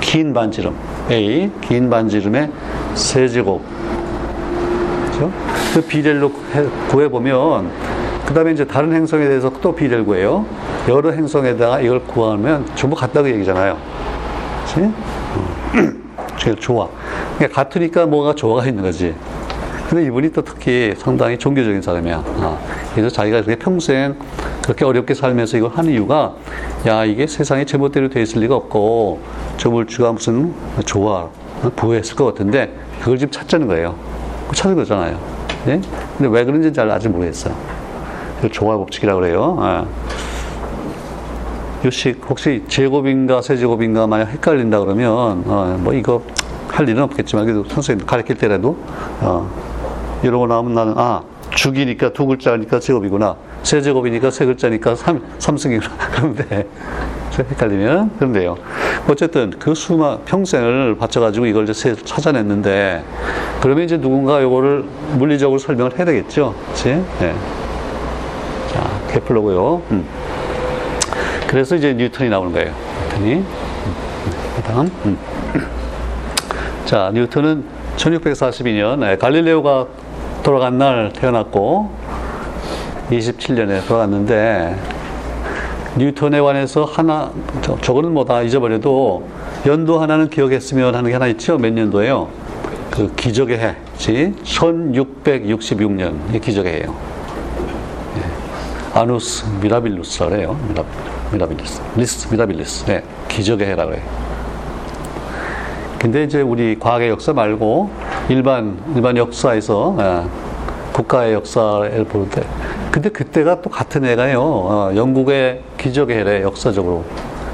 긴 0.00 0.32
반지름. 0.32 0.74
A, 1.10 1.50
긴 1.60 1.90
반지름의 1.90 2.50
세제곱. 2.94 3.62
그죠? 5.10 5.30
그 5.74 5.82
비례로 5.82 6.32
구해 6.88 7.08
보면, 7.08 7.70
그 8.26 8.34
다음에 8.34 8.52
이제 8.52 8.64
다른 8.66 8.92
행성에 8.92 9.26
대해서 9.26 9.50
또 9.60 9.74
비례를 9.74 10.04
구해요. 10.04 10.46
여러 10.88 11.10
행성에다가 11.10 11.80
이걸 11.80 12.02
구하면 12.04 12.66
전부 12.74 12.96
같다고 12.96 13.28
얘기잖아요. 13.28 13.76
그치? 14.64 14.90
제일 16.42 16.56
좋아. 16.56 16.88
그러니까 17.36 17.62
같으니까 17.62 18.06
뭐가 18.06 18.34
조화가 18.34 18.66
있는 18.66 18.82
거지. 18.82 19.14
근데 19.88 20.06
이분이 20.06 20.32
또 20.32 20.42
특히 20.42 20.94
상당히 20.96 21.38
종교적인 21.38 21.82
사람이야. 21.82 22.16
아, 22.16 22.58
그래서 22.94 23.10
자기가 23.10 23.42
그렇게 23.42 23.62
평생 23.62 24.16
그렇게 24.62 24.84
어렵게 24.84 25.14
살면서 25.14 25.58
이걸 25.58 25.70
하는 25.70 25.92
이유가 25.92 26.34
야 26.86 27.04
이게 27.04 27.26
세상이 27.26 27.66
제멋대로 27.66 28.08
돼 28.08 28.22
있을 28.22 28.40
리가 28.40 28.56
없고 28.56 29.20
저 29.56 29.70
물주가 29.70 30.12
무슨 30.12 30.52
조화 30.84 31.28
부여했을 31.76 32.16
것 32.16 32.24
같은데 32.24 32.74
그걸 33.00 33.18
지금 33.18 33.30
찾자는 33.30 33.68
거예요. 33.68 33.94
찾은 34.52 34.74
거잖아요. 34.74 35.18
네? 35.66 35.80
근데 36.18 36.28
왜 36.28 36.44
그런지 36.44 36.72
잘 36.72 36.90
아직 36.90 37.08
모르겠어요. 37.08 37.54
조화 38.50 38.76
법칙이라고 38.78 39.20
그래요. 39.20 39.56
아. 39.60 39.86
요식 41.84 42.20
혹시 42.28 42.62
제곱인가 42.68 43.42
세제곱인가 43.42 44.06
만약 44.06 44.28
헷갈린다 44.28 44.78
그러면 44.78 45.42
어, 45.46 45.76
뭐 45.80 45.92
이거 45.92 46.22
할 46.68 46.88
일은 46.88 47.02
없겠지만 47.02 47.44
그래도 47.44 47.64
선생님 47.64 48.06
가르칠 48.06 48.36
때라도 48.36 48.76
어, 49.20 49.50
이런 50.22 50.38
거 50.38 50.46
나오면 50.46 50.74
나는 50.74 50.94
아 50.96 51.22
죽이니까 51.50 52.12
두 52.12 52.26
글자니까 52.26 52.78
제곱이구나 52.78 53.34
세제곱이니까 53.64 54.30
세 54.30 54.46
글자니까 54.46 54.94
삼, 54.94 55.22
삼승이구나 55.38 55.90
그런데 56.14 56.68
헷갈리면 57.36 58.16
그런데요 58.16 58.56
어쨌든 59.08 59.50
그 59.58 59.74
수마 59.74 60.18
평생을 60.18 60.96
바쳐가지고 60.96 61.46
이걸 61.46 61.68
이제 61.68 61.94
찾아냈는데 61.96 63.02
그러면 63.60 63.84
이제 63.84 64.00
누군가 64.00 64.40
이거를 64.40 64.84
물리적으로 65.18 65.58
설명을 65.58 65.98
해야 65.98 66.04
되겠죠 66.04 66.54
그치? 66.68 66.90
네. 67.18 67.34
자 68.72 68.90
케플러고요 69.08 69.82
음. 69.90 70.21
그래서 71.52 71.76
이제 71.76 71.92
뉴턴이 71.92 72.30
나오는 72.30 72.50
거예요. 72.50 72.72
뉴턴이. 73.10 73.34
음, 73.34 73.46
그 74.56 74.62
다음. 74.62 74.90
음. 75.04 75.18
자, 76.86 77.10
뉴턴은 77.12 77.62
1642년 77.96 79.18
갈릴레오가 79.18 79.86
돌아간 80.42 80.78
날 80.78 81.12
태어났고 81.12 81.90
27년에 83.10 83.86
돌아갔는데 83.86 84.74
뉴턴에 85.98 86.40
관해서 86.40 86.84
하나 86.84 87.30
저거는 87.82 88.14
뭐 88.14 88.24
다 88.24 88.40
잊어버려도 88.40 89.28
연도 89.66 90.00
하나는 90.00 90.30
기억했으면 90.30 90.94
하는 90.94 91.10
게 91.10 91.12
하나 91.12 91.26
있죠. 91.26 91.58
몇 91.58 91.70
년도예요? 91.74 92.30
그 92.90 93.14
기적의 93.14 93.58
해. 93.58 93.76
1666년 93.98 96.34
이 96.34 96.40
기적의 96.40 96.72
해요. 96.72 96.94
예. 98.16 98.22
annus 98.98 99.44
mirabilus래요. 99.60 100.56
Mirabilus. 100.68 101.21
Mirabilis. 101.32 101.80
lis, 101.96 102.28
mirabilis. 102.28 102.84
네. 102.84 103.02
기적의 103.28 103.66
해라 103.68 103.86
그래요. 103.86 104.02
근데 105.98 106.24
이제 106.24 106.42
우리 106.42 106.78
과학의 106.78 107.10
역사 107.10 107.32
말고 107.32 107.90
일반, 108.28 108.76
일반 108.94 109.16
역사에서, 109.16 109.96
아, 109.98 110.28
국가의 110.92 111.32
역사를 111.32 112.04
볼 112.04 112.28
때. 112.28 112.42
근데 112.90 113.08
그때가 113.08 113.62
또 113.62 113.70
같은 113.70 114.04
해가요. 114.04 114.42
어, 114.42 114.92
영국의 114.94 115.62
기적의 115.78 116.18
해래, 116.18 116.42
역사적으로. 116.42 117.04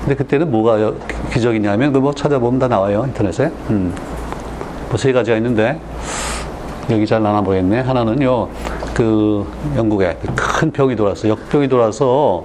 근데 0.01 0.14
그때는 0.14 0.51
뭐가 0.51 0.93
기적이냐면, 1.33 1.93
그뭐 1.93 2.14
찾아보면 2.14 2.59
다 2.59 2.68
나와요. 2.68 3.05
인터넷에. 3.07 3.51
음. 3.70 3.95
뭐세 4.89 5.12
가지가 5.12 5.37
있는데, 5.37 5.79
여기 6.91 7.07
잘 7.07 7.22
나나 7.22 7.43
보겠네. 7.43 7.81
하나는요, 7.81 8.49
그 8.95 9.47
영국에 9.76 10.16
큰 10.35 10.70
병이 10.72 10.97
돌아서, 10.97 11.29
역병이 11.29 11.68
돌아서 11.68 12.45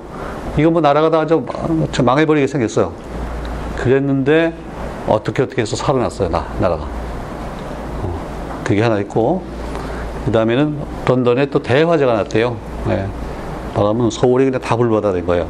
이거 0.58 0.70
뭐다좀 0.70 1.48
망해버리게 2.04 2.48
생겼어요. 2.48 2.94
그랬는데 3.78 4.54
어떻게 5.08 5.44
어떻게 5.44 5.62
해서 5.62 5.76
살아났어요, 5.76 6.30
나, 6.30 6.46
나라가. 6.60 6.84
어, 6.84 8.62
그게 8.64 8.82
하나 8.82 9.00
있고, 9.00 9.44
그 10.26 10.32
다음에는 10.32 10.78
런던에 11.06 11.48
또 11.48 11.62
대화재가 11.62 12.14
났대요. 12.14 12.56
네. 12.88 13.08
바람은 13.74 14.12
서울이 14.12 14.46
그냥 14.46 14.62
다 14.62 14.78
불바다 14.78 15.12
된 15.12 15.26
거예요. 15.26 15.48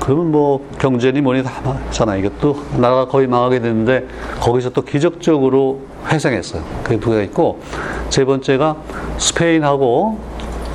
그러면 0.00 0.30
뭐 0.30 0.66
경제니 0.78 1.20
뭐니 1.20 1.42
다 1.42 1.60
많잖아. 1.62 2.16
이것도 2.16 2.56
나라가 2.78 3.08
거의 3.08 3.26
망하게 3.26 3.60
됐는데 3.60 4.06
거기서 4.40 4.70
또 4.70 4.82
기적적으로 4.82 5.80
회생했어요. 6.06 6.62
그게 6.84 6.98
두 6.98 7.10
개가 7.10 7.22
있고, 7.22 7.60
세 8.08 8.24
번째가 8.24 8.76
스페인하고 9.18 10.18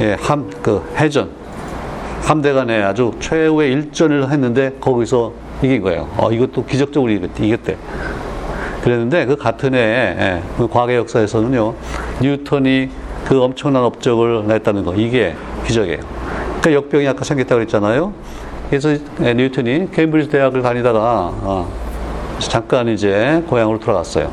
예, 0.02 0.18
함, 0.20 0.50
그 0.62 0.84
해전, 0.98 1.30
함대 2.24 2.54
간에 2.54 2.82
아주 2.82 3.12
최후의 3.20 3.72
일전을 3.74 4.32
했는데 4.32 4.76
거기서 4.80 5.34
이긴 5.62 5.82
거예요. 5.82 6.10
어, 6.18 6.32
이것도 6.32 6.66
기적적으로 6.66 7.12
이겼대. 7.12 7.78
그랬는데 8.82 9.26
그 9.26 9.36
같은 9.36 9.74
해에 9.74 9.82
예, 9.82 10.44
그 10.58 10.68
과거 10.68 10.94
역사에서는요 10.94 11.74
뉴턴이 12.22 12.90
그 13.26 13.42
엄청난 13.42 13.84
업적을 13.84 14.46
냈다는 14.48 14.84
거 14.84 14.94
이게 14.96 15.36
기적이에요. 15.66 16.00
그러니까 16.62 16.74
역병이 16.74 17.08
아까 17.08 17.24
생겼다고 17.24 17.60
그랬잖아요. 17.60 18.14
그래서 18.70 18.96
예, 19.22 19.34
뉴턴이 19.34 19.92
케임브리지 19.92 20.30
대학을 20.30 20.62
다니다가 20.62 21.00
어, 21.00 21.72
잠깐 22.40 22.88
이제 22.88 23.44
고향으로 23.48 23.80
돌아갔어요. 23.80 24.32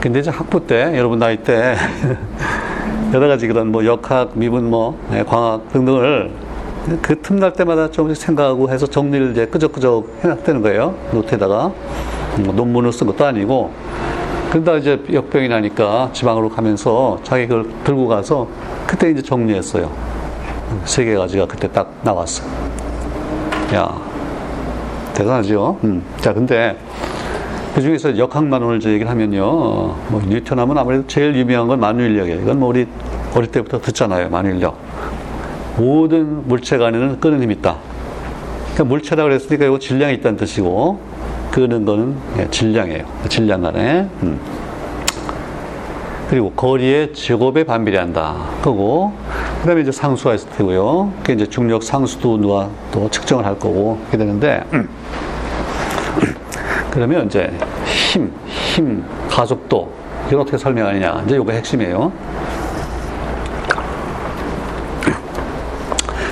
근데 0.00 0.18
이제 0.18 0.30
학부 0.30 0.66
때 0.66 0.92
여러분 0.96 1.18
나이 1.18 1.36
때 1.36 1.76
여러 3.12 3.28
가지 3.28 3.46
그런 3.46 3.70
뭐 3.70 3.84
역학, 3.84 4.30
미분, 4.34 4.70
뭐 4.70 4.98
예, 5.12 5.22
광학 5.22 5.70
등등을 5.72 6.30
그 7.00 7.20
틈날 7.20 7.52
때마다 7.52 7.90
조금씩 7.90 8.24
생각하고 8.24 8.70
해서 8.70 8.86
정리를 8.86 9.32
이제 9.32 9.46
끄적끄적 9.46 10.08
해놨다는 10.24 10.62
거예요. 10.62 10.94
노트에다가. 11.12 11.72
뭐 12.40 12.54
논문을 12.54 12.92
쓴 12.92 13.06
것도 13.06 13.24
아니고. 13.26 13.70
그러다 14.50 14.74
이제 14.76 15.02
역병이 15.12 15.48
나니까 15.48 16.10
지방으로 16.12 16.48
가면서 16.50 17.18
자기 17.22 17.46
그걸 17.46 17.66
들고 17.84 18.06
가서 18.08 18.48
그때 18.86 19.10
이제 19.10 19.22
정리했어요. 19.22 19.90
세 20.84 21.04
개 21.04 21.14
가지가 21.14 21.46
그때 21.46 21.68
딱 21.70 21.92
나왔어요. 22.02 22.48
야, 23.74 23.94
대단하죠. 25.14 25.78
음. 25.84 26.02
자, 26.20 26.32
근데 26.32 26.76
그 27.74 27.80
중에서 27.80 28.18
역학 28.18 28.44
만원을 28.44 28.80
저 28.80 28.90
얘기를 28.90 29.10
하면요. 29.10 29.40
뭐 29.42 30.22
뉴턴 30.26 30.58
하면 30.58 30.76
아무래도 30.76 31.06
제일 31.06 31.34
유명한 31.34 31.68
건 31.68 31.80
만유인력이에요. 31.80 32.40
이건 32.42 32.60
뭐 32.60 32.68
우리 32.68 32.86
어릴 33.34 33.50
때부터 33.50 33.80
듣잖아요. 33.80 34.28
만유인력. 34.28 34.76
모든 35.78 36.46
물체 36.46 36.76
안에는 36.76 37.18
끄는 37.18 37.42
힘이 37.42 37.54
있다. 37.54 37.76
그러니까 38.74 38.84
물체라 38.84 39.22
그랬으니까 39.24 39.64
이거 39.64 39.78
질량이 39.78 40.14
있다는 40.14 40.36
뜻이고 40.36 41.00
끄는 41.50 41.86
거는 41.86 42.14
예, 42.38 42.48
질량이에요. 42.50 43.04
질량 43.28 43.64
안에. 43.64 44.08
음. 44.22 44.38
그리고 46.28 46.50
거리의 46.52 47.14
제곱에 47.14 47.64
반비례한다. 47.64 48.34
그거고 48.58 49.12
그 49.60 49.66
다음에 49.66 49.82
이제 49.82 49.92
상수가 49.92 50.34
있을 50.34 50.48
테고요. 50.50 51.12
그 51.24 51.32
이제 51.32 51.46
중력 51.46 51.82
상수도 51.82 52.38
누가 52.38 52.68
또 52.90 53.08
측정을 53.10 53.44
할 53.46 53.58
거고 53.58 53.98
그렇게 54.10 54.18
되는데 54.18 54.62
그러면 56.92 57.24
이제 57.26 57.50
힘, 57.86 58.30
힘, 58.46 59.02
가속도 59.30 59.90
이걸 60.28 60.40
어떻게 60.40 60.58
설명하느냐 60.58 61.22
이제 61.26 61.36
이거 61.36 61.50
핵심이에요. 61.50 62.12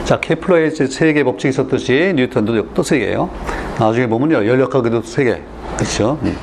자, 0.05 0.21
케플러의 0.21 0.71
세개 0.73 1.25
법칙이 1.25 1.49
있었듯이 1.51 2.13
뉴턴도 2.15 2.75
또 2.75 2.83
세 2.83 2.99
개예요. 2.99 3.31
나중에 3.79 4.07
보면요, 4.07 4.45
열역학에도 4.47 5.03
세 5.03 5.25
개. 5.25 5.41
그렇죠? 5.77 6.19
음. 6.23 6.37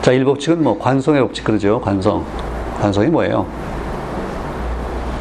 자, 0.00 0.12
1법칙은 0.12 0.56
뭐 0.56 0.78
관성의 0.78 1.20
법칙 1.20 1.44
그러죠. 1.44 1.78
관성. 1.80 2.24
관성이 2.80 3.08
뭐예요? 3.08 3.46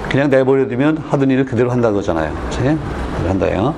그냥 0.10 0.30
내버려두면 0.30 1.00
하던 1.10 1.30
일을 1.32 1.44
그대로 1.46 1.70
한다 1.70 1.92
그러잖아요. 1.92 2.32
그치? 2.50 2.78
한다요. 3.28 3.76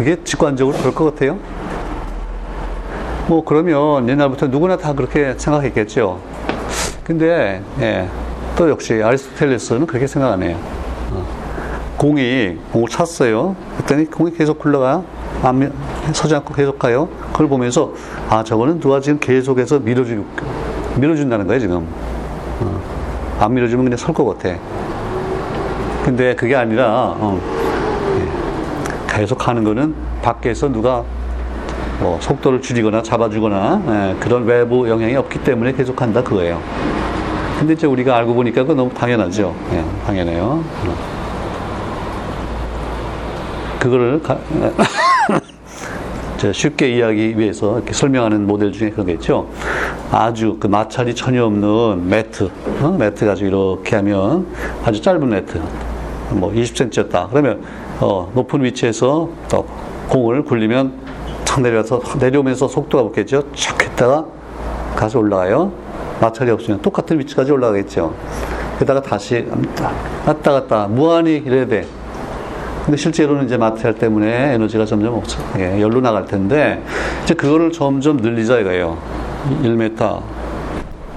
그게 0.00 0.16
직관적으로 0.24 0.78
그럴 0.78 0.94
것 0.94 1.04
같아요. 1.04 1.38
뭐 3.28 3.44
그러면 3.44 4.08
옛날부터 4.08 4.46
누구나 4.46 4.78
다 4.78 4.94
그렇게 4.94 5.34
생각했겠죠. 5.36 6.18
근데 7.04 7.60
예, 7.80 8.08
또 8.56 8.70
역시 8.70 8.94
아리스토텔레스는 9.02 9.86
그렇게 9.86 10.06
생각 10.06 10.32
안 10.32 10.42
해요. 10.42 10.56
어, 11.12 11.22
공이 11.98 12.56
공을 12.72 12.88
찼어요. 12.88 13.54
그랬더니 13.76 14.06
공이 14.06 14.32
계속 14.32 14.58
굴러가 14.58 15.02
안 15.42 15.70
서지 16.14 16.34
않고 16.34 16.54
계속 16.54 16.78
가요. 16.78 17.06
그걸 17.32 17.48
보면서 17.48 17.92
아 18.30 18.42
저거는 18.42 18.80
누가 18.80 19.02
지금 19.02 19.18
계속해서 19.18 19.80
밀어주 19.80 20.24
밀어준다는 20.96 21.46
거예요 21.46 21.60
지금. 21.60 21.86
어, 22.62 22.80
안 23.38 23.52
밀어주면 23.52 23.84
그냥 23.84 23.98
설 23.98 24.14
것 24.14 24.24
같아. 24.24 24.56
근데 26.06 26.34
그게 26.34 26.56
아니라 26.56 27.14
어, 27.18 27.38
예, 27.38 27.59
계속 29.20 29.46
하는 29.46 29.64
거는 29.64 29.94
밖에서 30.22 30.72
누가 30.72 31.04
뭐 31.98 32.18
속도를 32.22 32.62
줄이거나 32.62 33.02
잡아주거나 33.02 33.82
예, 33.86 34.16
그런 34.18 34.46
외부 34.46 34.88
영향이 34.88 35.14
없기 35.14 35.44
때문에 35.44 35.72
계속한다 35.72 36.22
그거예요. 36.22 36.58
근데 37.58 37.74
이제 37.74 37.86
우리가 37.86 38.16
알고 38.16 38.32
보니까 38.32 38.62
그건 38.62 38.78
너무 38.78 38.94
당연하죠. 38.94 39.54
예, 39.74 39.84
당연해요. 40.06 40.42
어. 40.42 41.20
그거를 43.78 44.22
가, 44.22 44.38
쉽게 46.54 46.88
이해하기 46.88 47.38
위해서 47.38 47.76
이렇게 47.76 47.92
설명하는 47.92 48.46
모델 48.46 48.72
중에 48.72 48.88
그런 48.88 49.06
게 49.06 49.12
있죠. 49.12 49.50
아주 50.10 50.56
그 50.58 50.66
마찰이 50.66 51.14
전혀 51.14 51.44
없는 51.44 52.08
매트, 52.08 52.50
어? 52.80 52.96
매트 52.98 53.26
가지고 53.26 53.48
이렇게 53.82 53.96
하면 53.96 54.46
아주 54.82 55.02
짧은 55.02 55.28
매트, 55.28 55.60
뭐 56.30 56.50
20cm였다. 56.52 57.28
그러면 57.28 57.62
어, 58.00 58.30
높은 58.34 58.64
위치에서 58.64 59.28
또 59.50 59.66
공을 60.08 60.44
굴리면 60.44 60.92
탁 61.44 61.60
내려서 61.60 62.00
내려오면서 62.18 62.66
속도가 62.68 63.04
붙겠죠. 63.04 63.44
촥 63.52 63.82
했다가 63.82 64.24
가서 64.96 65.18
올라가요. 65.18 65.72
마찰이 66.20 66.50
없으면 66.50 66.80
똑같은 66.82 67.18
위치까지 67.18 67.52
올라가겠죠. 67.52 68.14
게다가 68.78 69.02
다시 69.02 69.46
왔다 70.26 70.52
갔다 70.52 70.86
무한히 70.86 71.36
이래야 71.36 71.66
돼. 71.66 71.86
근데 72.84 72.96
실제로는 72.96 73.44
이제 73.44 73.56
마찰 73.56 73.94
때문에 73.94 74.54
에너지가 74.54 74.86
점점 74.86 75.14
없어. 75.14 75.38
예, 75.58 75.80
열로 75.80 76.00
나갈 76.00 76.24
텐데 76.24 76.82
이제 77.24 77.34
그거를 77.34 77.70
점점 77.70 78.16
늘리자 78.16 78.60
이거예요. 78.60 78.96
1m. 79.62 80.39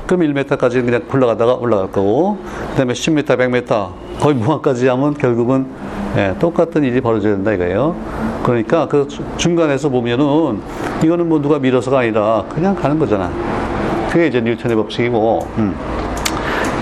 그럼 0.08 0.22
1m까지 0.22 0.86
그냥 0.86 1.02
굴러가다가 1.08 1.56
올라갈 1.56 1.92
거고, 1.92 2.38
그 2.72 2.76
다음에 2.78 2.94
10m, 2.94 3.26
100m, 3.26 3.90
거의 4.20 4.36
무한까지 4.36 4.88
하면 4.88 5.14
결국은 5.14 5.68
예, 6.16 6.36
똑같은 6.40 6.84
일이 6.84 7.02
벌어져야 7.02 7.34
된다 7.34 7.52
이거예요. 7.54 7.96
그러니까 8.44 8.88
그 8.88 9.08
중간에서 9.38 9.90
보면은 9.90 10.62
이거는 11.04 11.28
뭐 11.28 11.42
누가 11.42 11.58
밀어서가 11.58 12.00
아니라 12.00 12.46
그냥 12.54 12.76
가는 12.76 13.00
거잖아. 13.00 13.32
그게 14.12 14.28
이제 14.28 14.40
뉴턴의 14.40 14.78
법칙이고, 14.78 15.48
음. 15.58 15.76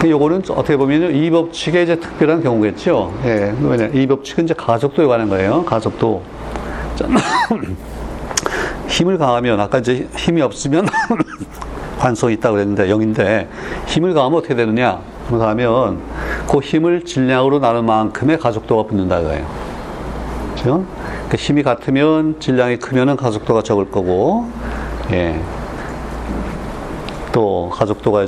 요거는 0.04 0.42
어떻게 0.50 0.76
보면 0.76 1.16
이 1.16 1.30
법칙의 1.30 1.84
이제 1.84 1.96
특별한 1.96 2.42
경우겠죠. 2.44 3.14
예, 3.26 3.54
왜냐, 3.62 3.86
이 3.94 4.08
법칙은 4.08 4.46
이제 4.46 4.54
가속도에 4.54 5.06
관한 5.06 5.30
거예요. 5.30 5.64
가속도. 5.64 6.22
힘을 8.88 9.18
가하면, 9.18 9.60
아까 9.60 9.78
이제 9.78 10.08
힘이 10.18 10.42
없으면 10.42 10.88
관성이 12.02 12.34
있다고 12.34 12.56
그랬는데, 12.56 12.88
0인데, 12.88 13.48
힘을 13.86 14.16
가하면 14.16 14.40
어떻게 14.40 14.56
되느냐? 14.56 15.00
가하면, 15.30 16.00
그 16.50 16.58
힘을 16.58 17.06
질량으로 17.06 17.60
나눈 17.60 17.86
만큼의 17.86 18.40
가속도가 18.40 18.90
붙는다 18.90 19.20
이거예요. 19.20 19.46
그죠? 20.56 20.84
그 21.30 21.38
힘이 21.38 21.62
같으면 21.62 22.40
질량이 22.40 22.78
크면은 22.78 23.16
가속도가 23.16 23.62
적을 23.62 23.92
거고, 23.92 24.50
예. 25.12 25.40
또 27.32 27.70
가속도가 27.72 28.26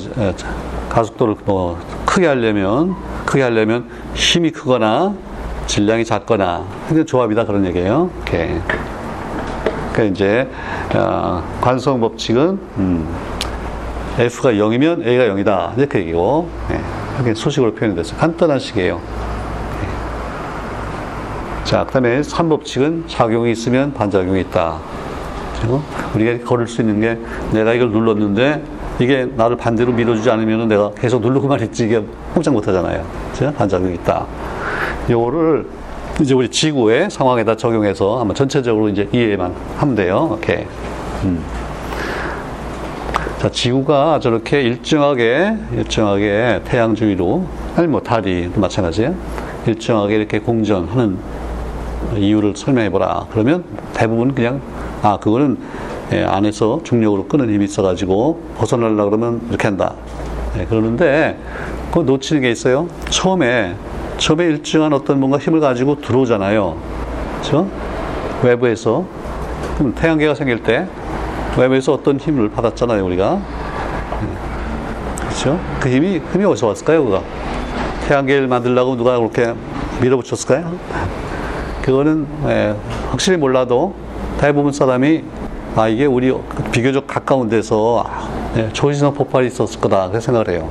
가속도를 0.90 1.36
뭐 1.46 1.78
크게 2.06 2.28
하려면 2.28 2.96
크게 3.26 3.42
하려면 3.42 3.90
힘이 4.14 4.52
크거나 4.52 5.14
질량이 5.66 6.06
작거나 6.06 6.64
그게 6.88 7.04
조합이다 7.04 7.46
그런 7.46 7.66
얘기예요. 7.66 8.10
이렇게. 8.18 8.60
그러니까 9.92 10.04
이제 10.04 10.50
어, 10.96 11.44
관성 11.62 12.00
법칙은 12.00 12.60
음, 12.78 13.08
F가 14.20 14.52
0이면 14.52 15.06
A가 15.06 15.34
0이다 15.34 15.78
이렇게 15.78 16.00
얘기고 16.00 16.50
네, 16.70 16.80
이렇게 17.16 17.34
소식으로 17.34 17.74
표현이 17.74 17.96
됐어요. 17.96 18.18
간단한 18.18 18.60
식이에요. 18.60 18.96
네. 18.96 19.88
자, 21.64 21.84
그 21.86 21.94
다음에 21.94 22.22
3법칙은 22.22 23.08
작용이 23.08 23.52
있으면 23.52 23.94
반작용이 23.94 24.42
있다. 24.42 24.78
그리고 25.60 25.82
우리가 26.14 26.46
걸을 26.46 26.68
수 26.68 26.82
있는 26.82 27.00
게 27.02 27.18
내가 27.52 27.74
이걸 27.74 27.90
눌렀는데 27.90 28.64
이게 29.00 29.26
나를 29.36 29.58
반대로 29.58 29.92
밀어주지 29.92 30.30
않으면 30.30 30.68
내가 30.68 30.92
계속 30.92 31.22
누르고만 31.22 31.62
있지 31.62 31.86
이게 31.86 32.04
꼼짝 32.34 32.54
못 32.54 32.68
하잖아요. 32.68 33.04
반작용이 33.58 33.96
있다. 33.96 34.26
요거를 35.10 35.66
이제 36.22 36.34
우리 36.36 36.50
지구의 36.50 37.10
상황에다 37.10 37.56
적용해서 37.56 38.20
한번 38.20 38.36
전체적으로 38.36 38.90
이제 38.90 39.10
이해만 39.12 39.54
하면 39.78 39.96
돼요. 39.96 40.30
오케이. 40.34 40.66
음. 41.24 41.44
자, 43.44 43.50
지구가 43.50 44.22
저렇게 44.22 44.62
일정하게, 44.62 45.58
일정하게 45.76 46.62
태양 46.64 46.96
주위로, 46.96 47.46
아니 47.76 47.88
뭐 47.88 48.00
달이 48.00 48.52
마찬가지예요. 48.56 49.14
일정하게 49.68 50.16
이렇게 50.16 50.40
공전하는 50.40 51.18
이유를 52.16 52.56
설명해 52.56 52.90
보라. 52.90 53.26
그러면 53.34 53.66
대부분 53.94 54.34
그냥, 54.34 54.62
아, 55.02 55.18
그거는 55.18 55.58
예, 56.14 56.24
안에서 56.24 56.80
중력으로 56.86 57.26
끄는 57.28 57.54
힘이 57.54 57.66
있어가지고 57.66 58.42
벗어나려고 58.60 59.10
그러면 59.10 59.42
이렇게 59.50 59.68
한다. 59.68 59.94
예, 60.58 60.64
그러는데 60.64 61.38
그 61.94 62.00
놓치는 62.00 62.44
게 62.44 62.50
있어요. 62.50 62.88
처음에 63.10 63.76
처음에 64.20 64.46
일정한 64.46 64.94
어떤 64.94 65.20
뭔가 65.20 65.38
힘을 65.38 65.60
가지고 65.60 66.00
들어오잖아요. 66.00 66.78
그렇죠? 67.42 67.68
외부에서 68.42 69.04
그럼 69.78 69.94
태양계가 69.96 70.34
생길 70.34 70.64
때 70.64 70.88
외부에서 71.58 71.94
어떤 71.94 72.20
힘을 72.20 72.50
받았잖아요, 72.50 73.06
우리가. 73.06 73.40
예, 74.22 75.18
그렇죠? 75.20 75.60
그 75.80 75.90
힘이 75.90 76.22
힘이 76.32 76.46
어디서 76.46 76.68
왔을까요, 76.68 77.06
그가? 77.06 77.22
태양계를 78.08 78.48
만들려고 78.48 78.96
누가 78.96 79.18
그렇게 79.18 79.54
밀어붙였을까요? 80.02 80.74
그거는 81.82 82.28
예, 82.48 82.76
확실히 83.12 83.38
몰라도 83.38 83.94
대부분 84.40 84.72
사람이 84.72 85.24
아, 85.76 85.88
이게 85.88 86.06
우리 86.06 86.34
비교적 86.72 87.08
가까운 87.08 87.50
데서 87.50 88.06
네, 88.54 88.70
초시성 88.74 89.16
폭발이 89.16 89.48
있었을 89.48 89.80
거다. 89.80 90.10
그렇게 90.10 90.20
생각을 90.20 90.50
해요. 90.50 90.70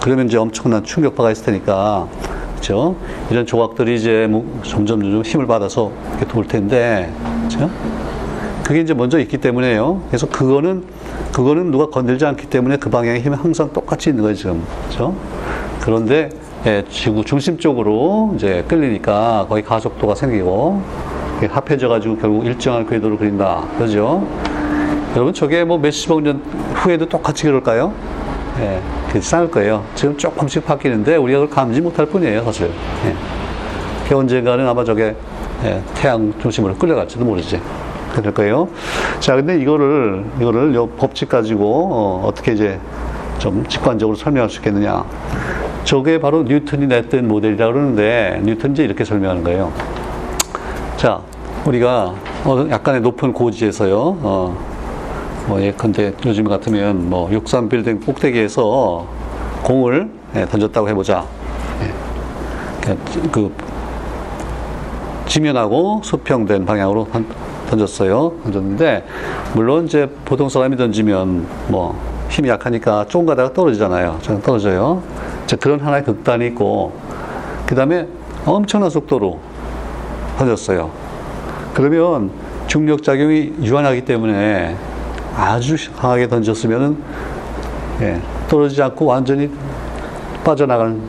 그러면 0.00 0.26
이제 0.26 0.36
엄청난 0.36 0.84
충격파가 0.84 1.32
있을 1.32 1.46
테니까, 1.46 2.06
그죠? 2.54 2.94
이런 3.28 3.44
조각들이 3.44 3.96
이제 3.96 4.28
뭐 4.30 4.60
점점 4.62 5.00
점 5.00 5.22
힘을 5.22 5.48
받아서 5.48 5.90
이렇게 6.10 6.26
돌 6.26 6.46
텐데, 6.46 7.12
그죠? 7.42 7.68
그게 8.66 8.80
이제 8.80 8.94
먼저 8.94 9.20
있기 9.20 9.38
때문에요. 9.38 10.02
그래서 10.08 10.26
그거는, 10.28 10.82
그거는 11.32 11.70
누가 11.70 11.86
건들지 11.86 12.26
않기 12.26 12.46
때문에 12.46 12.78
그 12.78 12.90
방향의 12.90 13.20
힘이 13.20 13.36
항상 13.36 13.72
똑같이 13.72 14.10
있는 14.10 14.22
거예요, 14.24 14.34
지금. 14.34 14.60
그죠? 14.88 15.14
그런데, 15.82 16.30
예, 16.66 16.82
지구 16.90 17.24
중심 17.24 17.58
쪽으로 17.58 18.32
이제 18.34 18.64
끌리니까 18.66 19.46
거의 19.48 19.62
가속도가 19.62 20.16
생기고, 20.16 20.82
합해져 21.48 21.88
가지고 21.88 22.16
결국 22.16 22.44
일정한 22.44 22.88
궤도를 22.88 23.18
그린다. 23.18 23.62
그죠? 23.78 24.26
여러분, 25.14 25.32
저게 25.32 25.62
뭐 25.62 25.78
몇십억 25.78 26.22
년 26.22 26.42
후에도 26.74 27.08
똑같이 27.08 27.44
그럴까요? 27.44 27.92
예, 28.58 28.80
괜찮을 29.12 29.48
거예요. 29.48 29.84
지금 29.94 30.16
조금씩 30.16 30.66
바뀌는데 30.66 31.14
우리가 31.14 31.38
그걸 31.38 31.54
감지 31.54 31.80
못할 31.80 32.06
뿐이에요, 32.06 32.42
사실. 32.42 32.72
예. 33.04 34.12
언젠가는 34.12 34.66
아마 34.66 34.82
저게 34.82 35.14
예, 35.64 35.80
태양 35.94 36.32
중심으로 36.40 36.74
끌려갈지도 36.74 37.24
모르지. 37.24 37.60
그럴 38.20 38.34
거예요. 38.34 38.68
자, 39.20 39.36
근데 39.36 39.58
이거를, 39.58 40.24
이거를 40.40 40.74
요 40.74 40.86
법칙 40.86 41.28
가지고, 41.28 42.22
어, 42.24 42.32
떻게 42.34 42.52
이제 42.52 42.78
좀 43.38 43.66
직관적으로 43.68 44.16
설명할 44.16 44.48
수 44.48 44.58
있겠느냐. 44.58 45.04
저게 45.84 46.18
바로 46.18 46.42
뉴턴이 46.42 46.86
냈던 46.86 47.28
모델이라고 47.28 47.72
그러는데, 47.72 48.40
뉴턴이 48.44 48.74
이제 48.74 48.84
이렇게 48.84 49.04
설명하는 49.04 49.44
거예요. 49.44 49.72
자, 50.96 51.20
우리가 51.66 52.14
어, 52.44 52.66
약간의 52.70 53.00
높은 53.02 53.32
고지에서요, 53.32 53.96
어, 53.96 54.56
뭐 55.46 55.60
예컨대 55.62 56.12
요즘 56.24 56.44
같으면 56.44 57.08
뭐 57.08 57.30
63 57.30 57.68
빌딩 57.68 58.00
꼭대기에서 58.00 59.06
공을 59.62 60.10
예, 60.34 60.44
던졌다고 60.46 60.88
해보자. 60.88 61.24
예. 61.82 62.96
그 63.30 63.52
지면하고 65.26 66.00
수평된 66.04 66.64
방향으로 66.64 67.08
던졌어요. 67.68 68.32
던졌는데 68.44 69.04
물론 69.54 69.86
이제 69.86 70.08
보통 70.24 70.48
사람이 70.48 70.76
던지면 70.76 71.46
뭐 71.68 71.98
힘이 72.28 72.48
약하니까 72.48 73.06
조금 73.08 73.26
가다가 73.26 73.52
떨어지잖아요. 73.52 74.18
떨어져요. 74.42 75.02
자, 75.46 75.56
그런 75.56 75.80
하나의 75.80 76.04
극단이 76.04 76.46
있고 76.48 76.92
그 77.66 77.74
다음에 77.74 78.06
엄청난 78.44 78.90
속도로 78.90 79.38
던졌어요. 80.38 80.90
그러면 81.74 82.30
중력 82.66 83.02
작용이 83.02 83.54
유한하기 83.62 84.04
때문에 84.04 84.76
아주 85.36 85.76
강하게 85.96 86.28
던졌으면은 86.28 86.96
예, 88.00 88.20
떨어지지 88.48 88.82
않고 88.82 89.06
완전히 89.06 89.50
빠져나가는 90.44 91.00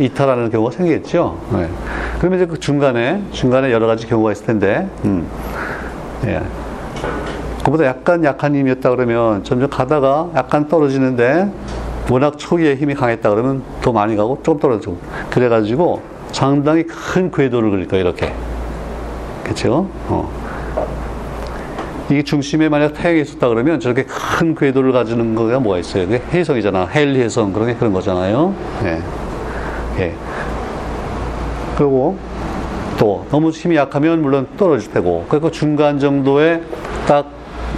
이탈하는 0.00 0.50
경우가 0.50 0.70
생기겠죠. 0.72 1.38
예. 1.54 1.68
그러면 2.18 2.38
이제 2.38 2.46
그 2.46 2.58
중간에 2.58 3.22
중간에 3.32 3.70
여러 3.70 3.86
가지 3.86 4.06
경우가 4.06 4.32
있을 4.32 4.46
텐데, 4.46 4.88
음, 5.04 5.26
예. 6.26 6.42
그보다 7.64 7.86
약간 7.86 8.22
약한 8.24 8.54
힘이었다 8.54 8.90
그러면 8.90 9.42
점점 9.42 9.70
가다가 9.70 10.28
약간 10.34 10.68
떨어지는데 10.68 11.50
워낙 12.10 12.38
초기에 12.38 12.76
힘이 12.76 12.94
강했다 12.94 13.30
그러면 13.30 13.62
더 13.80 13.92
많이 13.92 14.16
가고 14.16 14.38
좀 14.42 14.58
떨어지고 14.58 14.98
그래가지고 15.30 16.02
상당히 16.32 16.84
큰 16.84 17.30
궤도를 17.30 17.70
그릴 17.70 17.88
거예요 17.88 18.04
이렇게 18.04 18.32
그렇죠? 19.42 19.88
어. 20.08 20.30
이게 22.10 22.22
중심에 22.22 22.68
만약 22.68 22.92
태양이 22.92 23.22
있었다 23.22 23.48
그러면 23.48 23.80
저렇게 23.80 24.04
큰 24.04 24.54
궤도를 24.54 24.92
가지는 24.92 25.34
거가 25.34 25.58
뭐가 25.58 25.78
있어요? 25.78 26.06
그게 26.06 26.22
해성이잖아. 26.32 26.86
헬리 26.86 27.20
해성 27.22 27.52
그런 27.52 27.68
게 27.68 27.74
그런 27.74 27.92
거잖아요. 27.92 28.54
예. 28.84 29.02
예. 30.00 30.14
그리고 31.76 32.18
또 33.04 33.26
너무 33.30 33.50
힘이 33.50 33.76
약하면 33.76 34.22
물론 34.22 34.46
떨어질 34.56 34.90
테고 34.90 35.26
그리고 35.28 35.50
중간 35.50 35.98
정도에 35.98 36.62
딱 37.06 37.26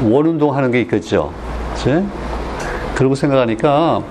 원운동 0.09 0.55
하는 0.55 0.70
게 0.70 0.81
있겠죠. 0.83 1.33
그치? 1.74 2.05
그리고 2.95 3.16
생각하니까 3.16 4.03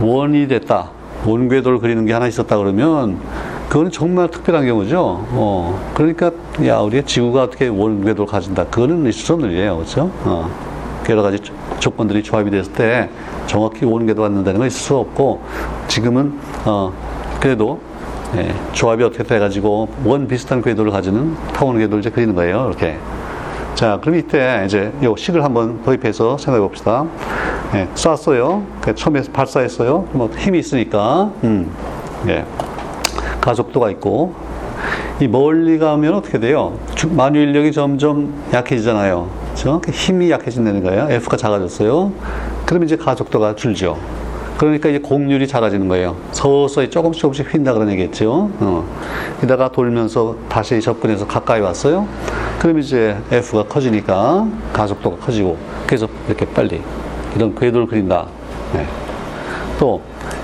원이 0.00 0.46
됐다. 0.46 0.90
원궤도를 1.26 1.80
그리는 1.80 2.06
게 2.06 2.12
하나 2.12 2.28
있었다 2.28 2.56
그러면 2.56 3.18
그거는 3.68 3.90
정말 3.90 4.28
특별한 4.28 4.64
경우죠. 4.66 5.26
어, 5.30 5.92
그러니까, 5.94 6.30
야, 6.66 6.78
우리가 6.78 7.06
지구가 7.06 7.44
어떻게 7.44 7.66
원궤도를 7.66 8.26
가진다. 8.26 8.66
그거는 8.66 9.06
있을 9.06 9.12
수 9.12 9.32
없는 9.32 9.50
일이에요. 9.50 9.76
그렇죠? 9.76 10.10
어, 10.24 10.48
여러 11.08 11.22
가지 11.22 11.38
조건들이 11.80 12.22
조합이 12.22 12.50
됐을 12.50 12.72
때 12.72 13.08
정확히 13.46 13.86
원궤도 13.86 14.20
갖는다는 14.20 14.58
건 14.58 14.66
있을 14.68 14.78
수 14.78 14.96
없고, 14.96 15.40
지금은, 15.88 16.38
어, 16.66 16.92
그래도, 17.40 17.80
예, 18.36 18.54
조합이 18.72 19.04
어떻게 19.04 19.22
돼가지고 19.24 19.88
원 20.04 20.26
비슷한 20.26 20.62
궤도를 20.62 20.90
가지는 20.90 21.36
타원 21.52 21.78
궤도를 21.78 22.00
이제 22.00 22.10
그리는 22.10 22.34
거예요. 22.34 22.68
이렇게. 22.68 22.96
자, 23.74 23.98
그럼 24.00 24.16
이때 24.16 24.62
이제 24.64 24.92
요 25.02 25.14
식을 25.16 25.44
한번 25.44 25.82
도입해서 25.82 26.38
생각해 26.38 26.66
봅시다. 26.66 27.04
예, 27.74 27.88
쐈어요. 27.94 28.62
처음에 28.94 29.22
발사했어요. 29.32 30.08
뭐 30.12 30.30
힘이 30.36 30.60
있으니까. 30.60 31.30
음, 31.44 31.70
예. 32.28 32.44
가속도가 33.40 33.90
있고 33.90 34.34
이 35.20 35.28
멀리 35.28 35.78
가면 35.78 36.14
어떻게 36.14 36.38
돼요? 36.38 36.74
만유 37.10 37.40
인력이 37.40 37.72
점점 37.72 38.32
약해지잖아요. 38.52 39.28
그렇죠? 39.46 39.80
힘이 39.90 40.30
약해진다는 40.30 40.82
거예요. 40.82 41.08
F가 41.10 41.36
작아졌어요. 41.36 42.12
그러면 42.64 42.86
이제 42.86 42.96
가속도가 42.96 43.56
줄죠. 43.56 43.98
그러니까 44.62 44.88
이제 44.90 45.00
공률이 45.00 45.48
작아지는 45.48 45.88
거예요. 45.88 46.14
서서히 46.30 46.88
조금씩 46.88 47.20
조금씩 47.20 47.48
휜다 47.48 47.74
그런 47.74 47.90
얘기겠죠. 47.90 48.48
어. 48.60 48.84
이다가 49.42 49.72
돌면서 49.72 50.36
다시 50.48 50.80
접근해서 50.80 51.26
가까이 51.26 51.60
왔어요. 51.60 52.06
그럼 52.60 52.78
이제 52.78 53.16
F가 53.32 53.64
커지니까 53.64 54.46
가속도가 54.72 55.16
커지고 55.16 55.56
그래서 55.84 56.06
이렇게 56.28 56.46
빨리 56.46 56.80
이런 57.34 57.56
궤도를 57.56 57.88
그린다. 57.88 58.26
네. 58.72 58.86
또 59.80 60.00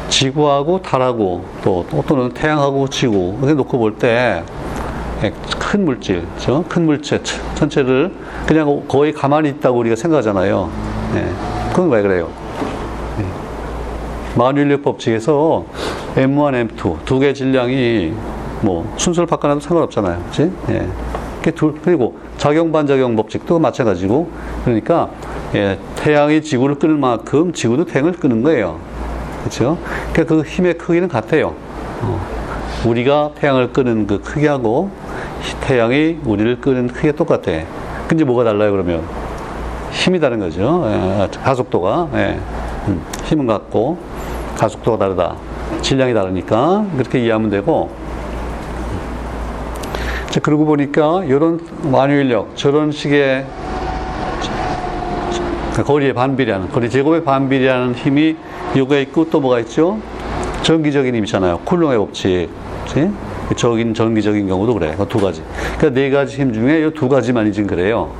지구하고 0.08 0.82
달하고 0.82 1.44
또 1.62 1.86
또 1.88 2.16
는 2.16 2.30
태양하고 2.30 2.88
지구 2.88 3.36
이렇게 3.38 3.54
놓고 3.54 3.78
볼 3.78 3.98
때 3.98 4.42
큰 5.60 5.84
물질, 5.84 6.26
큰 6.68 6.86
물체 6.86 7.22
전체를 7.54 8.12
그냥 8.46 8.82
거의 8.88 9.12
가만히 9.12 9.50
있다고 9.50 9.78
우리가 9.78 9.94
생각하잖아요. 9.94 10.70
네. 11.14 11.28
그건 11.70 11.90
왜 11.90 12.02
그래요? 12.02 12.28
네. 14.34 14.38
만유인력 14.38 14.82
법칙에서 14.82 15.64
M1, 16.14 16.68
M2 16.68 17.04
두 17.04 17.18
개 17.18 17.32
질량이 17.32 18.12
뭐 18.62 18.92
순서를 18.96 19.26
바꿔놔도 19.26 19.60
상관없잖아요. 19.60 20.18
그렇지? 20.30 20.52
예. 20.70 20.86
그리고 21.82 22.18
작용 22.36 22.72
반작용 22.72 23.16
법칙도 23.16 23.58
마찬가지고 23.58 24.28
그러니까 24.64 25.08
예, 25.54 25.78
태양이 25.96 26.42
지구를 26.42 26.74
끄는 26.74 27.00
만큼 27.00 27.52
지구도 27.52 27.86
태양을 27.86 28.12
끄는 28.12 28.42
거예요. 28.42 28.78
그렇죠? 29.40 29.78
그러니까 30.12 30.34
그 30.34 30.42
힘의 30.42 30.74
크기는 30.76 31.08
같아요. 31.08 31.54
어. 32.02 32.20
우리가 32.84 33.30
태양을 33.36 33.72
끄는 33.72 34.06
그 34.06 34.20
크기하고 34.20 34.90
태양이 35.62 36.18
우리를 36.24 36.60
끄는 36.60 36.88
크기가 36.88 37.14
똑같아. 37.16 37.50
근데 38.08 38.24
뭐가 38.24 38.44
달라요 38.44 38.72
그러면? 38.72 39.02
힘이 39.90 40.20
다른 40.20 40.38
거죠. 40.40 40.84
예, 40.86 41.28
가속도가 41.42 42.08
예. 42.14 42.38
음, 42.88 43.02
힘은 43.24 43.46
같고 43.46 43.96
가속도가 44.58 44.98
다르다. 44.98 45.36
질량이 45.80 46.12
다르니까 46.12 46.84
그렇게 46.96 47.20
이해하면 47.20 47.48
되고. 47.50 47.90
자, 50.30 50.40
그러고 50.40 50.66
보니까 50.66 51.24
이런 51.24 51.60
만유인력 51.84 52.56
저런 52.56 52.92
식의 52.92 53.46
거리의 55.84 56.12
반비례하는 56.12 56.70
거리 56.70 56.90
제곱의 56.90 57.22
반비례하는 57.24 57.94
힘이 57.94 58.36
요가 58.76 58.98
있고 58.98 59.30
또 59.30 59.40
뭐가 59.40 59.60
있죠? 59.60 59.98
전기적인 60.62 61.14
힘이잖아요. 61.14 61.60
쿨롱의 61.64 61.98
법칙. 61.98 62.48
그치? 62.84 63.10
적인 63.56 63.94
전기적인 63.94 64.48
경우도 64.48 64.74
그래. 64.74 64.94
그두 64.98 65.18
가지. 65.20 65.42
그러니까 65.78 65.90
네 66.00 66.10
가지 66.10 66.36
힘 66.36 66.52
중에 66.52 66.80
이 66.86 66.90
두 66.90 67.08
가지만이 67.08 67.52
지금 67.52 67.68
그래요. 67.68 68.10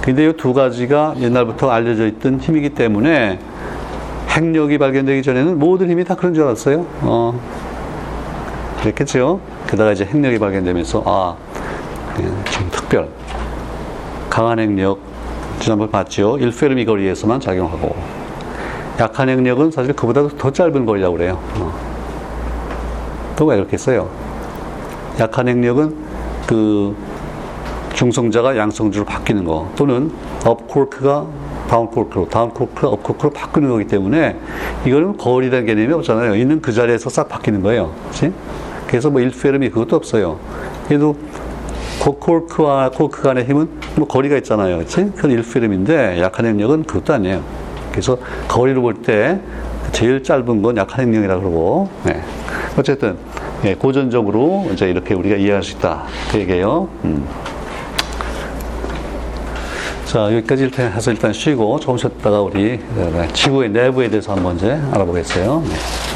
근데 0.00 0.26
이 0.26 0.32
두 0.32 0.54
가지가 0.54 1.14
옛날부터 1.20 1.70
알려져 1.70 2.06
있던 2.06 2.40
힘이기 2.40 2.70
때문에 2.70 3.38
핵력이 4.30 4.78
발견되기 4.78 5.22
전에는 5.22 5.58
모든 5.58 5.90
힘이 5.90 6.04
다 6.04 6.14
그런 6.14 6.34
줄 6.34 6.44
알았어요. 6.44 6.86
어. 7.02 7.40
그랬겠죠. 8.80 9.40
게다가 9.66 9.92
이제 9.92 10.04
핵력이 10.04 10.38
발견되면서, 10.38 11.02
아, 11.04 11.36
좀 12.50 12.68
특별, 12.70 13.08
강한 14.30 14.58
핵력, 14.58 14.98
지난번 15.58 15.90
봤죠. 15.90 16.36
1페르미 16.36 16.86
거리에서만 16.86 17.40
작용하고, 17.40 17.94
약한 18.98 19.28
행력은 19.28 19.70
사실 19.70 19.94
그보다 19.94 20.28
더 20.28 20.50
짧은 20.50 20.86
거리라고 20.86 21.16
그래요. 21.16 21.38
어. 21.56 21.72
또왜 23.36 23.56
그렇게 23.56 23.76
써요? 23.76 24.08
약한 25.18 25.48
행력은 25.48 25.96
그 26.46 26.94
중성자가 27.94 28.56
양성주로 28.56 29.04
바뀌는 29.04 29.44
거 29.44 29.70
또는 29.76 30.12
업코크가 30.44 31.26
다운코크로 31.70 32.28
다운코크가 32.28 32.88
업코크로 32.88 33.30
바뀌는 33.30 33.68
거기 33.68 33.86
때문에 33.86 34.36
이거는 34.84 35.16
거리라는 35.16 35.66
개념이 35.66 35.92
없잖아요. 35.94 36.34
있는 36.34 36.60
그 36.60 36.72
자리에서 36.72 37.08
싹 37.10 37.28
바뀌는 37.28 37.62
거예요. 37.62 37.92
그치? 38.08 38.32
그래서 38.88 39.08
뭐 39.08 39.20
1페름이 39.20 39.72
그것도 39.72 39.94
없어요. 39.94 40.40
그래도 40.88 41.16
코크와 42.00 42.90
코크 42.90 43.22
간의 43.22 43.44
힘은 43.44 43.68
뭐 43.94 44.08
거리가 44.08 44.36
있잖아요. 44.38 44.78
그치? 44.78 45.12
그건 45.14 45.30
1페름인데 45.30 46.18
약한 46.18 46.46
행력은 46.46 46.84
그것도 46.84 47.14
아니에요. 47.14 47.42
그래서 47.92 48.18
거리를 48.48 48.80
볼때 48.80 49.40
제일 49.92 50.22
짧은 50.22 50.62
건 50.62 50.76
약한 50.76 51.04
행령이라 51.04 51.38
그러고 51.38 51.88
네. 52.04 52.20
어쨌든 52.76 53.16
예, 53.64 53.74
고전적으로 53.74 54.68
이제 54.72 54.88
이렇게 54.88 55.14
우리가 55.14 55.36
이해할 55.36 55.62
수 55.62 55.76
있다. 55.76 56.04
그 56.32 56.38
얘기예요. 56.38 56.88
음. 57.04 57.26
자, 60.10 60.24
여기까지 60.24 60.64
일단 60.64 60.92
해서 60.92 61.12
일단 61.12 61.32
쉬고 61.32 61.78
조금 61.78 61.96
쉬었다가 61.96 62.40
우리 62.40 62.80
네, 62.96 63.28
지구의 63.32 63.70
내부에 63.70 64.10
대해서 64.10 64.34
한번 64.34 64.56
이제 64.56 64.72
알아보겠어요. 64.90 65.62
네. 65.64 66.09